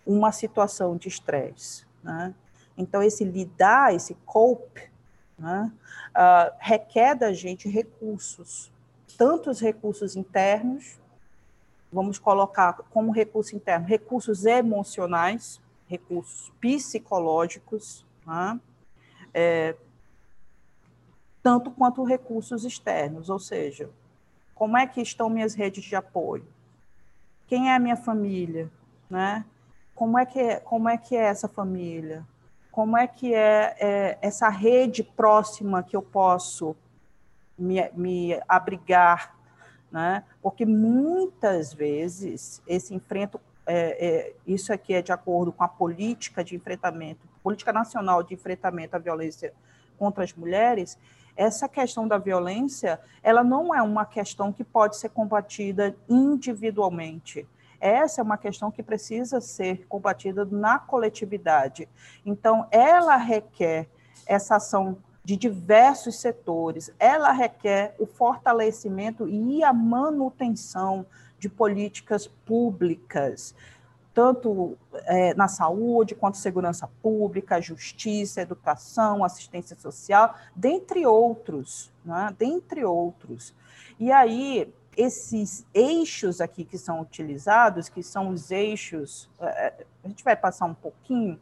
uma 0.05 0.31
situação 0.31 0.95
de 0.95 1.07
estresse. 1.07 1.87
Né? 2.03 2.35
Então, 2.77 3.01
esse 3.01 3.23
lidar, 3.23 3.95
esse 3.95 4.13
cope, 4.27 4.91
né, 5.39 5.71
uh, 6.11 6.55
requer 6.59 7.15
da 7.15 7.33
gente 7.33 7.67
recursos, 7.67 8.71
tanto 9.17 9.49
os 9.49 9.59
recursos 9.59 10.15
internos, 10.15 10.99
vamos 11.91 12.19
colocar 12.19 12.73
como 12.91 13.11
recurso 13.11 13.55
interno, 13.55 13.87
recursos 13.87 14.45
emocionais, 14.45 15.64
recursos 15.87 16.51
psicológicos, 16.59 18.05
né? 18.25 18.59
é, 19.33 19.75
tanto 21.43 21.69
quanto 21.69 22.03
recursos 22.03 22.63
externos, 22.63 23.29
ou 23.29 23.39
seja, 23.39 23.89
como 24.55 24.77
é 24.77 24.87
que 24.87 25.01
estão 25.01 25.29
minhas 25.29 25.53
redes 25.53 25.83
de 25.83 25.95
apoio? 25.95 26.47
Quem 27.45 27.69
é 27.69 27.75
a 27.75 27.79
minha 27.79 27.97
família? 27.97 28.71
Né? 29.09 29.45
Como, 29.93 30.17
é 30.17 30.25
que 30.25 30.39
é, 30.39 30.59
como 30.59 30.89
é 30.89 30.97
que 30.97 31.15
é 31.15 31.25
essa 31.25 31.47
família? 31.47 32.25
Como 32.71 32.97
é 32.97 33.05
que 33.05 33.33
é, 33.33 33.75
é 33.79 34.17
essa 34.21 34.49
rede 34.49 35.03
próxima 35.03 35.83
que 35.83 35.95
eu 35.95 36.01
posso 36.01 36.75
me, 37.57 37.89
me 37.93 38.39
abrigar? 38.47 39.35
Né? 39.91 40.23
Porque 40.41 40.65
muitas 40.65 41.73
vezes 41.73 42.61
esse 42.65 42.93
enfrento, 42.93 43.39
é, 43.65 44.07
é, 44.07 44.33
isso 44.45 44.71
aqui 44.71 44.93
é 44.93 45.01
de 45.01 45.11
acordo 45.11 45.51
com 45.51 45.63
a 45.63 45.67
política 45.67 46.43
de 46.43 46.55
enfrentamento, 46.55 47.27
política 47.43 47.73
nacional 47.73 48.21
de 48.23 48.33
enfrentamento 48.33 48.95
à 48.95 48.99
violência 48.99 49.53
contra 49.97 50.23
as 50.23 50.33
mulheres, 50.33 50.97
essa 51.35 51.67
questão 51.67 52.07
da 52.07 52.17
violência, 52.17 52.99
ela 53.21 53.43
não 53.43 53.75
é 53.75 53.81
uma 53.81 54.05
questão 54.05 54.53
que 54.53 54.63
pode 54.63 54.97
ser 54.97 55.09
combatida 55.09 55.95
individualmente. 56.07 57.45
Essa 57.79 58.21
é 58.21 58.23
uma 58.23 58.37
questão 58.37 58.71
que 58.71 58.81
precisa 58.81 59.41
ser 59.41 59.85
combatida 59.87 60.45
na 60.45 60.79
coletividade. 60.79 61.89
Então, 62.25 62.67
ela 62.71 63.17
requer 63.17 63.89
essa 64.25 64.55
ação 64.55 64.97
de 65.23 65.35
diversos 65.35 66.19
setores, 66.21 66.91
ela 66.99 67.31
requer 67.31 67.95
o 67.99 68.05
fortalecimento 68.05 69.27
e 69.27 69.63
a 69.63 69.73
manutenção 69.73 71.05
de 71.45 71.49
políticas 71.49 72.25
públicas, 72.25 73.53
tanto 74.15 74.75
é, 75.05 75.35
na 75.35 75.47
saúde, 75.47 76.15
quanto 76.15 76.37
segurança 76.37 76.89
pública, 77.03 77.61
justiça, 77.61 78.41
educação, 78.41 79.23
assistência 79.23 79.77
social, 79.77 80.33
dentre 80.55 81.05
outros, 81.05 81.91
né? 82.03 82.33
dentre 82.39 82.83
outros. 82.83 83.53
E 83.99 84.11
aí, 84.11 84.73
esses 84.97 85.67
eixos 85.71 86.41
aqui 86.41 86.65
que 86.65 86.79
são 86.79 86.99
utilizados, 86.99 87.89
que 87.89 88.01
são 88.01 88.29
os 88.29 88.49
eixos, 88.49 89.29
é, 89.39 89.67
é, 89.67 89.85
a 90.03 90.07
gente 90.07 90.23
vai 90.23 90.35
passar 90.35 90.65
um 90.65 90.73
pouquinho, 90.73 91.39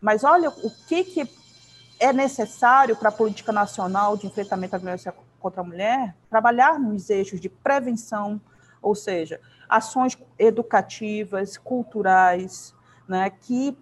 mas 0.00 0.22
olha 0.22 0.48
o 0.48 0.70
que, 0.86 1.02
que 1.02 1.28
é 1.98 2.12
necessário 2.12 2.94
para 2.94 3.08
a 3.08 3.12
política 3.12 3.50
nacional 3.50 4.16
de 4.16 4.28
enfrentamento 4.28 4.76
à 4.76 4.78
violência 4.78 5.12
contra 5.40 5.60
a 5.60 5.64
mulher, 5.64 6.14
trabalhar 6.30 6.78
nos 6.78 7.10
eixos 7.10 7.40
de 7.40 7.48
prevenção, 7.48 8.40
ou 8.88 8.94
seja, 8.94 9.40
ações 9.68 10.18
educativas, 10.38 11.58
culturais, 11.58 12.74
né, 13.06 13.30
que 13.30 13.76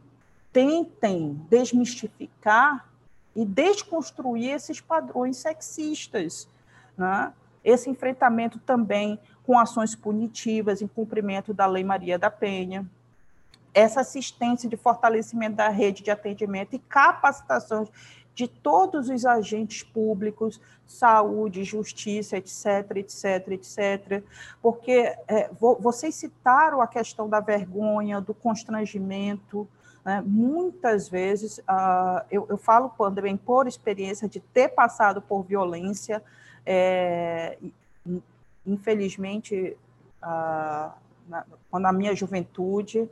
tentem 0.53 1.41
desmistificar 1.49 2.89
e 3.35 3.45
desconstruir 3.45 4.51
esses 4.51 4.81
padrões 4.81 5.37
sexistas. 5.37 6.49
Né? 6.97 7.33
Esse 7.63 7.89
enfrentamento 7.89 8.59
também 8.59 9.19
com 9.45 9.59
ações 9.59 9.95
punitivas 9.95 10.83
em 10.83 10.89
cumprimento 10.89 11.55
da 11.55 11.67
Lei 11.67 11.85
Maria 11.85 12.19
da 12.19 12.31
Penha, 12.31 12.85
essa 13.73 14.01
assistência 14.01 14.69
de 14.69 14.77
fortalecimento 14.77 15.57
da 15.57 15.69
rede 15.69 16.03
de 16.03 16.11
atendimento 16.11 16.75
e 16.75 16.79
capacitação 16.79 17.87
de 18.37 18.47
todos 18.47 19.09
os 19.09 19.25
agentes 19.25 19.83
públicos, 19.83 20.61
saúde, 20.87 21.65
justiça, 21.65 22.37
etc., 22.37 22.97
etc., 22.97 23.49
etc., 23.49 24.23
porque 24.61 25.17
é, 25.27 25.51
vocês 25.81 26.15
citaram 26.15 26.83
a 26.83 26.87
questão 26.87 27.31
da 27.31 27.41
vergonha, 27.41 28.21
do 28.21 28.35
constrangimento, 28.35 29.67
né? 30.05 30.23
muitas 30.25 31.09
vezes, 31.09 31.57
uh, 31.61 32.23
eu, 32.31 32.47
eu, 32.51 32.59
falo 32.59 32.91
também 32.91 33.39
por 33.39 33.67
experiência 33.67 34.29
de 34.29 34.39
ter 34.39 34.69
passado 34.69 35.23
por 35.23 35.43
violência, 35.43 36.23
é, 36.67 37.57
infelizmente, 38.67 39.75
uh, 40.23 40.93
na, 41.27 41.45
na 41.73 41.91
minha 41.91 42.15
juventude, 42.15 43.09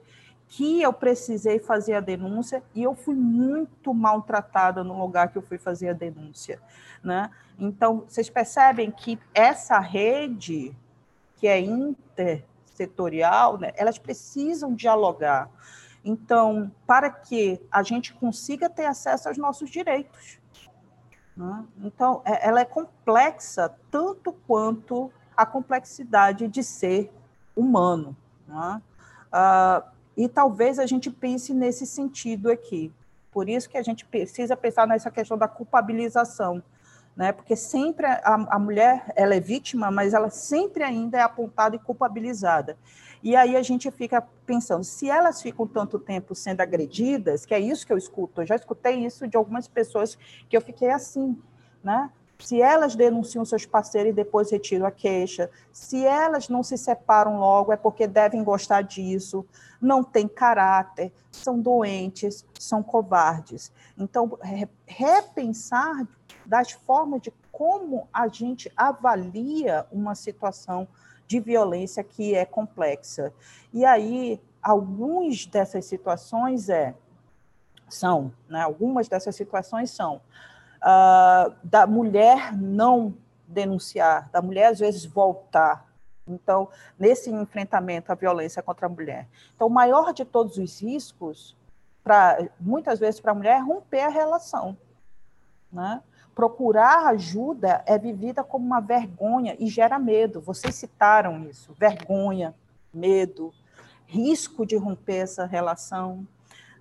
que 0.56 0.80
eu 0.80 0.92
precisei 0.92 1.58
fazer 1.58 1.94
a 1.94 2.00
denúncia 2.00 2.62
e 2.76 2.84
eu 2.84 2.94
fui 2.94 3.16
muito 3.16 3.92
maltratada 3.92 4.84
no 4.84 4.96
lugar 4.96 5.32
que 5.32 5.36
eu 5.36 5.42
fui 5.42 5.58
fazer 5.58 5.88
a 5.88 5.92
denúncia, 5.92 6.60
né? 7.02 7.28
Então, 7.58 8.04
vocês 8.06 8.30
percebem 8.30 8.88
que 8.88 9.18
essa 9.34 9.80
rede 9.80 10.72
que 11.38 11.48
é 11.48 11.58
intersetorial, 11.58 13.58
né, 13.58 13.72
elas 13.74 13.98
precisam 13.98 14.72
dialogar. 14.72 15.50
Então, 16.04 16.70
para 16.86 17.10
que 17.10 17.60
a 17.68 17.82
gente 17.82 18.14
consiga 18.14 18.70
ter 18.70 18.86
acesso 18.86 19.28
aos 19.28 19.36
nossos 19.36 19.68
direitos. 19.68 20.38
Né? 21.36 21.64
Então, 21.82 22.22
é, 22.24 22.46
ela 22.46 22.60
é 22.60 22.64
complexa 22.64 23.74
tanto 23.90 24.32
quanto 24.46 25.10
a 25.36 25.44
complexidade 25.44 26.46
de 26.46 26.62
ser 26.62 27.12
humano. 27.56 28.16
Né? 28.46 28.80
Uh, 29.32 29.93
e 30.16 30.28
talvez 30.28 30.78
a 30.78 30.86
gente 30.86 31.10
pense 31.10 31.52
nesse 31.52 31.86
sentido 31.86 32.50
aqui. 32.50 32.92
Por 33.32 33.48
isso 33.48 33.68
que 33.68 33.76
a 33.76 33.82
gente 33.82 34.04
precisa 34.04 34.56
pensar 34.56 34.86
nessa 34.86 35.10
questão 35.10 35.36
da 35.36 35.48
culpabilização, 35.48 36.62
né? 37.16 37.32
Porque 37.32 37.56
sempre 37.56 38.06
a, 38.06 38.46
a 38.50 38.58
mulher 38.58 39.12
ela 39.16 39.34
é 39.34 39.40
vítima, 39.40 39.90
mas 39.90 40.14
ela 40.14 40.30
sempre 40.30 40.84
ainda 40.84 41.18
é 41.18 41.22
apontada 41.22 41.74
e 41.74 41.78
culpabilizada. 41.78 42.76
E 43.22 43.34
aí 43.34 43.56
a 43.56 43.62
gente 43.62 43.90
fica 43.90 44.22
pensando, 44.44 44.84
se 44.84 45.08
elas 45.08 45.40
ficam 45.40 45.66
tanto 45.66 45.98
tempo 45.98 46.34
sendo 46.34 46.60
agredidas, 46.60 47.46
que 47.46 47.54
é 47.54 47.58
isso 47.58 47.86
que 47.86 47.92
eu 47.92 47.96
escuto, 47.96 48.42
eu 48.42 48.46
já 48.46 48.54
escutei 48.54 49.04
isso 49.04 49.26
de 49.26 49.36
algumas 49.36 49.66
pessoas 49.66 50.16
que 50.48 50.56
eu 50.56 50.60
fiquei 50.60 50.90
assim, 50.90 51.36
né? 51.82 52.10
Se 52.38 52.60
elas 52.60 52.94
denunciam 52.94 53.44
seus 53.44 53.64
parceiros 53.64 54.10
e 54.10 54.14
depois 54.14 54.50
retiram 54.50 54.86
a 54.86 54.90
queixa, 54.90 55.50
se 55.72 56.04
elas 56.04 56.48
não 56.48 56.62
se 56.62 56.76
separam 56.76 57.38
logo 57.38 57.72
é 57.72 57.76
porque 57.76 58.06
devem 58.06 58.42
gostar 58.42 58.82
disso, 58.82 59.46
não 59.80 60.02
têm 60.02 60.26
caráter, 60.26 61.12
são 61.30 61.60
doentes, 61.60 62.44
são 62.58 62.82
covardes. 62.82 63.72
Então, 63.96 64.38
repensar 64.86 66.06
das 66.44 66.72
formas 66.72 67.22
de 67.22 67.32
como 67.52 68.08
a 68.12 68.26
gente 68.28 68.70
avalia 68.76 69.86
uma 69.92 70.14
situação 70.14 70.88
de 71.26 71.40
violência 71.40 72.02
que 72.02 72.34
é 72.34 72.44
complexa. 72.44 73.32
E 73.72 73.84
aí, 73.84 74.40
algumas 74.62 75.46
dessas 75.46 75.84
situações 75.84 76.68
é, 76.68 76.94
são, 77.88 78.32
né, 78.48 78.60
algumas 78.60 79.08
dessas 79.08 79.36
situações 79.36 79.90
são 79.90 80.20
uh, 80.84 81.54
da 81.64 81.86
mulher 81.86 82.52
não 82.56 83.14
denunciar, 83.46 84.28
da 84.30 84.42
mulher 84.42 84.66
às 84.66 84.78
vezes 84.78 85.04
voltar. 85.04 85.92
Então, 86.26 86.68
nesse 86.98 87.30
enfrentamento 87.30 88.10
à 88.10 88.14
violência 88.14 88.62
contra 88.62 88.86
a 88.86 88.88
mulher. 88.88 89.28
Então, 89.54 89.66
o 89.66 89.70
maior 89.70 90.12
de 90.12 90.24
todos 90.24 90.56
os 90.56 90.80
riscos, 90.80 91.56
pra, 92.02 92.38
muitas 92.58 92.98
vezes 92.98 93.20
para 93.20 93.32
a 93.32 93.34
mulher, 93.34 93.56
é 93.56 93.60
romper 93.60 94.00
a 94.00 94.08
relação. 94.08 94.76
Né? 95.70 96.02
Procurar 96.34 97.08
ajuda 97.08 97.82
é 97.86 97.98
vivida 97.98 98.42
como 98.42 98.64
uma 98.64 98.80
vergonha 98.80 99.54
e 99.58 99.66
gera 99.66 99.98
medo. 99.98 100.40
Vocês 100.40 100.74
citaram 100.74 101.44
isso: 101.44 101.74
vergonha, 101.78 102.54
medo, 102.92 103.52
risco 104.06 104.64
de 104.64 104.76
romper 104.76 105.16
essa 105.16 105.44
relação. 105.44 106.26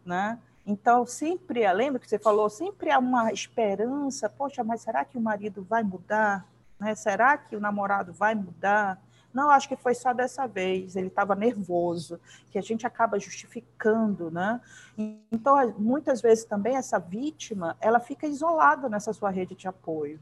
Né? 0.05 0.39
Então, 0.65 1.05
sempre, 1.05 1.71
lembra 1.73 1.99
que 1.99 2.07
você 2.07 2.17
falou, 2.17 2.49
sempre 2.49 2.89
há 2.89 2.97
uma 2.97 3.31
esperança, 3.31 4.29
poxa, 4.29 4.63
mas 4.63 4.81
será 4.81 5.03
que 5.03 5.17
o 5.17 5.21
marido 5.21 5.61
vai 5.63 5.83
mudar? 5.83 6.45
Né? 6.79 6.95
Será 6.95 7.37
que 7.37 7.55
o 7.55 7.59
namorado 7.59 8.13
vai 8.13 8.33
mudar? 8.33 9.01
Não, 9.33 9.49
acho 9.49 9.67
que 9.67 9.75
foi 9.75 9.95
só 9.95 10.13
dessa 10.13 10.47
vez, 10.47 10.95
ele 10.95 11.07
estava 11.07 11.33
nervoso, 11.33 12.19
que 12.51 12.59
a 12.59 12.61
gente 12.61 12.85
acaba 12.85 13.19
justificando, 13.19 14.29
né? 14.29 14.61
Então, 15.31 15.73
muitas 15.77 16.21
vezes 16.21 16.45
também 16.45 16.75
essa 16.77 16.99
vítima, 16.99 17.75
ela 17.81 17.99
fica 17.99 18.27
isolada 18.27 18.87
nessa 18.87 19.11
sua 19.11 19.31
rede 19.31 19.55
de 19.55 19.67
apoio. 19.67 20.19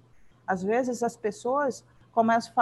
Às 0.47 0.63
vezes 0.63 1.03
as 1.03 1.17
pessoas 1.17 1.83
começam, 2.13 2.53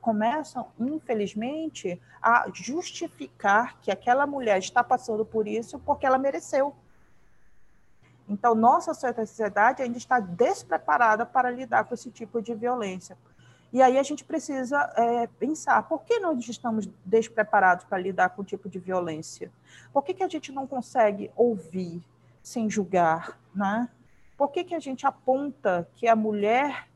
começam, 0.00 0.68
infelizmente, 0.78 2.00
a 2.22 2.46
justificar 2.52 3.76
que 3.80 3.90
aquela 3.90 4.26
mulher 4.28 4.58
está 4.58 4.84
passando 4.84 5.24
por 5.24 5.48
isso 5.48 5.78
porque 5.80 6.06
ela 6.06 6.18
mereceu. 6.18 6.72
Então, 8.28 8.54
nossa 8.54 8.92
sociedade 8.92 9.82
ainda 9.82 9.98
está 9.98 10.18
despreparada 10.18 11.24
para 11.24 11.50
lidar 11.50 11.84
com 11.84 11.94
esse 11.94 12.10
tipo 12.10 12.42
de 12.42 12.54
violência. 12.54 13.16
E 13.72 13.82
aí 13.82 13.98
a 13.98 14.02
gente 14.02 14.24
precisa 14.24 14.92
é, 14.96 15.26
pensar, 15.26 15.82
por 15.88 16.02
que 16.02 16.18
nós 16.18 16.48
estamos 16.48 16.88
despreparados 17.04 17.84
para 17.84 17.98
lidar 17.98 18.30
com 18.30 18.42
o 18.42 18.44
tipo 18.44 18.68
de 18.68 18.78
violência? 18.78 19.50
Por 19.92 20.02
que, 20.02 20.14
que 20.14 20.22
a 20.22 20.28
gente 20.28 20.50
não 20.52 20.66
consegue 20.66 21.30
ouvir 21.36 22.02
sem 22.42 22.70
julgar? 22.70 23.38
Né? 23.54 23.88
Por 24.36 24.48
que, 24.48 24.64
que 24.64 24.74
a 24.74 24.78
gente 24.78 25.06
aponta 25.06 25.88
que 25.94 26.06
a 26.06 26.16
mulher 26.16 26.88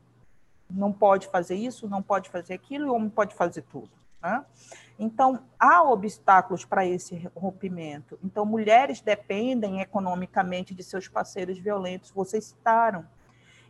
não 0.69 0.91
pode 0.91 1.27
fazer 1.27 1.55
isso, 1.55 1.87
não 1.87 2.01
pode 2.01 2.29
fazer 2.29 2.53
aquilo, 2.53 2.85
e 2.85 2.89
o 2.89 2.95
homem 2.95 3.09
pode 3.09 3.35
fazer 3.35 3.63
tudo? 3.63 3.91
Né? 4.21 4.43
Então, 5.03 5.39
há 5.59 5.81
obstáculos 5.81 6.63
para 6.63 6.85
esse 6.85 7.27
rompimento. 7.35 8.19
Então, 8.23 8.45
mulheres 8.45 9.01
dependem 9.01 9.81
economicamente 9.81 10.75
de 10.75 10.83
seus 10.83 11.07
parceiros 11.07 11.57
violentos, 11.57 12.11
vocês 12.11 12.45
citaram. 12.45 13.03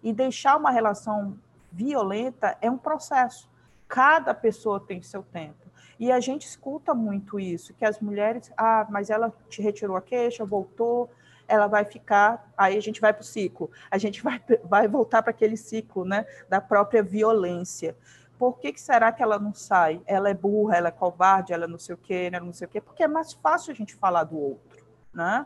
E 0.03 0.11
deixar 0.11 0.57
uma 0.57 0.71
relação 0.71 1.39
violenta 1.71 2.57
é 2.59 2.69
um 2.69 2.77
processo. 2.77 3.49
Cada 3.87 4.33
pessoa 4.33 4.77
tem 4.77 5.01
seu 5.01 5.23
tempo. 5.23 5.71
E 5.97 6.11
a 6.11 6.19
gente 6.19 6.45
escuta 6.45 6.93
muito 6.93 7.39
isso, 7.39 7.73
que 7.75 7.85
as 7.85 8.01
mulheres, 8.01 8.51
ah, 8.57 8.85
mas 8.89 9.09
ela 9.09 9.33
te 9.47 9.61
retirou 9.61 9.95
a 9.95 10.01
queixa, 10.01 10.43
voltou, 10.43 11.09
ela 11.47 11.67
vai 11.67 11.85
ficar, 11.85 12.51
aí 12.57 12.75
a 12.77 12.81
gente 12.81 12.99
vai 12.99 13.13
para 13.13 13.21
o 13.21 13.25
ciclo, 13.25 13.71
a 13.89 13.97
gente 13.97 14.21
vai, 14.21 14.41
vai 14.65 14.85
voltar 14.85 15.21
para 15.21 15.31
aquele 15.31 15.55
ciclo 15.55 16.03
né, 16.03 16.25
da 16.49 16.59
própria 16.59 17.01
violência. 17.01 17.95
Por 18.41 18.57
que, 18.57 18.73
que 18.73 18.81
será 18.81 19.11
que 19.11 19.21
ela 19.21 19.37
não 19.37 19.53
sai? 19.53 20.01
Ela 20.03 20.31
é 20.31 20.33
burra, 20.33 20.75
ela 20.75 20.87
é 20.87 20.91
covarde, 20.91 21.53
ela 21.53 21.67
não 21.67 21.77
sei 21.77 21.93
o 21.93 21.97
quê, 21.99 22.31
ela 22.33 22.43
não 22.43 22.51
sei 22.51 22.65
o 22.65 22.69
quê, 22.71 22.81
porque 22.81 23.03
é 23.03 23.07
mais 23.07 23.33
fácil 23.33 23.71
a 23.71 23.75
gente 23.75 23.93
falar 23.93 24.23
do 24.23 24.35
outro. 24.35 24.83
Né? 25.13 25.45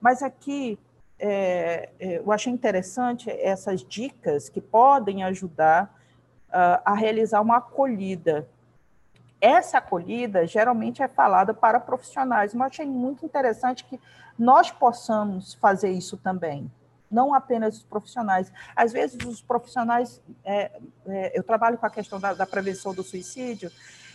Mas 0.00 0.22
aqui 0.22 0.78
é, 1.18 1.88
é, 1.98 2.18
eu 2.18 2.30
achei 2.30 2.52
interessante 2.52 3.28
essas 3.28 3.82
dicas 3.82 4.48
que 4.48 4.60
podem 4.60 5.24
ajudar 5.24 5.92
uh, 6.50 6.78
a 6.84 6.94
realizar 6.94 7.40
uma 7.40 7.56
acolhida. 7.56 8.48
Essa 9.40 9.78
acolhida 9.78 10.46
geralmente 10.46 11.02
é 11.02 11.08
falada 11.08 11.52
para 11.52 11.80
profissionais, 11.80 12.54
mas 12.54 12.68
achei 12.68 12.86
muito 12.86 13.26
interessante 13.26 13.84
que 13.84 14.00
nós 14.38 14.70
possamos 14.70 15.54
fazer 15.54 15.90
isso 15.90 16.16
também, 16.16 16.70
não 17.10 17.34
apenas 17.34 17.78
os 17.78 17.82
profissionais. 17.82 18.52
Às 18.76 18.92
vezes, 18.92 19.18
os 19.26 19.42
profissionais, 19.42 20.22
é, 20.44 20.70
é, 21.06 21.38
eu 21.38 21.42
trabalho 21.42 21.76
com 21.76 21.86
a 21.86 21.90
questão 21.90 22.20
da, 22.20 22.34
da 22.34 22.46
prevenção 22.46 22.94
do 22.94 23.02
suicídio 23.02 23.70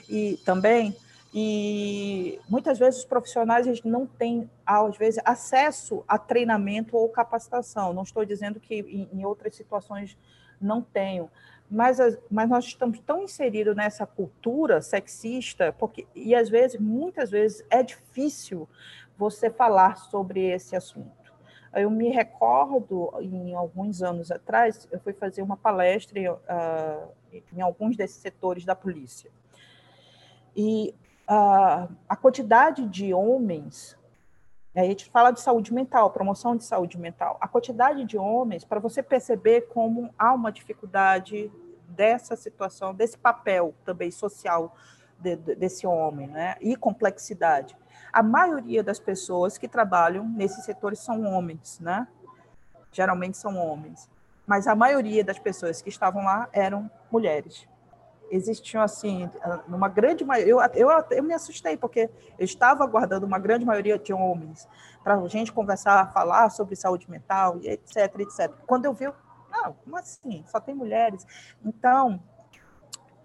e 0.07 0.37
também, 0.45 0.95
e 1.37 2.39
muitas 2.47 2.79
vezes 2.79 3.01
os 3.01 3.05
profissionais 3.05 3.67
eles 3.67 3.83
não 3.83 4.07
têm, 4.07 4.49
às 4.65 4.97
vezes, 4.97 5.21
acesso 5.25 6.01
a 6.07 6.17
treinamento 6.17 6.95
ou 6.95 7.09
capacitação. 7.09 7.91
Não 7.91 8.03
estou 8.03 8.23
dizendo 8.23 8.57
que 8.57 8.75
em, 9.11 9.25
outras 9.25 9.53
situações 9.53 10.17
não 10.61 10.81
tenham, 10.81 11.29
mas, 11.69 11.97
mas 12.31 12.47
nós 12.47 12.63
estamos 12.63 12.99
tão 12.99 13.23
inseridos 13.23 13.75
nessa 13.75 14.05
cultura 14.05 14.81
sexista, 14.81 15.73
porque, 15.77 16.07
e 16.15 16.33
às 16.33 16.47
vezes, 16.47 16.79
muitas 16.79 17.31
vezes, 17.31 17.65
é 17.69 17.83
difícil 17.83 18.69
você 19.17 19.49
falar 19.49 19.97
sobre 19.97 20.41
esse 20.41 20.73
assunto. 20.73 21.24
Eu 21.75 21.89
me 21.89 22.09
recordo, 22.09 23.11
em 23.19 23.53
alguns 23.53 24.01
anos 24.01 24.31
atrás, 24.31 24.87
eu 24.91 24.99
fui 24.99 25.11
fazer 25.13 25.41
uma 25.41 25.57
palestra 25.57 26.19
uh, 26.33 27.11
em 27.53 27.61
alguns 27.61 27.97
desses 27.97 28.17
setores 28.17 28.63
da 28.63 28.75
polícia. 28.75 29.29
E 30.55 30.95
a, 31.27 31.89
a 32.07 32.15
quantidade 32.15 32.87
de 32.87 33.13
homens, 33.13 33.97
a 34.73 34.83
gente 34.83 35.05
fala 35.09 35.31
de 35.31 35.41
saúde 35.41 35.73
mental, 35.73 36.11
promoção 36.11 36.55
de 36.55 36.63
saúde 36.63 36.97
mental, 36.97 37.37
a 37.41 37.47
quantidade 37.47 38.05
de 38.05 38.17
homens, 38.17 38.63
para 38.63 38.79
você 38.79 39.03
perceber 39.03 39.67
como 39.67 40.09
há 40.17 40.33
uma 40.33 40.51
dificuldade 40.51 41.51
dessa 41.89 42.35
situação, 42.35 42.93
desse 42.93 43.17
papel 43.17 43.73
também 43.83 44.11
social 44.11 44.75
de, 45.19 45.35
de, 45.35 45.55
desse 45.55 45.85
homem, 45.85 46.27
né? 46.27 46.55
e 46.61 46.75
complexidade. 46.75 47.75
A 48.15 48.23
maioria 48.23 48.81
das 48.81 48.99
pessoas 48.99 49.57
que 49.57 49.67
trabalham 49.67 50.27
nesses 50.27 50.63
setores 50.63 50.99
são 50.99 51.23
homens, 51.25 51.79
né? 51.79 52.07
geralmente 52.91 53.37
são 53.37 53.57
homens, 53.57 54.09
mas 54.47 54.67
a 54.67 54.75
maioria 54.75 55.21
das 55.23 55.37
pessoas 55.37 55.81
que 55.81 55.89
estavam 55.89 56.23
lá 56.23 56.47
eram 56.53 56.89
mulheres 57.11 57.67
existiam 58.31 58.81
assim, 58.81 59.29
uma 59.67 59.87
grande 59.87 60.23
maioria, 60.23 60.53
eu, 60.53 60.89
eu, 60.89 61.05
eu 61.11 61.23
me 61.23 61.33
assustei, 61.33 61.77
porque 61.77 62.09
eu 62.39 62.45
estava 62.45 62.83
aguardando 62.83 63.25
uma 63.25 63.37
grande 63.37 63.65
maioria 63.65 63.97
de 63.97 64.13
homens 64.13 64.67
para 65.03 65.15
a 65.15 65.27
gente 65.27 65.51
conversar, 65.51 66.11
falar 66.11 66.49
sobre 66.49 66.75
saúde 66.75 67.09
mental, 67.09 67.59
etc, 67.61 68.19
etc. 68.19 68.51
Quando 68.65 68.85
eu 68.85 68.93
vi, 68.93 69.05
não, 69.51 69.73
como 69.73 69.97
assim? 69.97 70.43
Só 70.47 70.59
tem 70.59 70.73
mulheres. 70.73 71.25
Então, 71.63 72.19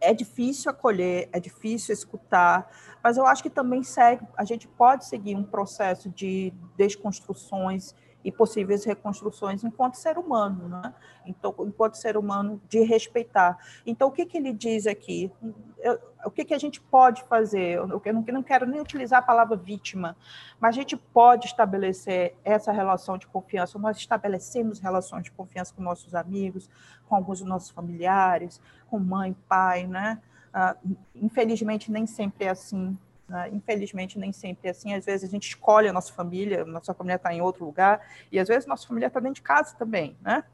é 0.00 0.12
difícil 0.12 0.70
acolher, 0.70 1.28
é 1.32 1.40
difícil 1.40 1.92
escutar, 1.92 2.70
mas 3.02 3.16
eu 3.16 3.26
acho 3.26 3.42
que 3.42 3.50
também 3.50 3.82
segue, 3.82 4.26
a 4.36 4.44
gente 4.44 4.68
pode 4.68 5.06
seguir 5.06 5.36
um 5.36 5.44
processo 5.44 6.08
de 6.08 6.52
desconstruções, 6.76 7.94
e 8.24 8.30
possíveis 8.30 8.84
reconstruções 8.84 9.64
enquanto 9.64 9.94
ser 9.94 10.18
humano, 10.18 10.68
né? 10.68 10.94
então, 11.24 11.54
enquanto 11.60 11.94
ser 11.94 12.16
humano 12.16 12.60
de 12.68 12.80
respeitar. 12.82 13.58
Então, 13.86 14.08
o 14.08 14.10
que, 14.10 14.26
que 14.26 14.36
ele 14.36 14.52
diz 14.52 14.86
aqui? 14.86 15.32
Eu, 15.78 15.98
o 16.24 16.30
que, 16.30 16.44
que 16.44 16.52
a 16.52 16.58
gente 16.58 16.80
pode 16.80 17.24
fazer? 17.24 17.78
Eu, 17.78 18.02
eu, 18.04 18.12
não, 18.12 18.24
eu 18.26 18.34
não 18.34 18.42
quero 18.42 18.66
nem 18.66 18.80
utilizar 18.80 19.20
a 19.20 19.22
palavra 19.22 19.56
vítima, 19.56 20.16
mas 20.60 20.76
a 20.76 20.78
gente 20.78 20.96
pode 20.96 21.46
estabelecer 21.46 22.36
essa 22.44 22.72
relação 22.72 23.16
de 23.16 23.26
confiança. 23.26 23.78
Nós 23.78 23.96
estabelecemos 23.96 24.80
relações 24.80 25.24
de 25.24 25.30
confiança 25.30 25.72
com 25.74 25.82
nossos 25.82 26.14
amigos, 26.14 26.68
com 27.08 27.16
alguns 27.16 27.38
dos 27.38 27.48
nossos 27.48 27.70
familiares, 27.70 28.60
com 28.90 28.98
mãe, 28.98 29.34
pai, 29.48 29.86
né? 29.86 30.20
Ah, 30.52 30.76
infelizmente, 31.14 31.90
nem 31.90 32.06
sempre 32.06 32.44
é 32.44 32.50
assim. 32.50 32.96
Né? 33.28 33.50
Infelizmente, 33.52 34.18
nem 34.18 34.32
sempre 34.32 34.68
é 34.68 34.70
assim. 34.70 34.94
Às 34.94 35.04
vezes 35.04 35.28
a 35.28 35.30
gente 35.30 35.48
escolhe 35.48 35.88
a 35.88 35.92
nossa 35.92 36.12
família, 36.12 36.64
nossa 36.64 36.92
família 36.92 37.16
está 37.16 37.32
em 37.32 37.40
outro 37.40 37.64
lugar, 37.64 38.00
e 38.30 38.38
às 38.38 38.48
vezes 38.48 38.66
nossa 38.66 38.86
família 38.86 39.06
está 39.06 39.20
dentro 39.20 39.36
de 39.36 39.42
casa 39.42 39.76
também. 39.76 40.16
Né? 40.20 40.44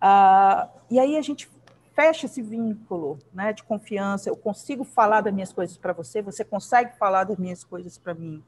Ah, 0.00 0.68
e 0.90 0.98
aí 0.98 1.16
a 1.16 1.22
gente 1.22 1.48
fecha 1.94 2.26
esse 2.26 2.42
vínculo 2.42 3.18
né, 3.32 3.52
de 3.52 3.62
confiança. 3.62 4.28
Eu 4.28 4.36
consigo 4.36 4.84
falar 4.84 5.20
das 5.20 5.32
minhas 5.32 5.52
coisas 5.52 5.76
para 5.76 5.92
você, 5.92 6.20
você 6.20 6.44
consegue 6.44 6.96
falar 6.96 7.24
das 7.24 7.38
minhas 7.38 7.64
coisas 7.64 7.96
para 7.96 8.14
mim. 8.14 8.42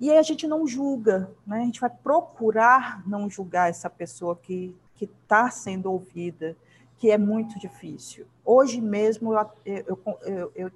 E 0.00 0.10
aí 0.10 0.18
a 0.18 0.22
gente 0.22 0.46
não 0.46 0.66
julga, 0.66 1.28
né? 1.44 1.58
a 1.58 1.64
gente 1.64 1.80
vai 1.80 1.90
procurar 1.90 3.02
não 3.06 3.28
julgar 3.28 3.68
essa 3.68 3.90
pessoa 3.90 4.36
que 4.36 4.74
está 5.00 5.50
sendo 5.50 5.90
ouvida, 5.90 6.56
que 6.98 7.10
é 7.10 7.18
muito 7.18 7.58
difícil. 7.58 8.26
Hoje 8.44 8.80
mesmo 8.80 9.32
eu, 9.32 9.50
eu, 9.64 10.00
eu, 10.22 10.52
eu 10.54 10.72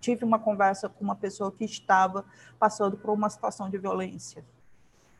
tive 0.00 0.24
uma 0.24 0.38
conversa 0.38 0.88
com 0.88 1.04
uma 1.04 1.16
pessoa 1.16 1.52
que 1.52 1.64
estava 1.64 2.24
passando 2.58 2.96
por 2.96 3.10
uma 3.10 3.30
situação 3.30 3.70
de 3.70 3.78
violência. 3.78 4.44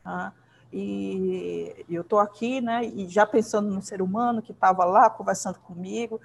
Tá? 0.02 0.32
E 0.72 1.84
eu 1.88 2.02
estou 2.02 2.18
aqui, 2.18 2.60
né, 2.60 2.84
e 2.84 3.08
já 3.08 3.24
pensando 3.24 3.70
no 3.70 3.80
ser 3.80 4.02
humano 4.02 4.42
que 4.42 4.52
estava 4.52 4.84
lá 4.84 5.08
conversando 5.08 5.58
comigo, 5.60 6.20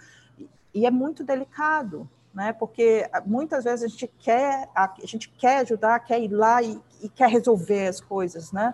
e, 0.73 0.85
é 0.85 0.91
muito 0.91 1.23
delicado, 1.23 2.09
né? 2.33 2.51
Porque 2.51 3.07
muitas 3.25 3.63
vezes 3.63 3.85
a 3.85 3.87
gente 3.87 4.07
quer, 4.19 4.67
a 4.73 4.91
gente 5.03 5.29
quer 5.29 5.59
ajudar, 5.59 5.99
quer 5.99 6.19
ir 6.19 6.29
lá 6.29 6.63
e, 6.63 6.81
e 6.99 7.07
quer 7.07 7.29
resolver 7.29 7.87
as 7.87 8.01
coisas, 8.01 8.51
né? 8.51 8.73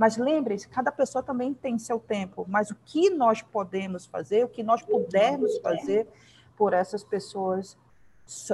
Mas 0.00 0.16
lembre-se, 0.16 0.66
cada 0.66 0.90
pessoa 0.90 1.22
também 1.22 1.52
tem 1.52 1.78
seu 1.78 2.00
tempo. 2.00 2.46
Mas 2.48 2.70
o 2.70 2.74
que 2.86 3.10
nós 3.10 3.42
podemos 3.42 4.06
fazer, 4.06 4.42
o 4.46 4.48
que 4.48 4.62
nós 4.62 4.80
pudermos 4.80 5.58
fazer 5.58 6.08
por 6.56 6.72
essas 6.72 7.04
pessoas 7.04 7.76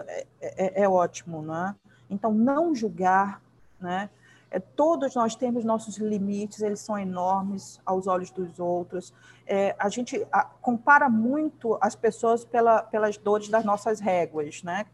é, 0.09 0.27
é, 0.41 0.83
é 0.83 0.89
ótimo, 0.89 1.43
né? 1.43 1.77
Então, 2.11 2.33
não 2.33 2.75
julgar, 2.75 3.41
né? 3.81 4.11
É, 4.51 4.59
todos 4.59 5.15
nós 5.15 5.37
temos 5.37 5.65
nossos 5.65 5.99
limites, 5.99 6.63
eles 6.63 6.81
são 6.81 6.99
enormes 6.99 7.81
aos 7.87 8.09
olhos 8.09 8.33
dos 8.33 8.59
outros. 8.59 9.15
É, 9.47 9.73
a 9.79 9.89
gente 9.89 10.27
a, 10.33 10.47
compara 10.47 11.09
muito 11.09 11.79
as 11.81 11.95
pessoas 11.95 12.45
pela, 12.45 12.83
pelas 12.83 13.17
dores 13.17 13.49
das 13.49 13.65
nossas 13.65 14.01
réguas, 14.01 14.65
né? 14.65 14.85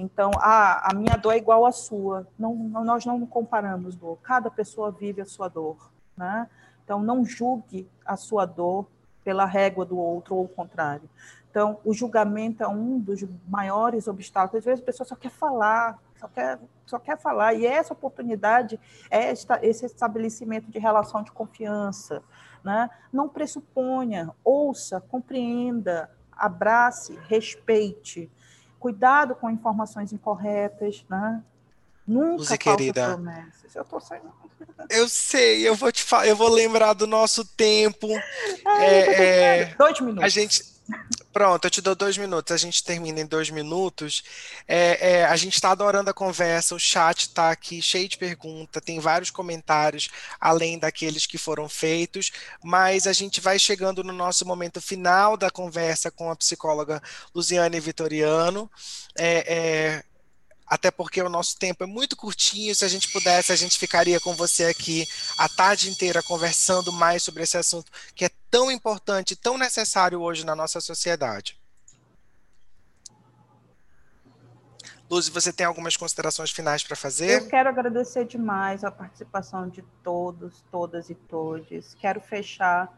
Então, 0.00 0.30
a, 0.36 0.90
minha 0.94 1.16
dor 1.16 1.32
é 1.32 1.36
igual 1.36 1.66
à 1.66 1.72
sua. 1.72 2.26
Não, 2.38 2.54
não, 2.54 2.84
nós 2.84 3.04
não 3.04 3.24
comparamos 3.26 3.94
dor. 3.94 4.18
Cada 4.22 4.50
pessoa 4.50 4.90
vive 4.90 5.20
a 5.20 5.26
sua 5.26 5.48
dor, 5.48 5.90
né? 6.16 6.48
Então, 6.82 7.02
não 7.02 7.24
julgue 7.24 7.88
a 8.04 8.16
sua 8.16 8.46
dor 8.46 8.86
pela 9.22 9.44
régua 9.44 9.84
do 9.84 9.98
outro 9.98 10.34
ou 10.34 10.44
o 10.44 10.48
contrário. 10.48 11.08
Então, 11.50 11.78
o 11.84 11.92
julgamento 11.92 12.62
é 12.62 12.68
um 12.68 12.98
dos 12.98 13.24
maiores 13.46 14.08
obstáculos. 14.08 14.60
Às 14.60 14.64
vezes 14.64 14.82
a 14.82 14.86
pessoa 14.86 15.06
só 15.06 15.16
quer 15.16 15.30
falar, 15.30 15.98
só 16.18 16.28
quer, 16.28 16.58
só 16.86 16.98
quer 16.98 17.18
falar. 17.18 17.54
E 17.54 17.66
essa 17.66 17.92
oportunidade 17.92 18.78
é 19.10 19.30
esta, 19.30 19.58
esse 19.62 19.84
estabelecimento 19.84 20.70
de 20.70 20.78
relação 20.78 21.22
de 21.22 21.32
confiança. 21.32 22.22
Né? 22.64 22.88
Não 23.12 23.28
pressuponha, 23.28 24.30
ouça, 24.44 25.00
compreenda, 25.00 26.10
abrace, 26.32 27.18
respeite. 27.28 28.30
Cuidado 28.80 29.34
com 29.36 29.48
informações 29.50 30.12
incorretas, 30.12 31.04
né? 31.08 31.40
Nunca 32.06 32.36
Luzi, 32.38 32.58
querida. 32.58 33.08
promessas. 33.10 33.76
Eu 33.76 33.84
tô 33.84 34.00
saindo. 34.00 34.32
Eu 34.88 35.08
sei, 35.08 35.68
eu 35.68 35.76
vou 35.76 35.92
te 35.92 36.02
falar, 36.02 36.26
eu 36.26 36.34
vou 36.34 36.48
lembrar 36.48 36.94
do 36.94 37.06
nosso 37.06 37.44
tempo. 37.44 38.08
Ai, 38.66 38.86
É, 38.86 39.60
é, 39.60 39.74
Dois 39.76 40.00
minutos. 40.00 40.24
a 40.24 40.28
gente. 40.28 40.64
Pronto, 41.32 41.64
eu 41.64 41.70
te 41.70 41.80
dou 41.80 41.94
dois 41.94 42.18
minutos. 42.18 42.52
A 42.52 42.56
gente 42.56 42.82
termina 42.82 43.20
em 43.20 43.26
dois 43.26 43.50
minutos. 43.50 44.22
É, 44.66 45.18
é, 45.20 45.24
a 45.24 45.36
gente 45.36 45.54
está 45.54 45.70
adorando 45.70 46.10
a 46.10 46.14
conversa, 46.14 46.74
o 46.74 46.78
chat 46.78 47.22
está 47.22 47.50
aqui 47.52 47.80
cheio 47.80 48.08
de 48.08 48.18
perguntas, 48.18 48.82
tem 48.84 48.98
vários 48.98 49.30
comentários, 49.30 50.08
além 50.40 50.78
daqueles 50.78 51.26
que 51.26 51.38
foram 51.38 51.68
feitos, 51.68 52.32
mas 52.62 53.06
a 53.06 53.12
gente 53.12 53.40
vai 53.40 53.58
chegando 53.60 54.02
no 54.02 54.12
nosso 54.12 54.44
momento 54.44 54.80
final 54.80 55.36
da 55.36 55.50
conversa 55.50 56.10
com 56.10 56.30
a 56.30 56.36
psicóloga 56.36 57.00
Luziane 57.34 57.78
Vitoriano. 57.78 58.68
É, 59.16 59.54
é, 59.54 60.04
até 60.70 60.88
porque 60.88 61.20
o 61.20 61.28
nosso 61.28 61.58
tempo 61.58 61.82
é 61.82 61.86
muito 61.86 62.16
curtinho. 62.16 62.72
Se 62.76 62.84
a 62.84 62.88
gente 62.88 63.10
pudesse, 63.12 63.50
a 63.50 63.56
gente 63.56 63.76
ficaria 63.76 64.20
com 64.20 64.36
você 64.36 64.66
aqui 64.66 65.04
a 65.36 65.48
tarde 65.48 65.90
inteira 65.90 66.22
conversando 66.22 66.92
mais 66.92 67.24
sobre 67.24 67.42
esse 67.42 67.58
assunto 67.58 67.90
que 68.14 68.24
é 68.24 68.30
tão 68.48 68.70
importante, 68.70 69.34
tão 69.34 69.58
necessário 69.58 70.20
hoje 70.20 70.46
na 70.46 70.54
nossa 70.54 70.80
sociedade. 70.80 71.58
Luz, 75.10 75.28
você 75.28 75.52
tem 75.52 75.66
algumas 75.66 75.96
considerações 75.96 76.52
finais 76.52 76.84
para 76.84 76.94
fazer? 76.94 77.42
Eu 77.42 77.48
quero 77.48 77.68
agradecer 77.68 78.24
demais 78.24 78.84
a 78.84 78.92
participação 78.92 79.68
de 79.68 79.82
todos, 80.04 80.62
todas 80.70 81.10
e 81.10 81.16
todes. 81.16 81.96
Quero 82.00 82.20
fechar 82.20 82.96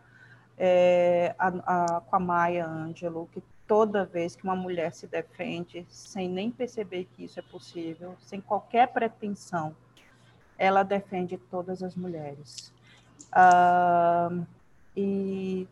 é, 0.58 1.34
a, 1.38 1.48
a, 1.48 2.00
com 2.02 2.16
a 2.16 2.20
Maia 2.20 2.66
Ângelo, 2.66 3.30
que 3.32 3.42
toda 3.66 4.04
vez 4.04 4.36
que 4.36 4.44
uma 4.44 4.56
mulher 4.56 4.92
se 4.92 5.06
defende, 5.06 5.86
sem 5.88 6.28
nem 6.28 6.50
perceber 6.50 7.06
que 7.12 7.24
isso 7.24 7.38
é 7.38 7.42
possível, 7.42 8.16
sem 8.20 8.40
qualquer 8.40 8.88
pretensão, 8.88 9.74
ela 10.58 10.82
defende 10.82 11.36
todas 11.50 11.82
as 11.82 11.94
mulheres. 11.94 12.72
Ah, 13.30 14.30
e, 14.96 15.66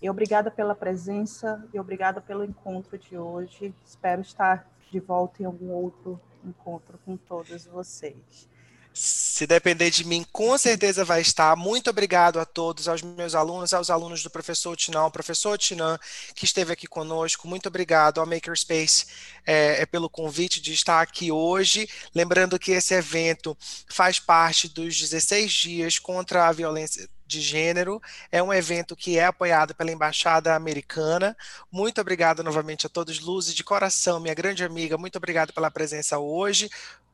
e 0.00 0.10
obrigada 0.10 0.50
pela 0.50 0.74
presença 0.74 1.64
e 1.72 1.78
obrigada 1.78 2.20
pelo 2.20 2.44
encontro 2.44 2.96
de 2.98 3.16
hoje. 3.16 3.74
Espero 3.84 4.20
estar 4.20 4.66
de 4.90 4.98
volta 5.00 5.42
em 5.42 5.46
algum 5.46 5.70
outro 5.70 6.20
encontro 6.44 6.98
com 7.04 7.16
todos 7.16 7.66
vocês. 7.66 8.48
Se 8.94 9.46
depender 9.46 9.90
de 9.90 10.04
mim, 10.04 10.24
com 10.30 10.56
certeza 10.58 11.02
vai 11.02 11.22
estar. 11.22 11.56
Muito 11.56 11.88
obrigado 11.88 12.38
a 12.38 12.44
todos, 12.44 12.88
aos 12.88 13.00
meus 13.00 13.34
alunos, 13.34 13.72
aos 13.72 13.88
alunos 13.88 14.22
do 14.22 14.28
professor 14.28 14.76
Tinan, 14.76 15.10
professor 15.10 15.56
Tinan, 15.56 15.98
que 16.34 16.44
esteve 16.44 16.74
aqui 16.74 16.86
conosco. 16.86 17.48
Muito 17.48 17.68
obrigado 17.68 18.20
ao 18.20 18.26
Makerspace 18.26 19.06
é, 19.46 19.80
é, 19.80 19.86
pelo 19.86 20.10
convite 20.10 20.60
de 20.60 20.74
estar 20.74 21.00
aqui 21.00 21.32
hoje. 21.32 21.88
Lembrando 22.14 22.58
que 22.58 22.72
esse 22.72 22.92
evento 22.92 23.56
faz 23.88 24.18
parte 24.18 24.68
dos 24.68 24.98
16 25.00 25.50
dias 25.50 25.98
contra 25.98 26.46
a 26.46 26.52
violência 26.52 27.08
de 27.26 27.40
gênero. 27.40 27.98
É 28.30 28.42
um 28.42 28.52
evento 28.52 28.94
que 28.94 29.18
é 29.18 29.24
apoiado 29.24 29.74
pela 29.74 29.90
Embaixada 29.90 30.54
Americana. 30.54 31.34
Muito 31.70 31.98
obrigado 31.98 32.42
novamente 32.42 32.86
a 32.86 32.90
todos. 32.90 33.20
Luz, 33.20 33.54
de 33.54 33.64
coração, 33.64 34.20
minha 34.20 34.34
grande 34.34 34.62
amiga, 34.62 34.98
muito 34.98 35.16
obrigado 35.16 35.50
pela 35.54 35.70
presença 35.70 36.18
hoje 36.18 36.68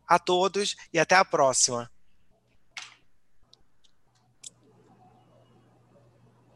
a 0.08 0.18
todos 0.18 0.74
e 0.92 0.98
até 0.98 1.14
a 1.14 1.24
próxima. 1.24 1.90